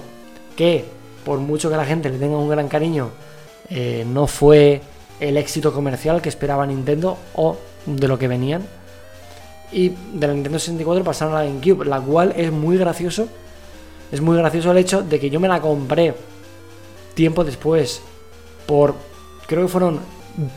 que 0.55 0.85
por 1.25 1.39
mucho 1.39 1.69
que 1.69 1.77
la 1.77 1.85
gente 1.85 2.09
le 2.09 2.19
tenga 2.19 2.37
un 2.37 2.49
gran 2.49 2.67
cariño, 2.67 3.09
eh, 3.69 4.05
no 4.07 4.27
fue 4.27 4.81
el 5.19 5.37
éxito 5.37 5.73
comercial 5.73 6.21
que 6.21 6.29
esperaba 6.29 6.67
Nintendo 6.67 7.17
o 7.33 7.57
de 7.87 8.07
lo 8.07 8.19
que 8.19 8.27
venían. 8.27 8.61
Y 9.71 9.89
de 9.89 10.27
la 10.27 10.33
Nintendo 10.33 10.59
64 10.59 11.03
pasaron 11.03 11.35
a 11.35 11.39
la 11.39 11.45
GameCube, 11.45 11.85
la 11.85 11.99
cual 11.99 12.33
es 12.35 12.51
muy 12.51 12.77
gracioso. 12.77 13.27
Es 14.11 14.21
muy 14.21 14.37
gracioso 14.37 14.71
el 14.71 14.77
hecho 14.77 15.01
de 15.01 15.19
que 15.19 15.29
yo 15.29 15.39
me 15.39 15.47
la 15.47 15.61
compré 15.61 16.15
tiempo 17.13 17.43
después 17.43 18.01
por 18.65 18.95
creo 19.47 19.63
que 19.63 19.67
fueron 19.67 19.99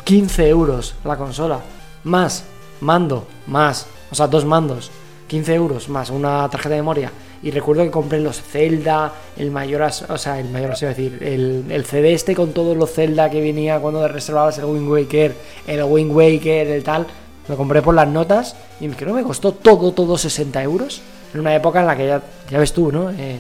15 0.05 0.49
euros 0.49 0.95
la 1.05 1.17
consola, 1.17 1.61
más 2.05 2.45
mando, 2.81 3.27
más, 3.47 3.87
o 4.11 4.15
sea, 4.15 4.27
dos 4.27 4.45
mandos, 4.45 4.91
15 5.29 5.55
euros 5.55 5.89
más 5.89 6.11
una 6.11 6.49
tarjeta 6.49 6.75
de 6.75 6.81
memoria. 6.83 7.13
Y 7.43 7.51
recuerdo 7.51 7.83
que 7.83 7.91
compré 7.91 8.21
los 8.21 8.41
Zelda, 8.41 9.13
el 9.37 9.51
Mayoras, 9.51 10.03
o 10.09 10.17
sea, 10.17 10.39
el 10.39 10.49
Mayoras, 10.51 10.81
iba 10.83 10.93
a 10.93 10.95
decir, 10.95 11.19
el, 11.23 11.65
el 11.71 11.85
CD 11.85 12.13
este 12.13 12.37
con 12.37 12.53
todos 12.53 12.77
los 12.77 12.93
Zelda 12.93 13.31
que 13.31 13.41
venía 13.41 13.81
cuando 13.81 14.07
reservabas 14.07 14.59
el 14.59 14.67
Wind 14.67 14.89
Waker, 14.89 15.35
el 15.67 15.83
Wind 15.83 16.13
Waker, 16.13 16.69
el 16.69 16.85
tal. 16.85 17.07
Lo 17.49 17.57
compré 17.57 17.83
por 17.83 17.95
las 17.95 18.07
notas 18.07 18.55
y 18.79 18.87
creo 18.91 19.09
que 19.09 19.23
me 19.23 19.27
costó 19.27 19.53
todo, 19.53 19.93
todo 19.93 20.17
60 20.17 20.63
euros. 20.63 21.03
En 21.35 21.41
una 21.41 21.55
época 21.55 21.81
en 21.81 21.87
la 21.87 21.97
que 21.97 22.07
ya, 22.07 22.59
ves 22.59 22.73
tú, 22.73 22.93
¿no? 22.93 23.11
Eh, 23.11 23.39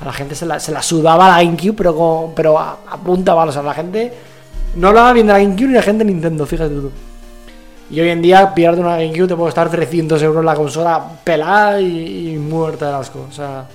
a 0.00 0.04
la 0.04 0.12
gente 0.12 0.34
se 0.34 0.44
la, 0.44 0.60
se 0.60 0.72
la 0.72 0.82
sudaba 0.82 1.28
la 1.28 1.42
GameCube, 1.42 1.74
pero, 1.74 1.96
con, 1.96 2.34
pero 2.34 2.58
a, 2.58 2.78
a. 2.86 2.98
O 3.04 3.52
sea, 3.52 3.62
la 3.62 3.74
gente 3.74 4.12
no 4.76 4.88
hablaba 4.88 5.12
bien 5.12 5.26
de 5.26 5.32
la 5.32 5.38
GameCube 5.38 5.68
ni 5.68 5.74
la 5.74 5.82
gente 5.82 6.04
de 6.04 6.10
Nintendo, 6.10 6.46
fíjate 6.46 6.74
tú. 6.74 6.90
Y 7.90 8.00
hoy 8.00 8.08
en 8.08 8.22
día, 8.22 8.54
pillarte 8.54 8.80
una 8.80 8.96
GameCube 8.96 9.28
te 9.28 9.34
puede 9.34 9.48
costar 9.48 9.70
300 9.70 10.22
euros 10.22 10.44
la 10.44 10.54
consola 10.54 11.04
pelada 11.22 11.80
y, 11.80 12.34
y 12.34 12.38
muerta 12.38 12.88
de 12.88 12.94
asco. 12.94 13.26
O 13.28 13.32
sea, 13.32 13.66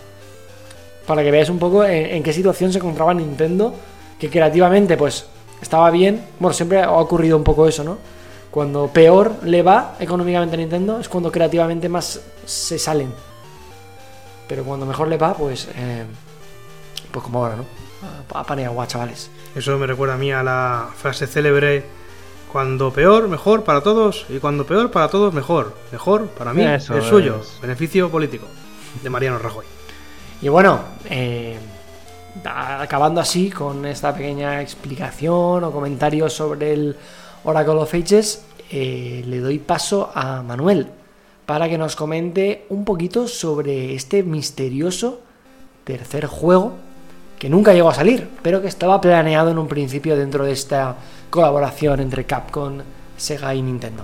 para 1.06 1.24
que 1.24 1.32
veáis 1.32 1.50
un 1.50 1.60
poco 1.60 1.84
en, 1.84 2.08
en 2.08 2.24
qué 2.24 2.34
situación 2.34 2.72
se 2.72 2.80
encontraba 2.80 3.14
Nintendo, 3.14 3.74
que 4.20 4.30
creativamente, 4.30 4.98
pues, 4.98 5.26
estaba 5.62 5.90
bien. 5.92 6.22
Bueno, 6.40 6.54
siempre 6.54 6.82
ha 6.82 6.92
ocurrido 6.92 7.38
un 7.38 7.44
poco 7.44 7.68
eso, 7.68 7.84
¿no? 7.84 7.98
Cuando 8.52 8.88
peor 8.88 9.36
le 9.44 9.62
va 9.62 9.96
económicamente 10.00 10.56
a 10.56 10.60
Nintendo 10.60 11.00
es 11.00 11.10
cuando 11.10 11.32
creativamente 11.32 11.90
más 11.90 12.20
se 12.46 12.80
salen. 12.80 13.12
Pero 14.48 14.64
cuando 14.64 14.86
mejor 14.86 15.08
le 15.08 15.18
va, 15.18 15.34
pues. 15.34 15.68
eh, 15.76 16.06
pues 17.12 17.24
como 17.24 17.40
ahora, 17.44 17.56
¿no? 17.58 17.66
A, 18.34 18.40
a 18.40 18.44
pan 18.44 18.60
y 18.60 18.64
agua, 18.64 18.88
chavales. 18.88 19.30
Eso 19.56 19.78
me 19.78 19.88
recuerda 19.88 20.16
a 20.16 20.18
mí 20.18 20.32
a 20.32 20.44
la 20.44 20.90
frase 20.96 21.28
célebre: 21.28 21.84
cuando 22.52 22.92
peor, 22.92 23.28
mejor 23.28 23.64
para 23.64 23.82
todos, 23.82 24.26
y 24.30 24.40
cuando 24.40 24.66
peor 24.66 24.92
para 24.92 25.10
todos, 25.10 25.34
mejor. 25.34 25.74
Mejor 25.92 26.28
para 26.28 26.54
mí, 26.54 26.64
Eso 26.64 26.96
el 26.96 27.04
suyo. 27.04 27.42
es. 27.42 27.60
Beneficio 27.62 28.10
político. 28.10 28.46
De 29.04 29.10
Mariano 29.10 29.38
Rajoy. 29.40 29.66
Y 30.42 30.50
bueno, 30.50 30.80
eh, 31.10 31.58
acabando 32.46 33.20
así 33.22 33.50
con 33.50 33.86
esta 33.86 34.14
pequeña 34.14 34.62
explicación 34.62 35.64
o 35.64 35.72
comentario 35.72 36.30
sobre 36.30 36.74
el 36.74 36.96
Oracle 37.44 37.74
of 37.76 37.94
Ages, 37.94 38.44
eh, 38.70 39.24
le 39.26 39.40
doy 39.40 39.60
paso 39.60 40.12
a 40.14 40.42
Manuel 40.44 40.88
para 41.48 41.70
que 41.70 41.78
nos 41.80 41.96
comente 41.96 42.66
un 42.68 42.84
poquito 42.84 43.28
sobre 43.28 43.96
este 43.96 44.22
misterioso 44.22 45.22
tercer 45.86 46.28
juego 46.28 46.74
que 47.40 47.50
nunca 47.50 47.74
llegó 47.74 47.90
a 47.90 47.94
salir, 47.94 48.28
pero 48.42 48.62
que 48.62 48.68
estaba 48.68 49.00
planeado 49.00 49.50
en 49.50 49.58
un 49.58 49.70
principio 49.70 50.18
dentro 50.18 50.44
de 50.44 50.52
esta 50.52 50.98
colaboración 51.30 52.02
entre 52.02 52.26
Capcom, 52.26 52.80
Sega 53.16 53.56
y 53.56 53.62
Nintendo. 53.62 54.04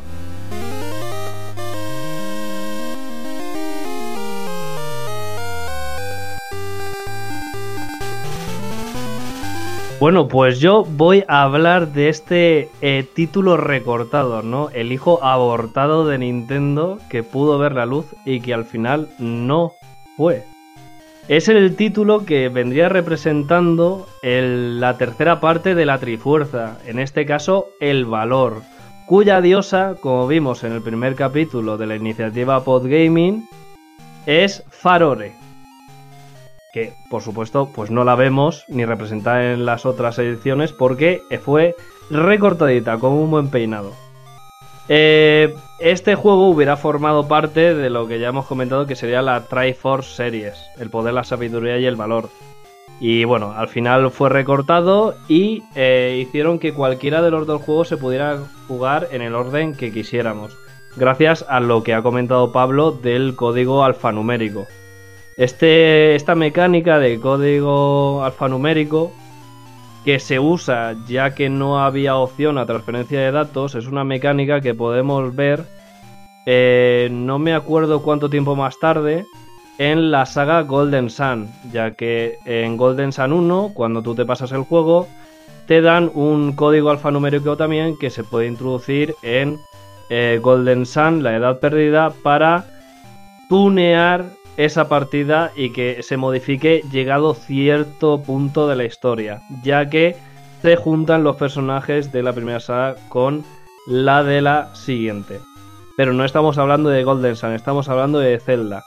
Bueno, 10.03 10.27
pues 10.27 10.59
yo 10.59 10.83
voy 10.83 11.23
a 11.29 11.43
hablar 11.43 11.93
de 11.93 12.09
este 12.09 12.69
eh, 12.81 13.05
título 13.15 13.55
recortado, 13.55 14.41
¿no? 14.41 14.69
El 14.71 14.91
hijo 14.91 15.23
abortado 15.23 16.05
de 16.05 16.17
Nintendo 16.17 16.99
que 17.09 17.23
pudo 17.23 17.57
ver 17.57 17.71
la 17.71 17.85
luz 17.85 18.07
y 18.25 18.41
que 18.41 18.53
al 18.53 18.65
final 18.65 19.07
no 19.17 19.71
fue. 20.17 20.43
Es 21.29 21.47
el 21.47 21.77
título 21.77 22.25
que 22.25 22.49
vendría 22.49 22.89
representando 22.89 24.05
la 24.21 24.97
tercera 24.97 25.39
parte 25.39 25.73
de 25.73 25.85
la 25.85 25.99
Trifuerza, 25.99 26.79
en 26.85 26.99
este 26.99 27.25
caso 27.25 27.67
el 27.79 28.03
valor, 28.03 28.61
cuya 29.05 29.39
diosa, 29.39 29.95
como 30.01 30.27
vimos 30.27 30.65
en 30.65 30.73
el 30.73 30.81
primer 30.81 31.15
capítulo 31.15 31.77
de 31.77 31.87
la 31.87 31.95
iniciativa 31.95 32.61
Podgaming, 32.65 33.47
es 34.25 34.65
Farore 34.69 35.42
que 36.73 36.93
por 37.09 37.21
supuesto 37.21 37.69
pues 37.73 37.91
no 37.91 38.03
la 38.03 38.15
vemos 38.15 38.65
ni 38.67 38.83
representada 38.83 39.53
en 39.53 39.65
las 39.65 39.85
otras 39.85 40.17
ediciones 40.19 40.73
porque 40.73 41.21
fue 41.41 41.75
recortadita 42.09 42.97
con 42.97 43.13
un 43.13 43.31
buen 43.31 43.49
peinado. 43.49 43.93
Eh, 44.89 45.55
este 45.79 46.15
juego 46.15 46.49
hubiera 46.49 46.75
formado 46.75 47.27
parte 47.27 47.73
de 47.73 47.89
lo 47.89 48.07
que 48.07 48.19
ya 48.19 48.29
hemos 48.29 48.47
comentado 48.47 48.85
que 48.85 48.95
sería 48.95 49.21
la 49.21 49.45
Triforce 49.45 50.15
Series, 50.15 50.57
el 50.77 50.89
poder, 50.89 51.13
la 51.13 51.23
sabiduría 51.23 51.77
y 51.77 51.85
el 51.85 51.95
valor. 51.95 52.29
Y 52.99 53.23
bueno, 53.23 53.53
al 53.53 53.67
final 53.67 54.11
fue 54.11 54.29
recortado 54.29 55.15
y 55.27 55.63
eh, 55.75 56.19
hicieron 56.21 56.59
que 56.59 56.73
cualquiera 56.73 57.21
de 57.21 57.31
los 57.31 57.47
dos 57.47 57.61
juegos 57.61 57.87
se 57.87 57.97
pudiera 57.97 58.39
jugar 58.67 59.07
en 59.11 59.21
el 59.21 59.35
orden 59.35 59.75
que 59.75 59.91
quisiéramos, 59.91 60.57
gracias 60.95 61.45
a 61.47 61.59
lo 61.59 61.83
que 61.83 61.93
ha 61.93 62.01
comentado 62.01 62.51
Pablo 62.51 62.91
del 62.91 63.35
código 63.35 63.83
alfanumérico. 63.83 64.65
Este, 65.37 66.15
esta 66.15 66.35
mecánica 66.35 66.99
de 66.99 67.19
código 67.19 68.23
alfanumérico 68.23 69.11
que 70.05 70.19
se 70.19 70.39
usa 70.39 70.95
ya 71.07 71.33
que 71.33 71.49
no 71.49 71.83
había 71.83 72.17
opción 72.17 72.57
a 72.57 72.65
transferencia 72.65 73.19
de 73.19 73.31
datos 73.31 73.73
es 73.73 73.87
una 73.87 74.03
mecánica 74.03 74.61
que 74.61 74.75
podemos 74.75 75.35
ver 75.35 75.65
eh, 76.45 77.07
no 77.11 77.39
me 77.39 77.53
acuerdo 77.53 78.03
cuánto 78.03 78.29
tiempo 78.29 78.55
más 78.55 78.77
tarde 78.79 79.25
en 79.79 80.11
la 80.11 80.25
saga 80.25 80.61
Golden 80.61 81.09
Sun 81.09 81.49
ya 81.71 81.91
que 81.91 82.37
en 82.45 82.77
Golden 82.77 83.11
Sun 83.11 83.33
1 83.33 83.71
cuando 83.73 84.03
tú 84.03 84.13
te 84.13 84.25
pasas 84.25 84.51
el 84.51 84.63
juego 84.63 85.07
te 85.67 85.81
dan 85.81 86.11
un 86.13 86.53
código 86.53 86.91
alfanumérico 86.91 87.57
también 87.57 87.97
que 87.97 88.09
se 88.09 88.23
puede 88.23 88.47
introducir 88.47 89.15
en 89.23 89.57
eh, 90.09 90.39
Golden 90.43 90.85
Sun 90.85 91.23
la 91.23 91.35
edad 91.37 91.59
perdida 91.59 92.11
para 92.23 92.65
tunear 93.47 94.25
esa 94.57 94.87
partida 94.87 95.51
y 95.55 95.71
que 95.71 96.03
se 96.03 96.17
modifique 96.17 96.83
llegado 96.91 97.33
cierto 97.33 98.21
punto 98.21 98.67
de 98.67 98.75
la 98.75 98.85
historia, 98.85 99.41
ya 99.63 99.89
que 99.89 100.15
se 100.61 100.75
juntan 100.75 101.23
los 101.23 101.35
personajes 101.35 102.11
de 102.11 102.23
la 102.23 102.33
primera 102.33 102.59
saga 102.59 102.95
con 103.09 103.43
la 103.87 104.23
de 104.23 104.41
la 104.41 104.73
siguiente. 104.75 105.39
Pero 105.97 106.13
no 106.13 106.25
estamos 106.25 106.57
hablando 106.57 106.89
de 106.89 107.03
Golden 107.03 107.35
Sun, 107.35 107.53
estamos 107.53 107.89
hablando 107.89 108.19
de 108.19 108.39
Zelda. 108.39 108.83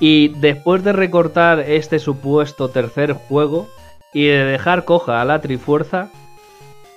Y 0.00 0.28
después 0.40 0.84
de 0.84 0.92
recortar 0.92 1.60
este 1.60 1.98
supuesto 1.98 2.68
tercer 2.68 3.12
juego 3.12 3.68
y 4.12 4.26
de 4.26 4.44
dejar 4.44 4.84
coja 4.84 5.20
a 5.20 5.24
la 5.24 5.40
Trifuerza, 5.40 6.08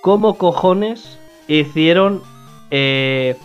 ¿cómo 0.02 0.38
cojones 0.38 1.20
hicieron 1.48 2.22
eh, 2.70 3.38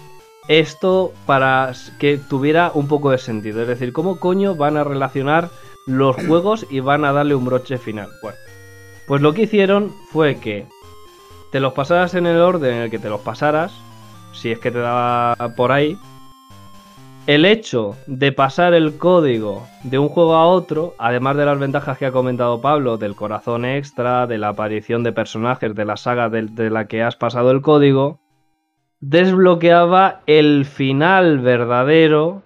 esto 0.48 1.12
para 1.26 1.72
que 1.98 2.18
tuviera 2.18 2.70
un 2.74 2.88
poco 2.88 3.10
de 3.10 3.18
sentido. 3.18 3.62
Es 3.62 3.68
decir, 3.68 3.92
¿cómo 3.92 4.18
coño 4.18 4.54
van 4.54 4.76
a 4.76 4.84
relacionar 4.84 5.50
los 5.86 6.16
juegos 6.26 6.66
y 6.70 6.80
van 6.80 7.04
a 7.04 7.12
darle 7.12 7.34
un 7.34 7.44
broche 7.44 7.78
final? 7.78 8.08
Bueno, 8.22 8.38
pues 9.06 9.22
lo 9.22 9.34
que 9.34 9.42
hicieron 9.42 9.92
fue 10.10 10.38
que 10.38 10.66
te 11.50 11.60
los 11.60 11.72
pasaras 11.72 12.14
en 12.14 12.26
el 12.26 12.40
orden 12.40 12.74
en 12.74 12.82
el 12.82 12.90
que 12.90 12.98
te 12.98 13.08
los 13.08 13.20
pasaras, 13.20 13.72
si 14.32 14.50
es 14.50 14.58
que 14.58 14.70
te 14.70 14.78
daba 14.78 15.36
por 15.56 15.72
ahí, 15.72 15.96
el 17.26 17.44
hecho 17.44 17.96
de 18.06 18.30
pasar 18.30 18.72
el 18.72 18.98
código 18.98 19.66
de 19.82 19.98
un 19.98 20.08
juego 20.08 20.34
a 20.34 20.46
otro, 20.46 20.94
además 20.98 21.36
de 21.36 21.44
las 21.44 21.58
ventajas 21.58 21.98
que 21.98 22.06
ha 22.06 22.12
comentado 22.12 22.60
Pablo, 22.60 22.98
del 22.98 23.16
corazón 23.16 23.64
extra, 23.64 24.26
de 24.28 24.38
la 24.38 24.48
aparición 24.48 25.02
de 25.02 25.12
personajes 25.12 25.74
de 25.74 25.84
la 25.84 25.96
saga 25.96 26.28
de, 26.28 26.42
de 26.42 26.70
la 26.70 26.86
que 26.86 27.02
has 27.02 27.16
pasado 27.16 27.50
el 27.50 27.62
código, 27.62 28.20
desbloqueaba 29.00 30.20
el 30.26 30.64
final 30.64 31.38
verdadero 31.40 32.42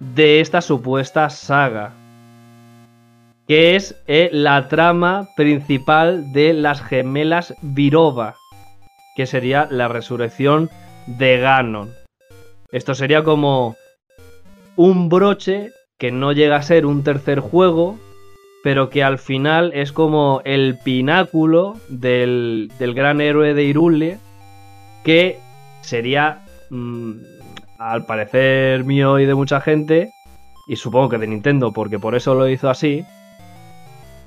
de 0.00 0.40
esta 0.40 0.60
supuesta 0.60 1.30
saga, 1.30 1.92
que 3.46 3.76
es 3.76 3.94
eh, 4.06 4.28
la 4.32 4.68
trama 4.68 5.28
principal 5.36 6.32
de 6.32 6.52
las 6.52 6.82
gemelas 6.82 7.54
Virova, 7.62 8.34
que 9.16 9.26
sería 9.26 9.68
la 9.70 9.88
resurrección 9.88 10.68
de 11.06 11.38
Ganon. 11.38 11.90
Esto 12.72 12.94
sería 12.94 13.22
como 13.22 13.76
un 14.76 15.08
broche 15.08 15.70
que 15.98 16.10
no 16.10 16.32
llega 16.32 16.56
a 16.56 16.62
ser 16.62 16.86
un 16.86 17.04
tercer 17.04 17.38
juego, 17.38 17.96
pero 18.64 18.90
que 18.90 19.04
al 19.04 19.18
final 19.18 19.70
es 19.74 19.92
como 19.92 20.40
el 20.44 20.78
pináculo 20.82 21.76
del, 21.88 22.72
del 22.78 22.94
gran 22.94 23.20
héroe 23.20 23.54
de 23.54 23.62
Irule, 23.62 24.18
que 25.04 25.38
sería, 25.84 26.44
mm, 26.70 27.12
al 27.78 28.06
parecer 28.06 28.84
mío 28.84 29.18
y 29.18 29.26
de 29.26 29.34
mucha 29.34 29.60
gente, 29.60 30.10
y 30.66 30.76
supongo 30.76 31.10
que 31.10 31.18
de 31.18 31.26
Nintendo, 31.26 31.72
porque 31.72 31.98
por 31.98 32.14
eso 32.14 32.34
lo 32.34 32.48
hizo 32.48 32.70
así, 32.70 33.04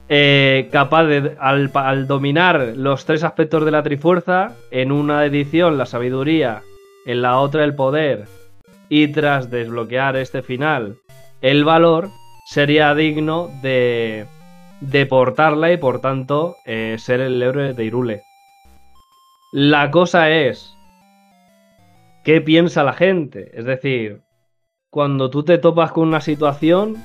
eh, 0.10 0.70
capaz 0.72 1.04
de, 1.06 1.36
al, 1.40 2.08
dominar 2.08 2.74
los 2.76 3.06
tres 3.06 3.24
aspectos 3.24 3.66
de 3.66 3.72
la 3.72 3.84
Trifuerza, 3.84 4.54
en 4.72 4.92
una 4.92 5.26
edición 5.26 5.78
la 5.78 5.86
sabiduría, 5.86 6.62
en 7.06 7.22
la 7.22 7.40
otra 7.40 7.64
el 7.64 7.76
poder, 7.76 8.26
y 8.90 9.08
tras 9.10 9.50
desbloquear 9.50 10.16
este 10.16 10.44
final, 10.44 10.98
el 11.42 11.66
valor, 11.66 12.10
sería 12.46 12.96
digno 12.96 13.50
de, 13.62 14.26
de 14.80 15.06
portarla 15.06 15.74
y 15.74 15.78
por 15.78 16.00
tanto 16.00 16.56
eh, 16.66 16.96
ser 16.98 17.20
el 17.20 17.42
héroe 17.42 17.74
de 17.74 17.84
Irule. 17.84 18.22
La 19.52 19.92
cosa 19.92 20.30
es, 20.30 20.77
¿qué 22.28 22.42
piensa 22.42 22.84
la 22.84 22.92
gente? 22.92 23.58
Es 23.58 23.64
decir, 23.64 24.22
cuando 24.92 25.30
tú 25.30 25.44
te 25.44 25.58
topas 25.58 25.94
con 25.94 26.10
una 26.10 26.20
situación, 26.20 26.98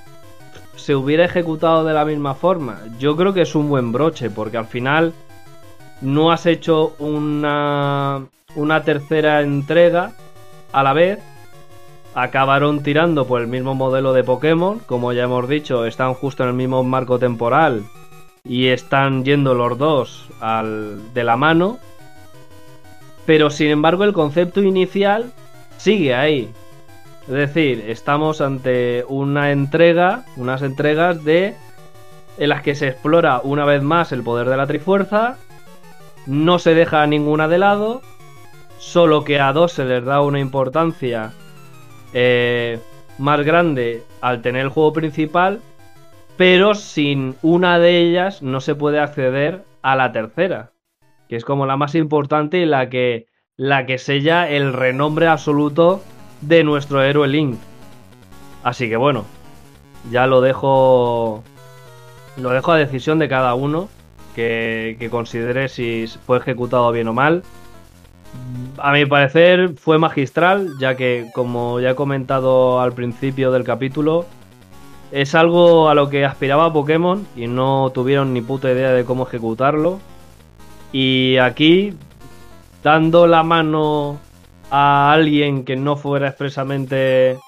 se 0.74 0.96
hubiera 0.96 1.24
ejecutado 1.24 1.84
de 1.84 1.94
la 1.94 2.04
misma 2.04 2.34
forma. 2.34 2.80
Yo 2.98 3.16
creo 3.16 3.32
que 3.32 3.42
es 3.42 3.54
un 3.54 3.68
buen 3.68 3.92
broche, 3.92 4.30
porque 4.30 4.56
al 4.56 4.66
final 4.66 5.12
no 6.00 6.32
has 6.32 6.44
hecho 6.46 6.96
una, 6.98 8.26
una 8.56 8.82
tercera 8.82 9.42
entrega 9.42 10.14
a 10.72 10.82
la 10.82 10.92
vez. 10.92 11.20
Acabaron 12.16 12.82
tirando 12.82 13.24
por 13.24 13.42
el 13.42 13.46
mismo 13.46 13.76
modelo 13.76 14.12
de 14.12 14.24
Pokémon, 14.24 14.80
como 14.80 15.12
ya 15.12 15.22
hemos 15.22 15.48
dicho, 15.48 15.86
están 15.86 16.14
justo 16.14 16.42
en 16.42 16.48
el 16.48 16.56
mismo 16.56 16.82
marco 16.82 17.20
temporal 17.20 17.84
y 18.42 18.66
están 18.66 19.24
yendo 19.24 19.54
los 19.54 19.78
dos 19.78 20.28
de 21.14 21.22
la 21.22 21.36
mano. 21.36 21.78
Pero 23.26 23.50
sin 23.50 23.68
embargo 23.68 24.04
el 24.04 24.12
concepto 24.12 24.62
inicial 24.62 25.32
sigue 25.76 26.14
ahí. 26.14 26.50
Es 27.22 27.28
decir, 27.28 27.84
estamos 27.86 28.40
ante 28.40 29.04
una 29.08 29.52
entrega, 29.52 30.24
unas 30.36 30.62
entregas 30.62 31.24
de 31.24 31.54
en 32.38 32.48
las 32.48 32.62
que 32.62 32.74
se 32.74 32.88
explora 32.88 33.40
una 33.44 33.64
vez 33.64 33.82
más 33.82 34.10
el 34.10 34.22
poder 34.22 34.48
de 34.48 34.56
la 34.56 34.66
Trifuerza, 34.66 35.36
no 36.26 36.58
se 36.58 36.74
deja 36.74 37.06
ninguna 37.06 37.46
de 37.46 37.58
lado, 37.58 38.02
solo 38.78 39.22
que 39.22 39.38
a 39.38 39.52
dos 39.52 39.72
se 39.72 39.84
les 39.84 40.04
da 40.04 40.20
una 40.22 40.40
importancia 40.40 41.32
eh, 42.12 42.80
más 43.18 43.44
grande 43.44 44.02
al 44.20 44.42
tener 44.42 44.62
el 44.62 44.70
juego 44.70 44.92
principal, 44.92 45.60
pero 46.36 46.74
sin 46.74 47.36
una 47.42 47.78
de 47.78 47.98
ellas 47.98 48.42
no 48.42 48.60
se 48.60 48.74
puede 48.74 48.98
acceder 48.98 49.62
a 49.82 49.94
la 49.94 50.10
tercera, 50.10 50.71
que 51.32 51.36
es 51.36 51.46
como 51.46 51.64
la 51.64 51.78
más 51.78 51.94
importante 51.94 52.58
y 52.58 52.66
la 52.66 52.90
que, 52.90 53.26
la 53.56 53.86
que 53.86 53.96
sella 53.96 54.50
el 54.50 54.74
renombre 54.74 55.28
absoluto 55.28 56.02
de 56.42 56.62
nuestro 56.62 57.02
héroe 57.02 57.26
Link. 57.26 57.58
Así 58.62 58.90
que 58.90 58.98
bueno, 58.98 59.24
ya 60.10 60.26
lo 60.26 60.42
dejo. 60.42 61.42
Lo 62.36 62.50
dejo 62.50 62.72
a 62.72 62.76
decisión 62.76 63.18
de 63.18 63.30
cada 63.30 63.54
uno 63.54 63.88
que, 64.34 64.98
que 64.98 65.08
considere 65.08 65.70
si 65.70 66.06
fue 66.26 66.36
ejecutado 66.36 66.92
bien 66.92 67.08
o 67.08 67.14
mal. 67.14 67.44
A 68.76 68.92
mi 68.92 69.06
parecer 69.06 69.70
fue 69.78 69.96
magistral, 69.96 70.68
ya 70.78 70.96
que, 70.96 71.30
como 71.32 71.80
ya 71.80 71.92
he 71.92 71.94
comentado 71.94 72.78
al 72.78 72.92
principio 72.92 73.50
del 73.52 73.64
capítulo, 73.64 74.26
es 75.12 75.34
algo 75.34 75.88
a 75.88 75.94
lo 75.94 76.10
que 76.10 76.26
aspiraba 76.26 76.70
Pokémon 76.74 77.26
y 77.34 77.46
no 77.46 77.90
tuvieron 77.94 78.34
ni 78.34 78.42
puta 78.42 78.70
idea 78.70 78.92
de 78.92 79.06
cómo 79.06 79.26
ejecutarlo. 79.26 79.98
Y 80.92 81.38
aquí, 81.38 81.94
dando 82.82 83.26
la 83.26 83.42
mano 83.42 84.20
a 84.70 85.12
alguien 85.12 85.64
que 85.64 85.76
no 85.76 85.96
fuera 85.96 86.28
expresamente 86.28 87.38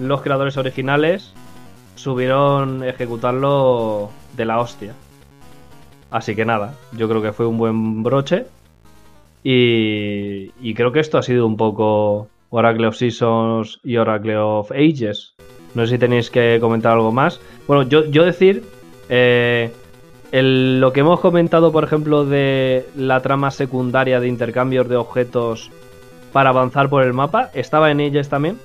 los 0.00 0.22
creadores 0.22 0.56
originales, 0.56 1.32
subieron 1.96 2.84
ejecutarlo 2.84 4.10
de 4.36 4.44
la 4.44 4.60
hostia. 4.60 4.94
Así 6.10 6.34
que 6.34 6.44
nada, 6.44 6.74
yo 6.92 7.08
creo 7.08 7.20
que 7.20 7.32
fue 7.32 7.46
un 7.46 7.58
buen 7.58 8.02
broche. 8.02 8.46
Y, 9.44 10.52
y 10.60 10.74
creo 10.74 10.92
que 10.92 11.00
esto 11.00 11.18
ha 11.18 11.22
sido 11.22 11.46
un 11.46 11.56
poco 11.56 12.28
Oracle 12.50 12.86
of 12.86 12.96
Seasons 12.96 13.80
y 13.82 13.96
Oracle 13.96 14.36
of 14.36 14.70
Ages. 14.72 15.34
No 15.74 15.84
sé 15.84 15.94
si 15.94 15.98
tenéis 15.98 16.30
que 16.30 16.58
comentar 16.60 16.92
algo 16.92 17.12
más. 17.12 17.40
Bueno, 17.66 17.82
yo, 17.82 18.06
yo 18.06 18.24
decir, 18.24 18.64
eh, 19.08 19.70
el- 20.32 20.80
lo 20.80 20.92
que 20.92 21.00
hemos 21.00 21.20
comentado, 21.20 21.72
por 21.72 21.84
ejemplo, 21.84 22.24
de 22.24 22.88
la 22.96 23.20
trama 23.20 23.50
secundaria 23.50 24.20
de 24.20 24.28
intercambios 24.28 24.88
de 24.88 24.96
objetos 24.96 25.70
para 26.32 26.50
avanzar 26.50 26.88
por 26.88 27.02
el 27.04 27.12
mapa, 27.14 27.50
¿estaba 27.54 27.90
en 27.90 28.00
Ages 28.00 28.28
también? 28.28 28.58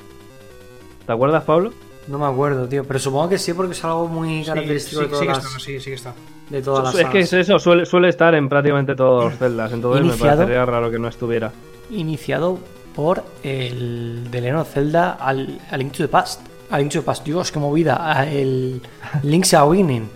¿Te 1.06 1.12
acuerdas, 1.14 1.44
Pablo? 1.44 1.72
No 2.08 2.18
me 2.20 2.26
acuerdo, 2.26 2.68
tío. 2.68 2.84
Pero 2.84 3.00
supongo 3.00 3.30
que 3.30 3.38
sí, 3.38 3.54
porque 3.54 3.72
es 3.72 3.84
algo 3.86 4.08
muy 4.08 4.44
característico 4.44 5.02
sí, 5.04 5.08
de 5.08 5.10
todas 5.12 5.20
sí 5.20 5.26
que 5.26 5.34
las, 5.34 5.46
está, 5.46 5.60
sí, 5.60 5.80
sí 5.80 5.90
que 5.90 5.96
está. 5.96 6.14
de 6.50 6.62
todas 6.62 6.84
las 6.84 6.96
es 7.04 7.10
que 7.10 7.20
es 7.20 7.34
eso, 7.34 7.60
suele, 7.60 7.86
suele 7.86 8.10
estar 8.10 8.36
en 8.36 8.50
prácticamente 8.50 8.94
todos 8.96 9.26
los 9.26 9.38
celdas, 9.40 9.72
entonces 9.72 10.02
Iniciado. 10.06 10.32
me 10.32 10.36
parecería 10.38 10.66
raro 10.66 10.92
que 10.92 11.00
no 11.00 11.08
estuviera. 11.08 11.52
Iniciado 11.90 12.60
por 12.94 13.24
el 13.44 14.30
de 14.30 14.42
Legend 14.42 14.60
of 14.60 14.70
Zelda 14.74 15.12
al, 15.14 15.60
al 15.72 15.80
Link 15.80 15.94
to 15.94 16.04
the 16.04 16.10
Past. 16.10 16.42
Al 16.70 16.82
Link 16.82 16.92
to 16.92 17.00
the 17.00 17.06
Past, 17.06 17.26
Dios, 17.26 17.52
qué 17.52 17.60
movida. 17.60 17.98
a 18.20 18.30
El 18.30 18.82
Link's 19.24 19.54
Awakening. 19.54 20.10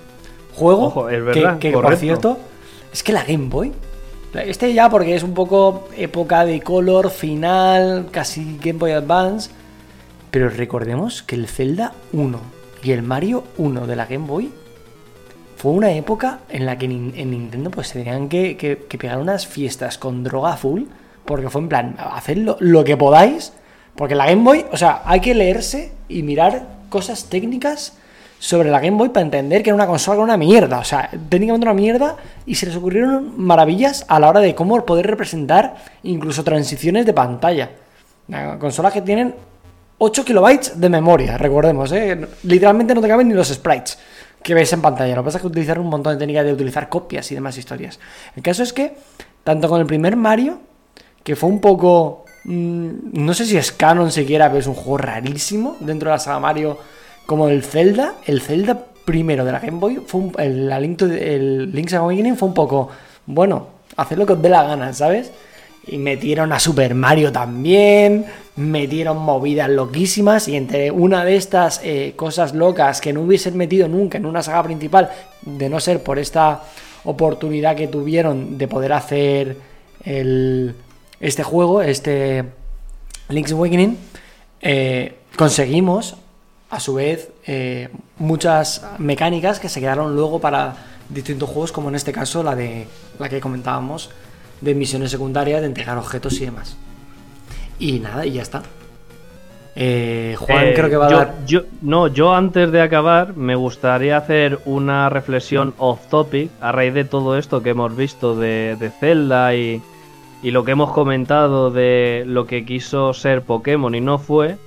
Juego 0.58 0.88
Ojo, 0.88 1.10
es 1.10 1.16
que- 1.18 1.22
verdad, 1.22 1.60
que, 1.60 1.72
por 1.72 1.96
cierto, 1.98 2.38
es 2.92 3.04
que 3.04 3.14
la 3.14 3.24
Game 3.24 3.48
Boy. 3.50 3.72
Este 4.34 4.74
ya 4.74 4.90
porque 4.90 5.16
es 5.16 5.24
un 5.24 5.34
poco 5.34 5.88
época 5.96 6.46
de 6.46 6.62
color 6.62 7.10
final, 7.10 8.08
casi 8.12 8.58
Game 8.62 8.78
Boy 8.80 8.92
Advance. 8.92 9.50
Pero 10.32 10.50
recordemos 10.50 11.24
que 11.24 11.36
el 11.36 11.48
Zelda 11.48 11.94
1 12.14 12.40
y 12.84 12.92
el 12.92 13.02
Mario 13.02 13.44
1 13.58 13.88
de 13.88 13.96
la 13.96 14.06
Game 14.06 14.28
Boy 14.28 14.52
fue 15.56 15.72
una 15.72 15.92
época 15.92 16.40
en 16.50 16.66
la 16.68 16.78
que 16.78 16.86
en 16.86 17.32
Nintendo 17.32 17.72
pues 17.72 17.88
se 17.88 18.00
tenían 18.04 18.30
que, 18.30 18.58
que- 18.58 18.78
que 18.88 18.98
pegar 18.98 19.18
unas 19.18 19.48
fiestas 19.48 19.98
con 19.98 20.24
droga 20.24 20.56
full, 20.58 20.84
porque 21.26 21.50
fue 21.50 21.62
en 21.62 21.70
plan, 21.70 21.96
haced 21.98 22.38
lo, 22.38 22.58
lo 22.60 22.84
que 22.84 22.96
podáis, 22.96 23.54
porque 23.96 24.14
la 24.14 24.28
Game 24.28 24.44
Boy, 24.44 24.66
o 24.72 24.78
sea, 24.78 25.02
hay 25.06 25.20
que 25.22 25.34
leerse 25.34 25.94
y 26.10 26.22
mirar 26.22 26.68
cosas 26.90 27.26
técnicas 27.26 27.97
sobre 28.40 28.70
la 28.70 28.80
Game 28.80 28.98
Boy 28.98 29.10
para 29.10 29.26
entender 29.26 29.64
que 29.64 29.70
era 29.70 29.76
una 29.76 29.88
consola 29.88 30.18
con 30.18 30.26
una 30.26 30.38
mierda, 30.38 30.80
o 30.80 30.84
sea, 30.84 31.10
técnicamente 31.30 31.66
una 31.66 31.74
mierda, 31.74 32.18
y 32.46 32.56
se 32.56 32.68
les 32.68 32.76
ocurrieron 32.76 33.34
maravillas 33.38 34.06
a 34.08 34.20
la 34.20 34.30
hora 34.30 34.40
de 34.40 34.54
cómo 34.54 34.86
poder 34.86 35.08
representar 35.08 35.76
incluso 36.04 36.44
transiciones 36.44 37.06
de 37.06 37.14
pantalla. 37.14 37.72
Una 38.28 38.60
consola 38.60 38.92
que 38.92 39.02
tienen 39.02 39.34
8 40.00 40.26
kilobytes 40.26 40.80
de 40.80 40.90
memoria, 40.90 41.38
recordemos, 41.38 41.92
¿eh? 41.92 42.28
Literalmente 42.44 42.94
no 42.94 43.02
te 43.02 43.08
caben 43.08 43.28
ni 43.28 43.34
los 43.34 43.48
sprites 43.48 43.98
que 44.44 44.54
ves 44.54 44.72
en 44.74 44.82
pantalla. 44.82 45.16
Lo 45.16 45.24
que 45.24 45.26
pasa 45.26 45.38
es 45.40 45.42
que 45.42 45.48
utilizaron 45.48 45.86
un 45.86 45.90
montón 45.90 46.14
de 46.14 46.20
técnicas 46.20 46.46
de 46.46 46.54
utilizar 46.54 46.88
copias 46.88 47.32
y 47.32 47.36
demás 47.36 47.58
historias. 47.58 48.00
El 48.36 48.44
caso 48.44 48.64
es 48.64 48.72
que, 48.72 48.96
tanto 49.44 49.68
con 49.68 49.82
el 49.82 49.88
primer 49.88 50.16
Mario, 50.16 50.60
que 51.24 51.36
fue 51.36 51.50
un 51.50 51.60
poco. 51.60 52.26
mm, 52.46 52.90
no 53.14 53.34
sé 53.34 53.46
si 53.46 53.58
es 53.58 53.72
canon 53.72 54.12
siquiera, 54.12 54.48
pero 54.48 54.60
es 54.60 54.68
un 54.68 54.76
juego 54.76 55.00
rarísimo 55.00 55.76
dentro 55.80 56.10
de 56.10 56.16
la 56.16 56.20
saga 56.20 56.40
Mario, 56.40 56.78
como 57.28 57.48
el 57.50 57.62
Zelda. 57.64 58.16
El 58.26 58.42
Zelda 58.42 58.86
primero 59.06 59.46
de 59.46 59.52
la 59.52 59.60
Game 59.60 59.80
Boy, 59.80 60.02
fue 60.06 60.22
un- 60.22 60.34
el, 60.40 60.68
Link 60.82 60.98
to- 60.98 61.06
el 61.06 61.72
Link's 61.72 61.94
Awakening 61.94 62.36
fue 62.36 62.48
un 62.48 62.54
poco. 62.56 62.90
Bueno, 63.28 63.68
hacer 63.96 64.18
lo 64.18 64.26
que 64.26 64.34
os 64.34 64.42
dé 64.42 64.50
la 64.50 64.64
gana, 64.64 64.92
¿sabes? 64.94 65.32
Y 65.90 65.98
metieron 65.98 66.52
a 66.52 66.60
Super 66.60 66.94
Mario 66.96 67.32
también, 67.32 68.26
metieron 68.58 69.18
movidas 69.20 69.70
loquísimas 69.70 70.50
y 70.50 70.58
entre 70.58 70.92
una 70.92 71.24
de 71.24 71.38
estas 71.38 71.80
eh, 71.84 72.14
cosas 72.18 72.54
locas 72.54 73.00
que 73.00 73.14
no 73.14 73.22
hubiesen 73.22 73.56
metido 73.56 73.88
nunca 73.88 74.18
en 74.18 74.26
una 74.26 74.44
saga 74.44 74.64
principal, 74.64 75.10
de 75.44 75.70
no 75.70 75.80
ser 75.80 76.04
por 76.04 76.20
esta 76.20 76.64
oportunidad 77.06 77.78
que 77.78 77.88
tuvieron 77.88 78.58
de 78.58 78.68
poder 78.68 78.92
hacer 78.92 79.56
el, 80.04 80.76
este 81.22 81.44
juego, 81.44 81.82
este 81.82 82.44
Link's 83.30 83.54
Awakening, 83.54 83.98
eh, 84.62 85.16
conseguimos, 85.38 86.18
a 86.70 86.80
su 86.80 86.96
vez, 86.96 87.30
eh, 87.46 87.90
muchas 88.18 88.86
mecánicas 88.98 89.60
que 89.60 89.70
se 89.70 89.80
quedaron 89.80 90.16
luego 90.16 90.40
para 90.42 90.76
distintos 91.10 91.50
juegos, 91.50 91.72
como 91.72 91.90
en 91.90 91.96
este 91.96 92.12
caso 92.12 92.44
la 92.44 92.56
de 92.56 92.88
la 93.20 93.30
que 93.30 93.40
comentábamos, 93.40 94.10
de 94.62 94.76
misiones 94.76 95.12
secundarias, 95.12 95.62
de 95.62 95.68
entregar 95.68 95.98
objetos 95.98 96.34
y 96.42 96.46
demás. 96.46 96.76
Y 97.80 98.00
nada, 98.00 98.26
y 98.26 98.32
ya 98.34 98.42
está. 98.42 98.64
Eh, 99.80 100.36
Juan 100.40 100.66
Eh, 100.66 100.74
creo 100.76 100.90
que 100.90 100.98
va 100.98 101.06
a 101.08 101.10
yo- 101.12 101.18
dar... 101.18 101.36
yo- 101.46 101.62
no, 101.84 102.08
yo 102.08 102.34
antes 102.34 102.72
de 102.72 102.82
acabar 102.82 103.36
me 103.38 103.54
gustaría 103.56 104.18
hacer 104.18 104.60
una 104.66 105.08
reflexión 105.10 105.76
off 105.78 106.08
topic 106.10 106.50
a 106.60 106.72
raíz 106.72 106.94
de 106.96 107.06
todo 107.06 107.38
esto 107.38 107.62
que 107.62 107.70
hemos 107.70 107.96
visto 107.96 108.36
de, 108.36 108.76
de 108.80 108.90
Zelda 108.90 109.54
y, 109.54 109.82
y 110.42 110.50
lo 110.52 110.64
que 110.66 110.72
hemos 110.72 110.92
comentado 110.94 111.70
de 111.70 112.24
lo 112.26 112.48
que 112.48 112.66
quiso 112.66 113.14
ser 113.14 113.44
Pokémon 113.44 113.94
y 113.94 114.02
no 114.02 114.18
fue. 114.18 114.58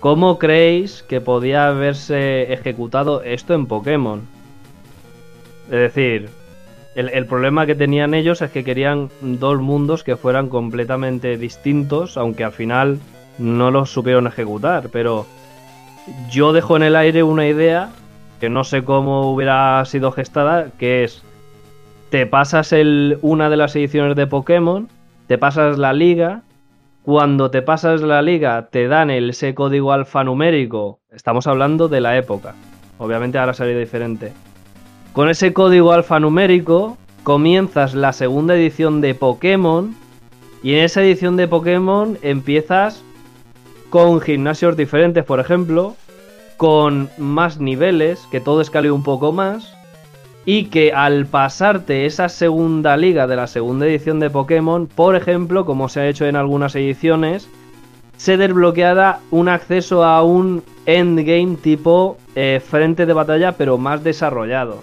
¿Cómo 0.00 0.38
creéis 0.38 1.02
que 1.02 1.20
podía 1.20 1.68
haberse 1.68 2.52
ejecutado 2.52 3.22
esto 3.22 3.54
en 3.54 3.66
Pokémon? 3.66 4.22
Es 5.66 5.94
decir, 5.94 6.28
el, 6.94 7.26
problema 7.26 7.66
que 7.66 7.74
tenían 7.74 8.14
ellos 8.14 8.40
es 8.40 8.50
que 8.50 8.64
querían 8.64 9.10
dos 9.20 9.60
mundos 9.60 10.04
que 10.04 10.16
fueran 10.16 10.48
completamente 10.48 11.36
distintos, 11.36 12.16
aunque 12.16 12.44
al 12.44 12.52
final 12.52 12.98
no 13.38 13.70
los 13.70 13.90
supieron 13.90 14.26
ejecutar. 14.26 14.88
Pero 14.90 15.26
yo 16.30 16.52
dejo 16.52 16.76
en 16.76 16.84
el 16.84 16.96
aire 16.96 17.22
una 17.22 17.46
idea 17.46 17.90
que 18.40 18.48
no 18.48 18.64
sé 18.64 18.84
cómo 18.84 19.32
hubiera 19.32 19.84
sido 19.84 20.12
gestada, 20.12 20.70
que 20.78 21.04
es, 21.04 21.22
te 22.10 22.26
pasas 22.26 22.74
una 23.22 23.50
de 23.50 23.56
las 23.56 23.74
ediciones 23.76 24.16
de 24.16 24.26
Pokémon, 24.26 24.88
te 25.26 25.38
pasas 25.38 25.78
la 25.78 25.92
liga, 25.92 26.42
cuando 27.06 27.52
te 27.52 27.62
pasas 27.62 28.02
la 28.02 28.20
liga 28.20 28.66
te 28.72 28.88
dan 28.88 29.10
ese 29.10 29.54
código 29.54 29.92
alfanumérico, 29.92 30.98
estamos 31.12 31.46
hablando 31.46 31.86
de 31.86 32.00
la 32.00 32.18
época, 32.18 32.56
obviamente 32.98 33.38
ahora 33.38 33.54
sería 33.54 33.78
diferente. 33.78 34.32
Con 35.12 35.30
ese 35.30 35.52
código 35.52 35.92
alfanumérico 35.92 36.98
comienzas 37.22 37.94
la 37.94 38.12
segunda 38.12 38.56
edición 38.56 39.00
de 39.00 39.14
Pokémon 39.14 39.94
y 40.64 40.74
en 40.74 40.82
esa 40.82 41.00
edición 41.00 41.36
de 41.36 41.46
Pokémon 41.46 42.18
empiezas 42.22 43.04
con 43.88 44.20
gimnasios 44.20 44.76
diferentes, 44.76 45.24
por 45.24 45.38
ejemplo, 45.38 45.94
con 46.56 47.08
más 47.18 47.60
niveles, 47.60 48.26
que 48.32 48.40
todo 48.40 48.60
escale 48.60 48.90
un 48.90 49.04
poco 49.04 49.30
más, 49.30 49.75
y 50.46 50.66
que 50.66 50.92
al 50.92 51.26
pasarte 51.26 52.06
esa 52.06 52.28
segunda 52.28 52.96
liga 52.96 53.26
de 53.26 53.34
la 53.34 53.48
segunda 53.48 53.84
edición 53.86 54.20
de 54.20 54.30
Pokémon, 54.30 54.86
por 54.86 55.16
ejemplo, 55.16 55.66
como 55.66 55.88
se 55.88 56.00
ha 56.00 56.08
hecho 56.08 56.24
en 56.24 56.36
algunas 56.36 56.76
ediciones, 56.76 57.48
se 58.16 58.36
desbloqueara 58.36 59.18
un 59.32 59.48
acceso 59.48 60.04
a 60.04 60.22
un 60.22 60.62
endgame 60.86 61.56
tipo 61.56 62.16
eh, 62.36 62.62
frente 62.64 63.06
de 63.06 63.12
batalla, 63.12 63.52
pero 63.52 63.76
más 63.76 64.04
desarrollado. 64.04 64.82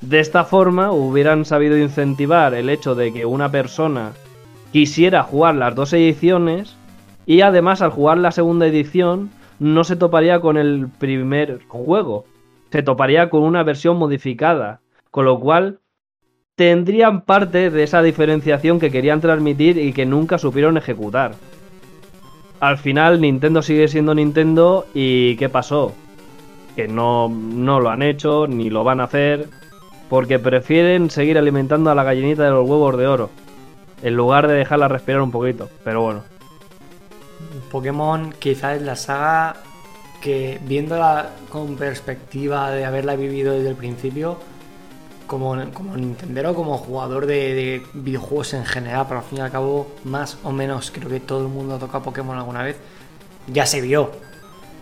De 0.00 0.20
esta 0.20 0.44
forma 0.44 0.90
hubieran 0.90 1.44
sabido 1.44 1.76
incentivar 1.76 2.54
el 2.54 2.70
hecho 2.70 2.94
de 2.94 3.12
que 3.12 3.26
una 3.26 3.50
persona 3.50 4.12
quisiera 4.72 5.22
jugar 5.22 5.54
las 5.54 5.74
dos 5.74 5.92
ediciones 5.92 6.76
y 7.26 7.42
además 7.42 7.82
al 7.82 7.90
jugar 7.90 8.18
la 8.18 8.32
segunda 8.32 8.66
edición 8.66 9.30
no 9.58 9.84
se 9.84 9.96
toparía 9.96 10.40
con 10.40 10.56
el 10.56 10.88
primer 10.98 11.60
juego, 11.68 12.24
se 12.72 12.82
toparía 12.82 13.30
con 13.30 13.42
una 13.42 13.62
versión 13.62 13.98
modificada, 13.98 14.80
con 15.14 15.26
lo 15.26 15.38
cual 15.38 15.78
tendrían 16.56 17.20
parte 17.20 17.70
de 17.70 17.84
esa 17.84 18.02
diferenciación 18.02 18.80
que 18.80 18.90
querían 18.90 19.20
transmitir 19.20 19.78
y 19.78 19.92
que 19.92 20.06
nunca 20.06 20.38
supieron 20.38 20.76
ejecutar. 20.76 21.36
Al 22.58 22.78
final 22.78 23.20
Nintendo 23.20 23.62
sigue 23.62 23.86
siendo 23.86 24.12
Nintendo 24.12 24.86
y 24.92 25.36
¿qué 25.36 25.48
pasó? 25.48 25.92
Que 26.74 26.88
no, 26.88 27.28
no 27.28 27.78
lo 27.78 27.90
han 27.90 28.02
hecho 28.02 28.48
ni 28.48 28.70
lo 28.70 28.82
van 28.82 29.00
a 29.00 29.04
hacer 29.04 29.50
porque 30.08 30.40
prefieren 30.40 31.10
seguir 31.10 31.38
alimentando 31.38 31.92
a 31.92 31.94
la 31.94 32.02
gallinita 32.02 32.42
de 32.42 32.50
los 32.50 32.68
huevos 32.68 32.98
de 32.98 33.06
oro 33.06 33.30
en 34.02 34.16
lugar 34.16 34.48
de 34.48 34.54
dejarla 34.54 34.88
respirar 34.88 35.22
un 35.22 35.30
poquito. 35.30 35.68
Pero 35.84 36.02
bueno, 36.02 36.24
Pokémon 37.70 38.34
quizás 38.40 38.78
es 38.78 38.82
la 38.82 38.96
saga 38.96 39.54
que 40.20 40.58
viéndola 40.64 41.30
con 41.50 41.76
perspectiva 41.76 42.72
de 42.72 42.84
haberla 42.84 43.14
vivido 43.14 43.52
desde 43.52 43.68
el 43.68 43.76
principio, 43.76 44.38
como, 45.38 45.72
como 45.72 45.96
Nintendero, 45.96 46.54
como 46.54 46.78
jugador 46.78 47.26
de, 47.26 47.54
de 47.54 47.82
videojuegos 47.92 48.54
en 48.54 48.64
general, 48.64 49.06
pero 49.08 49.20
al 49.20 49.26
fin 49.26 49.38
y 49.38 49.40
al 49.42 49.50
cabo, 49.50 49.88
más 50.04 50.38
o 50.42 50.52
menos 50.52 50.90
creo 50.90 51.08
que 51.08 51.20
todo 51.20 51.42
el 51.42 51.48
mundo 51.48 51.74
ha 51.74 51.78
tocado 51.78 52.04
Pokémon 52.04 52.36
alguna 52.36 52.62
vez, 52.62 52.76
ya 53.46 53.66
se 53.66 53.80
vio 53.80 54.10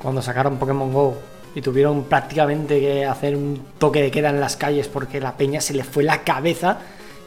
cuando 0.01 0.23
sacaron 0.23 0.59
Pokémon 0.59 0.93
Go 0.93 1.17
y 1.55 1.61
tuvieron 1.61 2.05
prácticamente 2.05 2.81
que 2.81 3.05
hacer 3.05 3.37
un 3.37 3.61
toque 3.79 4.03
de 4.03 4.11
queda 4.11 4.31
en 4.31 4.41
las 4.41 4.57
calles 4.57 4.89
porque 4.89 5.21
la 5.21 5.37
peña 5.37 5.61
se 5.61 5.75
le 5.75 5.85
fue 5.85 6.03
la 6.03 6.23
cabeza 6.23 6.79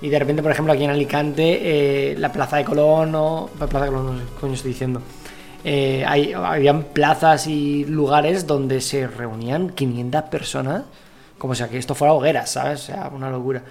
y 0.01 0.09
de 0.09 0.19
repente, 0.19 0.41
por 0.41 0.51
ejemplo, 0.51 0.73
aquí 0.73 0.83
en 0.83 0.91
Alicante, 0.91 2.11
eh, 2.11 2.15
la 2.17 2.31
Plaza 2.31 2.57
de 2.57 2.65
Colón 2.65 3.15
o... 3.15 3.49
la 3.59 3.67
Plaza 3.67 3.85
de 3.85 3.91
Colón, 3.91 4.05
no 4.05 4.19
sé 4.19 4.25
coño 4.39 4.53
estoy 4.53 4.71
diciendo. 4.71 5.01
Eh, 5.63 6.05
habían 6.05 6.83
plazas 6.83 7.47
y 7.47 7.85
lugares 7.85 8.45
donde 8.45 8.81
se 8.81 9.07
reunían 9.07 9.69
500 9.69 10.23
personas, 10.23 10.83
como 11.37 11.55
si 11.55 11.63
aquí 11.63 11.77
esto 11.77 11.95
fuera 11.95 12.13
hogueras, 12.13 12.51
¿sabes? 12.51 12.81
O 12.83 12.85
sea, 12.85 13.09
una 13.13 13.29
locura. 13.29 13.61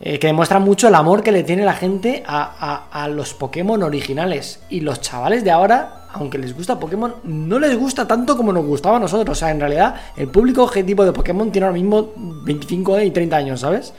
Eh, 0.00 0.18
que 0.20 0.28
demuestra 0.28 0.60
mucho 0.60 0.86
el 0.86 0.94
amor 0.94 1.24
que 1.24 1.32
le 1.32 1.42
tiene 1.42 1.64
la 1.64 1.72
gente 1.74 2.22
a, 2.26 2.84
a- 2.92 3.08
los 3.08 3.34
Pokémon 3.34 3.82
originales. 3.82 4.60
Y 4.70 4.80
los 4.80 5.00
chavales 5.00 5.42
de 5.42 5.50
ahora, 5.50 6.06
aunque 6.12 6.38
les 6.38 6.54
gusta 6.54 6.78
Pokémon, 6.78 7.16
no 7.24 7.58
les 7.58 7.76
gusta 7.76 8.06
tanto 8.06 8.36
como 8.36 8.52
nos 8.52 8.64
gustaba 8.64 8.98
a 8.98 9.00
nosotros. 9.00 9.36
O 9.36 9.38
sea, 9.38 9.50
en 9.50 9.58
realidad, 9.60 9.96
el 10.16 10.28
público 10.28 10.62
objetivo 10.62 11.04
de 11.04 11.12
Pokémon 11.12 11.50
tiene 11.50 11.66
ahora 11.66 11.78
mismo 11.78 12.12
25 12.44 13.00
y 13.00 13.10
30 13.10 13.36
años, 13.36 13.60
¿sabes? 13.60 13.92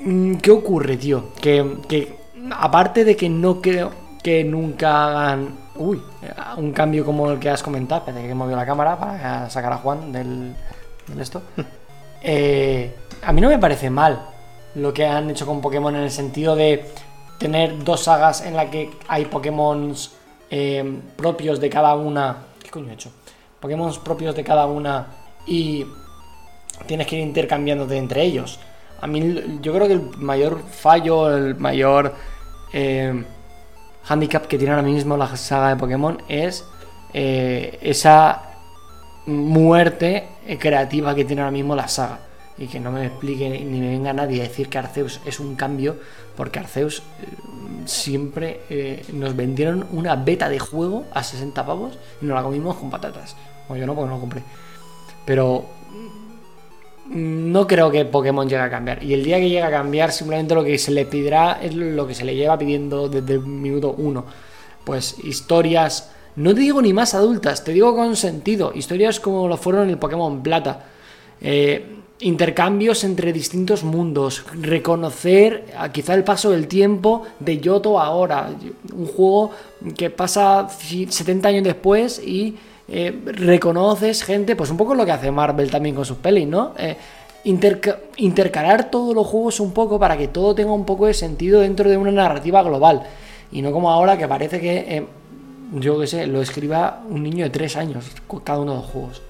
Mm, 0.00 0.36
¿Qué 0.36 0.50
ocurre, 0.50 0.96
tío? 0.96 1.30
Que, 1.40 1.78
que 1.88 2.16
aparte 2.52 3.04
de 3.04 3.16
que 3.16 3.28
no 3.28 3.60
creo 3.60 3.90
que 4.22 4.44
nunca 4.44 5.06
hagan 5.08 5.66
uy, 5.78 6.00
un 6.56 6.72
cambio 6.72 7.04
como 7.04 7.30
el 7.32 7.38
que 7.38 7.50
has 7.50 7.62
comentado, 7.62 8.04
que 8.06 8.30
he 8.30 8.34
movido 8.34 8.56
la 8.56 8.64
cámara 8.66 8.98
para 8.98 9.50
sacar 9.50 9.72
a 9.72 9.76
Juan 9.78 10.10
del, 10.12 10.54
esto. 11.20 11.42
Eh, 12.28 12.92
a 13.22 13.32
mí 13.32 13.40
no 13.40 13.48
me 13.48 13.58
parece 13.58 13.88
mal 13.88 14.20
lo 14.74 14.92
que 14.92 15.06
han 15.06 15.30
hecho 15.30 15.46
con 15.46 15.60
Pokémon 15.60 15.94
en 15.94 16.02
el 16.02 16.10
sentido 16.10 16.56
de 16.56 16.84
tener 17.38 17.84
dos 17.84 18.04
sagas 18.04 18.40
en 18.40 18.56
la 18.56 18.68
que 18.68 18.90
hay 19.06 19.26
Pokémon 19.26 19.94
propios 21.14 21.60
de 21.60 21.70
cada 21.70 21.94
una. 21.94 22.46
¿Qué 22.60 22.70
coño 22.70 22.90
he 22.90 22.94
hecho? 22.94 23.12
Pokémon 23.60 23.92
propios 24.02 24.34
de 24.34 24.42
cada 24.42 24.66
una 24.66 25.06
y 25.46 25.86
tienes 26.86 27.06
que 27.06 27.16
ir 27.16 27.22
intercambiándote 27.22 27.96
entre 27.96 28.22
ellos. 28.22 28.58
A 29.00 29.06
mí, 29.06 29.58
yo 29.60 29.72
creo 29.74 29.86
que 29.86 29.94
el 29.94 30.16
mayor 30.18 30.62
fallo, 30.62 31.34
el 31.34 31.54
mayor 31.56 32.14
eh, 32.72 33.24
handicap 34.08 34.46
que 34.46 34.58
tiene 34.58 34.74
ahora 34.74 34.86
mismo 34.86 35.16
la 35.16 35.36
saga 35.36 35.70
de 35.70 35.76
Pokémon 35.76 36.22
es 36.28 36.64
eh, 37.12 37.78
esa 37.82 38.42
muerte 39.26 40.28
creativa 40.58 41.14
que 41.14 41.24
tiene 41.24 41.42
ahora 41.42 41.52
mismo 41.52 41.74
la 41.74 41.88
saga. 41.88 42.20
Y 42.58 42.68
que 42.68 42.80
no 42.80 42.90
me 42.90 43.06
explique 43.06 43.48
ni 43.48 43.80
me 43.80 43.90
venga 43.90 44.12
nadie 44.12 44.40
a 44.40 44.44
decir 44.44 44.68
que 44.68 44.78
Arceus 44.78 45.20
es 45.26 45.40
un 45.40 45.56
cambio, 45.56 45.96
porque 46.36 46.58
Arceus 46.58 47.00
eh, 47.00 47.26
siempre 47.84 48.60
eh, 48.70 49.04
nos 49.12 49.36
vendieron 49.36 49.86
una 49.92 50.16
beta 50.16 50.48
de 50.48 50.58
juego 50.58 51.04
a 51.12 51.22
60 51.22 51.66
pavos 51.66 51.98
y 52.22 52.26
nos 52.26 52.34
la 52.34 52.42
comimos 52.42 52.76
con 52.76 52.90
patatas. 52.90 53.36
O 53.68 53.76
yo 53.76 53.86
no, 53.86 53.94
porque 53.94 54.08
no 54.08 54.14
lo 54.14 54.20
compré. 54.20 54.42
Pero 55.26 55.66
mm, 57.10 57.52
no 57.52 57.66
creo 57.66 57.90
que 57.90 58.04
Pokémon 58.04 58.48
llegue 58.48 58.62
a 58.62 58.70
cambiar. 58.70 59.02
Y 59.02 59.12
el 59.12 59.24
día 59.24 59.36
que 59.36 59.48
llegue 59.48 59.62
a 59.62 59.70
cambiar, 59.70 60.12
simplemente 60.12 60.54
lo 60.54 60.64
que 60.64 60.78
se 60.78 60.92
le 60.92 61.04
pedirá 61.04 61.58
es 61.62 61.74
lo 61.74 62.06
que 62.06 62.14
se 62.14 62.24
le 62.24 62.34
lleva 62.34 62.58
pidiendo 62.58 63.08
desde 63.08 63.34
el 63.34 63.40
minuto 63.40 63.94
uno. 63.98 64.24
Pues 64.84 65.16
historias, 65.24 66.10
no 66.36 66.54
te 66.54 66.60
digo 66.60 66.80
ni 66.82 66.92
más 66.92 67.14
adultas, 67.14 67.64
te 67.64 67.72
digo 67.72 67.94
con 67.96 68.14
sentido. 68.16 68.72
Historias 68.74 69.20
como 69.20 69.48
lo 69.48 69.56
fueron 69.56 69.84
en 69.84 69.90
el 69.90 69.98
Pokémon 69.98 70.42
Plata. 70.42 70.84
Eh, 71.40 71.92
intercambios 72.20 73.04
entre 73.04 73.32
distintos 73.32 73.84
mundos. 73.84 74.44
Reconocer 74.60 75.64
quizá 75.92 76.14
el 76.14 76.24
paso 76.24 76.50
del 76.50 76.66
tiempo 76.68 77.22
de 77.40 77.58
Yoto 77.58 78.00
ahora. 78.00 78.48
Un 78.94 79.06
juego 79.06 79.50
que 79.96 80.10
pasa 80.10 80.66
ci- 80.68 81.08
70 81.10 81.48
años 81.48 81.64
después 81.64 82.18
y 82.24 82.56
eh, 82.88 83.14
reconoces 83.26 84.22
gente, 84.22 84.56
pues 84.56 84.70
un 84.70 84.76
poco 84.76 84.94
lo 84.94 85.04
que 85.04 85.12
hace 85.12 85.30
Marvel 85.30 85.70
también 85.70 85.94
con 85.94 86.04
sus 86.04 86.18
pelis, 86.18 86.46
¿no? 86.46 86.72
Eh, 86.78 86.96
interca- 87.44 87.98
intercalar 88.16 88.90
todos 88.90 89.14
los 89.14 89.26
juegos 89.26 89.60
un 89.60 89.72
poco 89.72 89.98
para 89.98 90.16
que 90.16 90.28
todo 90.28 90.54
tenga 90.54 90.72
un 90.72 90.84
poco 90.86 91.06
de 91.06 91.14
sentido 91.14 91.60
dentro 91.60 91.88
de 91.90 91.96
una 91.96 92.12
narrativa 92.12 92.62
global. 92.62 93.02
Y 93.52 93.60
no 93.62 93.72
como 93.72 93.90
ahora 93.90 94.16
que 94.16 94.26
parece 94.28 94.60
que, 94.60 95.06
yo 95.74 95.98
qué 96.00 96.06
sé, 96.06 96.26
lo 96.26 96.40
escriba 96.40 97.00
un 97.08 97.22
niño 97.22 97.44
de 97.44 97.50
3 97.50 97.76
años 97.76 98.10
cada 98.44 98.58
uno 98.60 98.72
de 98.72 98.78
los 98.78 98.86
juegos. 98.86 99.22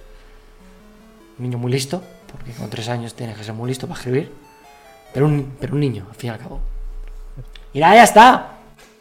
Un 1.38 1.44
niño 1.44 1.58
muy 1.58 1.70
listo, 1.72 2.02
porque 2.30 2.52
con 2.52 2.68
3 2.70 2.88
años 2.88 3.14
tienes 3.14 3.36
que 3.36 3.44
ser 3.44 3.54
muy 3.54 3.68
listo 3.68 3.86
para 3.86 3.98
escribir. 3.98 4.30
Pero 5.12 5.26
un, 5.26 5.52
pero 5.60 5.74
un 5.74 5.80
niño, 5.80 6.06
al 6.08 6.14
fin 6.16 6.28
y 6.28 6.32
al 6.32 6.38
cabo. 6.38 6.60
Mira, 7.72 7.94
ya 7.94 8.02
está. 8.04 8.52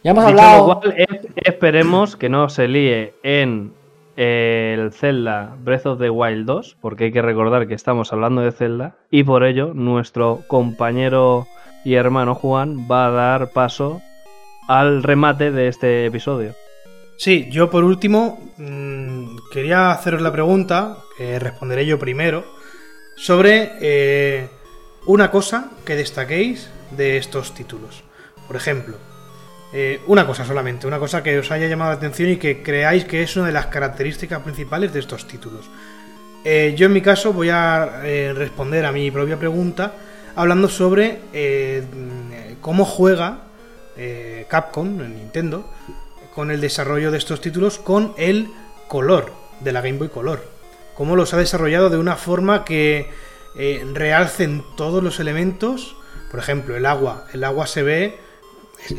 Ya 0.04 0.12
hemos 0.12 0.26
Dicho 0.28 0.40
hablado. 0.40 0.68
lo 0.68 0.80
cual, 0.80 0.94
es- 0.98 1.08
esperemos 1.36 2.16
que 2.16 2.30
no 2.30 2.48
se 2.50 2.68
líe 2.68 3.14
en 3.24 3.74
el 4.16 4.94
Zelda 4.94 5.56
Breath 5.62 5.86
of 5.88 6.00
the 6.00 6.10
Wild 6.10 6.46
2, 6.46 6.78
porque 6.80 7.06
hay 7.06 7.12
que 7.12 7.22
recordar 7.22 7.68
que 7.68 7.74
estamos 7.74 8.14
hablando 8.14 8.42
de 8.42 8.52
Zelda, 8.52 8.96
y 9.12 9.24
por 9.24 9.44
ello 9.44 9.74
nuestro 9.74 10.42
compañero 10.48 11.48
y 11.84 11.96
hermano 11.96 12.34
Juan 12.36 12.88
va 12.90 13.08
a 13.08 13.12
dar 13.12 13.50
paso 13.52 14.02
al 14.68 15.04
remate 15.04 15.52
de 15.52 15.68
este 15.68 16.06
episodio. 16.06 16.54
Sí, 17.18 17.48
yo 17.50 17.70
por 17.70 17.84
último 17.84 18.52
mmm, 18.58 19.38
quería 19.52 19.92
haceros 19.92 20.22
la 20.22 20.32
pregunta, 20.32 20.98
que 21.18 21.40
responderé 21.40 21.86
yo 21.86 21.98
primero, 21.98 22.46
sobre 23.16 23.72
eh, 23.80 24.50
una 25.06 25.32
cosa 25.32 25.72
que 25.86 25.96
destaquéis 25.96 26.70
de 26.92 27.18
estos 27.18 27.54
títulos. 27.54 28.04
Por 28.48 28.58
ejemplo, 28.58 28.98
eh, 29.74 30.02
una 30.08 30.28
cosa 30.28 30.46
solamente, 30.46 30.88
una 30.88 31.00
cosa 31.00 31.24
que 31.24 31.40
os 31.40 31.52
haya 31.52 31.68
llamado 31.68 31.92
la 31.92 31.98
atención 31.98 32.30
y 32.30 32.38
que 32.38 32.62
creáis 32.62 33.06
que 33.06 33.24
es 33.24 33.36
una 33.38 33.48
de 33.48 33.54
las 33.54 33.68
características 33.68 34.42
principales 34.42 34.94
de 34.94 35.00
estos 35.00 35.28
títulos. 35.28 35.70
Eh, 36.44 36.76
yo 36.78 36.86
en 36.86 36.94
mi 36.94 37.02
caso 37.02 37.34
voy 37.34 37.50
a 37.50 38.02
responder 38.36 38.86
a 38.86 38.92
mi 38.92 39.10
propia 39.10 39.40
pregunta 39.40 39.94
hablando 40.36 40.70
sobre 40.70 41.22
eh, 41.34 41.84
cómo 42.62 42.86
juega 42.86 43.40
Capcom, 44.48 45.02
en 45.02 45.16
Nintendo, 45.16 45.66
con 46.36 46.52
el 46.52 46.60
desarrollo 46.60 47.12
de 47.12 47.18
estos 47.18 47.40
títulos 47.40 47.80
con 47.80 48.14
el 48.18 48.52
color 48.90 49.32
de 49.62 49.72
la 49.72 49.82
Game 49.82 49.98
Boy 49.98 50.10
Color. 50.10 50.46
Cómo 50.96 51.16
los 51.16 51.34
ha 51.34 51.38
desarrollado 51.38 51.90
de 51.90 51.98
una 51.98 52.18
forma 52.18 52.66
que 52.66 53.10
eh, 53.58 53.86
realcen 53.94 54.64
todos 54.76 55.02
los 55.02 55.20
elementos. 55.20 55.96
Por 56.30 56.40
ejemplo, 56.40 56.76
el 56.76 56.86
agua. 56.86 57.26
El 57.34 57.44
agua 57.44 57.68
se 57.68 57.84
ve, 57.84 58.20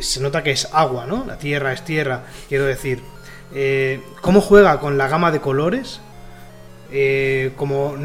se 0.01 0.20
nota 0.20 0.43
que 0.43 0.51
es 0.51 0.68
agua, 0.72 1.07
¿no? 1.07 1.24
La 1.26 1.39
tierra 1.39 1.72
es 1.72 1.84
tierra, 1.84 2.24
quiero 2.49 2.64
decir. 2.64 3.01
Eh, 3.55 4.01
cómo 4.22 4.41
juega 4.41 4.80
con 4.80 4.99
la 4.99 5.09
gama 5.09 5.30
de 5.30 5.41
colores. 5.41 6.01
eh, 6.91 7.53
como, 7.57 7.97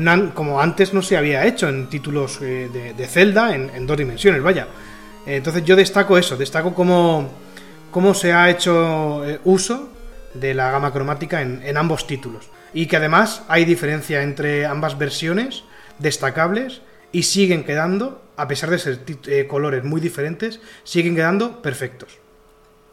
antes 0.60 0.94
no 0.94 1.02
se 1.02 1.16
había 1.18 1.46
hecho 1.46 1.70
en 1.70 1.88
títulos 1.88 2.40
de, 2.40 2.94
de 2.98 3.08
Zelda 3.08 3.56
en, 3.56 3.86
dos 3.88 3.98
dimensiones, 3.98 4.42
vaya. 4.42 4.68
Entonces 5.26 5.64
yo 5.64 5.76
destaco 5.76 6.18
eso, 6.18 6.36
destaco 6.36 6.74
cómo, 6.74 7.30
cómo 7.92 8.14
se 8.14 8.34
ha 8.34 8.50
hecho 8.50 9.26
eh, 9.26 9.40
uso 9.44 9.90
de 10.34 10.54
la 10.54 10.72
gama 10.72 10.92
cromática 10.92 11.42
en, 11.42 11.78
ambos 11.78 12.08
títulos. 12.08 12.50
Y 12.74 12.88
que 12.88 12.98
además 12.98 13.46
hay 13.50 13.66
diferencia 13.66 14.24
entre 14.24 14.66
ambas 14.66 14.98
versiones 14.98 15.66
destacables 16.00 16.82
y 17.12 17.24
siguen 17.24 17.64
quedando, 17.64 18.22
a 18.38 18.48
pesar 18.48 18.70
de 18.70 18.80
ser 18.80 19.00
eh, 19.28 19.46
colores 19.48 19.84
muy 19.84 20.00
diferentes, 20.00 20.62
siguen 20.84 21.16
quedando 21.16 21.62
perfectos. 21.62 22.18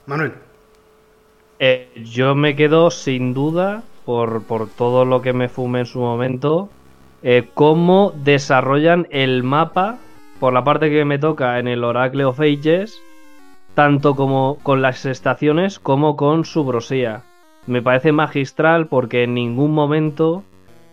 Manuel. 0.07 0.33
Eh, 1.61 1.91
yo 2.05 2.35
me 2.35 2.57
quedo 2.57 2.91
sin 2.91 3.35
duda, 3.35 3.85
por, 4.05 4.43
por 4.43 4.69
todo 4.69 5.05
lo 5.05 5.23
que 5.23 5.33
me 5.33 5.49
fumé 5.49 5.81
en 5.81 5.87
su 5.87 6.01
momento, 6.01 6.71
cómo 7.55 8.13
desarrollan 8.25 9.09
el 9.11 9.43
mapa, 9.43 9.99
por 10.39 10.53
la 10.53 10.63
parte 10.63 10.89
que 10.89 11.05
me 11.05 11.19
toca 11.19 11.59
en 11.59 11.67
el 11.67 11.83
Oracle 11.83 12.25
of 12.25 12.41
Ages, 12.41 13.01
tanto 13.79 14.16
como 14.16 14.59
con 14.64 14.83
las 14.83 15.07
estaciones 15.07 15.79
como 15.79 16.16
con 16.16 16.45
su 16.45 16.64
brosía. 16.64 17.22
Me 17.68 17.81
parece 17.81 18.11
magistral 18.11 18.89
porque 18.89 19.22
en 19.22 19.35
ningún 19.35 19.72
momento 19.72 20.43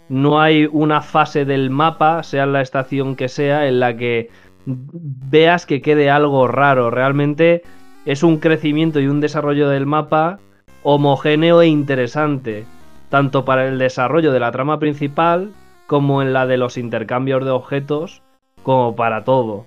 no 0.08 0.40
hay 0.40 0.70
una 0.72 1.02
fase 1.02 1.46
del 1.46 1.72
mapa, 1.72 2.22
sea 2.22 2.46
la 2.46 2.62
estación 2.62 3.16
que 3.16 3.28
sea, 3.28 3.68
en 3.68 3.80
la 3.80 3.98
que 3.98 4.30
veas 4.68 5.66
que 5.66 5.82
quede 5.82 6.12
algo 6.12 6.48
raro. 6.48 6.92
Realmente 6.92 7.64
es 8.06 8.22
un 8.22 8.38
crecimiento 8.38 9.00
y 9.00 9.08
un 9.08 9.20
desarrollo 9.20 9.68
del 9.68 9.88
mapa 9.88 10.38
homogéneo 10.84 11.64
e 11.64 11.68
interesante, 11.68 12.66
tanto 13.10 13.46
para 13.46 13.68
el 13.68 13.80
desarrollo 13.80 14.32
de 14.32 14.42
la 14.42 14.52
trama 14.52 14.78
principal 14.78 15.54
como 15.88 16.22
en 16.22 16.34
la 16.34 16.46
de 16.46 16.58
los 16.58 16.78
intercambios 16.78 17.44
de 17.46 17.50
objetos, 17.50 18.22
como 18.62 18.96
para 18.96 19.24
todo. 19.24 19.66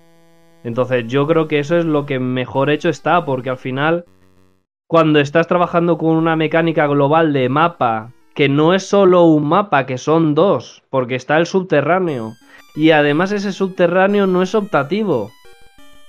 Entonces 0.65 1.07
yo 1.07 1.27
creo 1.27 1.49
que 1.49 1.59
eso 1.59 1.77
es 1.77 1.85
lo 1.85 2.07
que 2.07 2.19
mejor 2.19 2.71
hecho 2.71 2.89
está, 2.89 3.25
porque 3.25 3.51
al 3.51 3.59
final, 3.59 4.05
cuando 4.89 5.21
estás 5.21 5.47
trabajando 5.47 5.99
con 5.99 6.11
una 6.11 6.37
mecánica 6.37 6.87
global 6.87 7.33
de 7.33 7.49
mapa, 7.49 8.13
que 8.35 8.49
no 8.49 8.75
es 8.75 8.87
solo 8.87 9.25
un 9.25 9.49
mapa, 9.49 9.87
que 9.87 9.99
son 9.99 10.35
dos, 10.35 10.83
porque 10.91 11.15
está 11.15 11.39
el 11.39 11.47
subterráneo, 11.47 12.35
y 12.75 12.91
además 12.91 13.33
ese 13.33 13.53
subterráneo 13.53 14.27
no 14.27 14.43
es 14.43 14.55
optativo, 14.55 15.31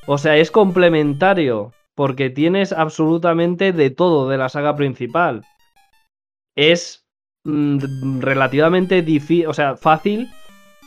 o 0.06 0.18
sea, 0.18 0.38
es 0.38 0.52
complementario, 0.52 1.74
porque 1.96 2.30
tienes 2.30 2.72
absolutamente 2.72 3.74
de 3.74 3.90
todo 3.90 4.30
de 4.30 4.38
la 4.38 4.50
saga 4.50 4.76
principal. 4.76 5.44
Es 6.56 7.06
mm, 7.44 8.22
relativamente 8.22 9.02
difícil, 9.02 9.48
o 9.48 9.54
sea, 9.54 9.76
fácil 9.76 10.30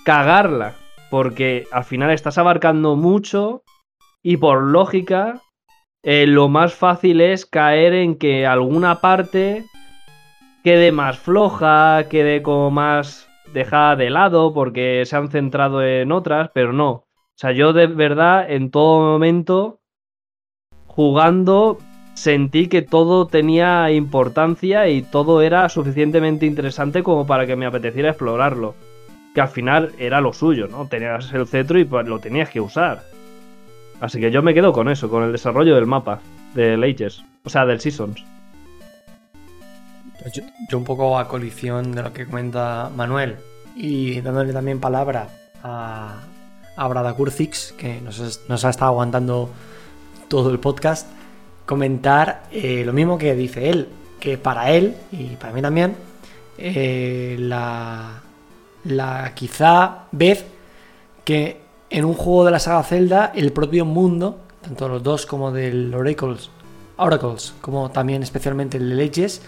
cagarla, 0.04 0.74
porque 1.12 1.66
al 1.70 1.84
final 1.84 2.10
estás 2.10 2.38
abarcando 2.38 2.96
mucho 2.96 3.64
y 4.22 4.38
por 4.38 4.62
lógica 4.62 5.42
eh, 6.02 6.26
lo 6.26 6.48
más 6.48 6.72
fácil 6.72 7.20
es 7.20 7.44
caer 7.44 7.92
en 7.92 8.16
que 8.16 8.46
alguna 8.46 9.02
parte 9.02 9.66
quede 10.64 10.90
más 10.90 11.18
floja, 11.18 12.08
quede 12.08 12.40
como 12.40 12.70
más 12.70 13.28
dejada 13.52 13.94
de 13.96 14.08
lado 14.08 14.54
porque 14.54 15.02
se 15.04 15.14
han 15.14 15.28
centrado 15.28 15.84
en 15.84 16.12
otras, 16.12 16.50
pero 16.54 16.72
no. 16.72 16.90
O 16.90 17.06
sea, 17.36 17.52
yo 17.52 17.74
de 17.74 17.88
verdad 17.88 18.50
en 18.50 18.70
todo 18.70 19.00
momento 19.02 19.80
jugando 20.86 21.76
sentí 22.14 22.68
que 22.68 22.80
todo 22.80 23.26
tenía 23.26 23.90
importancia 23.90 24.88
y 24.88 25.02
todo 25.02 25.42
era 25.42 25.68
suficientemente 25.68 26.46
interesante 26.46 27.02
como 27.02 27.26
para 27.26 27.46
que 27.46 27.56
me 27.56 27.66
apeteciera 27.66 28.08
explorarlo. 28.08 28.74
Que 29.34 29.40
al 29.40 29.48
final 29.48 29.92
era 29.98 30.20
lo 30.20 30.32
suyo, 30.32 30.68
¿no? 30.68 30.86
Tenías 30.86 31.32
el 31.32 31.46
cetro 31.46 31.78
y 31.78 31.84
pues 31.84 32.06
lo 32.06 32.18
tenías 32.18 32.50
que 32.50 32.60
usar. 32.60 33.02
Así 34.00 34.20
que 34.20 34.30
yo 34.30 34.42
me 34.42 34.52
quedo 34.52 34.72
con 34.72 34.88
eso, 34.88 35.08
con 35.08 35.22
el 35.22 35.32
desarrollo 35.32 35.74
del 35.74 35.86
mapa, 35.86 36.20
del 36.54 36.82
Ages, 36.82 37.22
o 37.44 37.50
sea, 37.50 37.64
del 37.64 37.80
Seasons. 37.80 38.24
Yo, 40.68 40.78
un 40.78 40.84
poco 40.84 41.18
a 41.18 41.28
colisión 41.28 41.92
de 41.92 42.02
lo 42.02 42.12
que 42.12 42.26
comenta 42.26 42.90
Manuel 42.94 43.36
y 43.74 44.20
dándole 44.20 44.52
también 44.52 44.78
palabra 44.78 45.28
a, 45.62 46.20
a 46.76 46.88
Brada 46.88 47.14
Kurzix, 47.14 47.72
que 47.72 48.00
nos 48.00 48.64
ha 48.64 48.70
estado 48.70 48.90
aguantando 48.90 49.50
todo 50.28 50.50
el 50.50 50.58
podcast, 50.58 51.08
comentar 51.66 52.44
eh, 52.50 52.84
lo 52.84 52.92
mismo 52.92 53.18
que 53.18 53.34
dice 53.34 53.68
él, 53.68 53.88
que 54.18 54.38
para 54.38 54.70
él 54.70 54.94
y 55.10 55.36
para 55.36 55.52
mí 55.52 55.62
también, 55.62 55.94
eh, 56.58 57.36
la, 57.38 58.21
la 58.84 59.32
quizá 59.34 60.06
vez 60.12 60.44
que 61.24 61.60
en 61.90 62.04
un 62.04 62.14
juego 62.14 62.44
de 62.44 62.50
la 62.50 62.58
saga 62.58 62.82
Zelda 62.82 63.32
el 63.34 63.52
propio 63.52 63.84
mundo, 63.84 64.38
tanto 64.60 64.88
los 64.88 65.02
dos 65.02 65.26
como 65.26 65.52
del 65.52 65.94
Oracles, 65.94 66.50
Oracles 66.96 67.54
como 67.60 67.90
también 67.90 68.22
especialmente 68.22 68.78
el 68.78 68.90
de 68.90 68.94
Leches, 68.96 69.42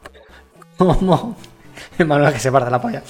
como... 0.76 1.36
Manuel 2.04 2.32
que 2.32 2.38
se 2.38 2.52
parte 2.52 2.70
la 2.70 2.80
polla. 2.80 3.02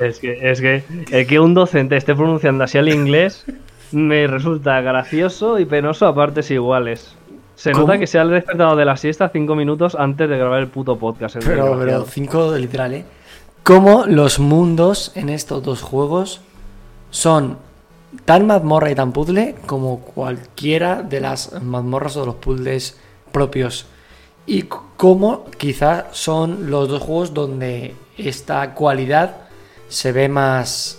Es 0.00 0.18
que, 0.18 0.50
es 0.50 0.60
que, 0.60 0.82
el 1.10 1.26
que 1.26 1.40
un 1.40 1.54
docente 1.54 1.96
esté 1.96 2.14
pronunciando 2.14 2.64
así 2.64 2.78
el 2.78 2.88
inglés 2.88 3.44
me 3.92 4.26
resulta 4.26 4.80
gracioso 4.80 5.58
y 5.58 5.64
penoso 5.64 6.06
a 6.06 6.14
partes 6.14 6.50
iguales. 6.50 7.16
Se 7.54 7.70
¿Cómo? 7.72 7.86
nota 7.86 7.98
que 7.98 8.06
se 8.06 8.18
ha 8.18 8.24
despertado 8.24 8.74
de 8.76 8.84
la 8.84 8.96
siesta 8.96 9.28
cinco 9.28 9.54
minutos 9.54 9.94
antes 9.94 10.28
de 10.28 10.36
grabar 10.36 10.60
el 10.60 10.68
puto 10.68 10.98
podcast. 10.98 11.36
el 11.36 11.44
Pero, 11.44 11.78
pero. 11.78 12.04
5 12.04 12.56
literal, 12.58 12.94
¿eh? 12.94 13.04
Como 13.64 14.04
los 14.06 14.38
mundos 14.38 15.10
en 15.14 15.28
estos 15.30 15.62
dos 15.62 15.80
juegos 15.82 16.40
son 17.10 17.56
tan 18.26 18.46
mazmorra 18.46 18.90
y 18.90 18.94
tan 18.94 19.12
puzzle 19.12 19.56
como 19.66 20.00
cualquiera 20.00 21.02
de 21.02 21.20
las 21.20 21.60
mazmorras 21.62 22.16
o 22.16 22.20
de 22.20 22.26
los 22.26 22.34
puzzles 22.36 22.96
propios. 23.32 23.86
Y 24.46 24.62
c- 24.62 24.68
como 24.98 25.46
quizá 25.56 26.06
son 26.12 26.70
los 26.70 26.88
dos 26.88 27.02
juegos 27.02 27.32
donde 27.32 27.94
esta 28.18 28.74
cualidad 28.74 29.36
se 29.88 30.12
ve 30.12 30.28
más. 30.28 30.98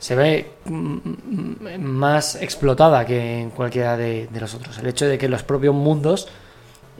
se 0.00 0.14
ve 0.16 0.50
mm, 0.64 0.96
mm, 0.96 1.80
más 1.80 2.34
explotada 2.36 3.04
que 3.06 3.40
en 3.40 3.50
cualquiera 3.50 3.96
de, 3.96 4.26
de 4.32 4.40
los 4.40 4.52
otros. 4.54 4.78
El 4.78 4.88
hecho 4.88 5.06
de 5.06 5.16
que 5.18 5.28
los 5.28 5.42
propios 5.44 5.74
mundos 5.74 6.28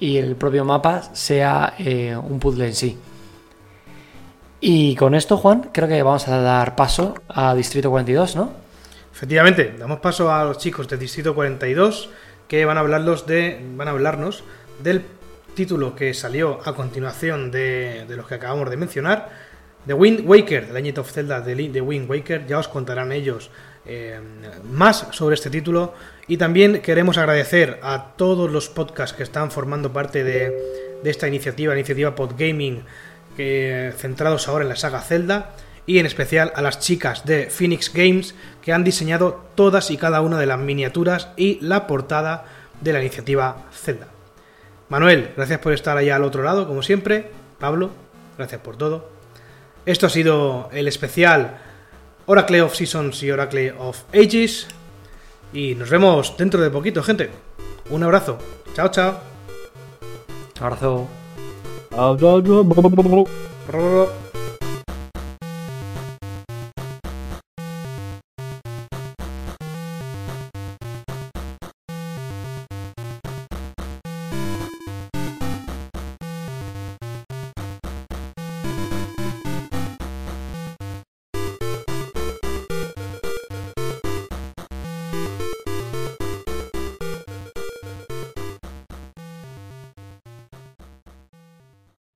y 0.00 0.16
el 0.18 0.36
propio 0.36 0.64
mapa 0.64 1.02
sea 1.12 1.74
eh, 1.78 2.16
un 2.16 2.38
puzzle 2.38 2.66
en 2.68 2.74
sí. 2.74 2.96
Y 4.60 4.96
con 4.96 5.14
esto, 5.14 5.36
Juan, 5.36 5.70
creo 5.72 5.88
que 5.88 6.02
vamos 6.02 6.26
a 6.28 6.40
dar 6.40 6.74
paso 6.74 7.14
a 7.28 7.54
Distrito 7.54 7.90
42, 7.90 8.36
¿no? 8.36 8.52
Efectivamente, 9.12 9.74
damos 9.78 10.00
paso 10.00 10.32
a 10.32 10.44
los 10.44 10.58
chicos 10.58 10.88
del 10.88 10.98
Distrito 10.98 11.34
42 11.34 12.10
que 12.46 12.64
van 12.64 12.76
a 12.76 12.80
hablarlos 12.80 13.26
de, 13.26 13.60
van 13.76 13.88
a 13.88 13.92
hablarnos 13.92 14.42
del 14.82 15.02
título 15.54 15.94
que 15.94 16.14
salió 16.14 16.60
a 16.64 16.74
continuación 16.74 17.50
de, 17.50 18.04
de 18.08 18.16
los 18.16 18.26
que 18.26 18.36
acabamos 18.36 18.70
de 18.70 18.76
mencionar, 18.76 19.28
The 19.86 19.94
Wind 19.94 20.28
Waker, 20.28 20.66
The 20.66 20.72
Legend 20.72 20.98
of 20.98 21.10
Zelda 21.10 21.40
de 21.40 21.80
Wind 21.80 22.10
Waker. 22.10 22.46
Ya 22.46 22.58
os 22.58 22.68
contarán 22.68 23.10
ellos 23.12 23.50
eh, 23.86 24.20
más 24.70 25.06
sobre 25.12 25.34
este 25.34 25.50
título 25.50 25.94
y 26.26 26.36
también 26.36 26.82
queremos 26.82 27.16
agradecer 27.16 27.80
a 27.82 28.12
todos 28.16 28.50
los 28.50 28.68
podcasts 28.68 29.16
que 29.16 29.22
están 29.22 29.50
formando 29.50 29.92
parte 29.92 30.24
de, 30.24 30.52
de 31.02 31.10
esta 31.10 31.26
iniciativa, 31.26 31.74
iniciativa 31.74 32.14
Podgaming, 32.14 32.82
centrados 33.96 34.48
ahora 34.48 34.64
en 34.64 34.68
la 34.68 34.76
saga 34.76 35.00
Zelda, 35.00 35.54
y 35.88 35.98
en 35.98 36.06
especial 36.06 36.52
a 36.54 36.60
las 36.60 36.80
chicas 36.80 37.24
de 37.24 37.48
Phoenix 37.48 37.90
Games 37.92 38.34
que 38.60 38.74
han 38.74 38.84
diseñado 38.84 39.42
todas 39.54 39.90
y 39.90 39.96
cada 39.96 40.20
una 40.20 40.38
de 40.38 40.44
las 40.44 40.58
miniaturas 40.58 41.30
y 41.36 41.58
la 41.62 41.86
portada 41.86 42.44
de 42.82 42.92
la 42.92 43.00
iniciativa 43.00 43.64
Zelda. 43.72 44.08
Manuel, 44.90 45.30
gracias 45.34 45.60
por 45.60 45.72
estar 45.72 45.96
allá 45.96 46.16
al 46.16 46.24
otro 46.24 46.42
lado, 46.42 46.66
como 46.66 46.82
siempre. 46.82 47.30
Pablo, 47.58 47.90
gracias 48.36 48.60
por 48.60 48.76
todo. 48.76 49.10
Esto 49.86 50.06
ha 50.06 50.10
sido 50.10 50.68
el 50.72 50.88
especial 50.88 51.58
Oracle 52.26 52.60
of 52.60 52.74
Seasons 52.74 53.22
y 53.22 53.30
Oracle 53.30 53.72
of 53.72 54.02
Ages. 54.12 54.68
Y 55.54 55.74
nos 55.74 55.88
vemos 55.88 56.36
dentro 56.36 56.60
de 56.60 56.68
poquito, 56.68 57.02
gente. 57.02 57.30
Un 57.88 58.02
abrazo. 58.02 58.38
Chao, 58.74 58.90
chao. 58.90 59.18
Abrazo. 60.60 61.08
Aduh, 61.98 62.38
aduh, 62.38 62.62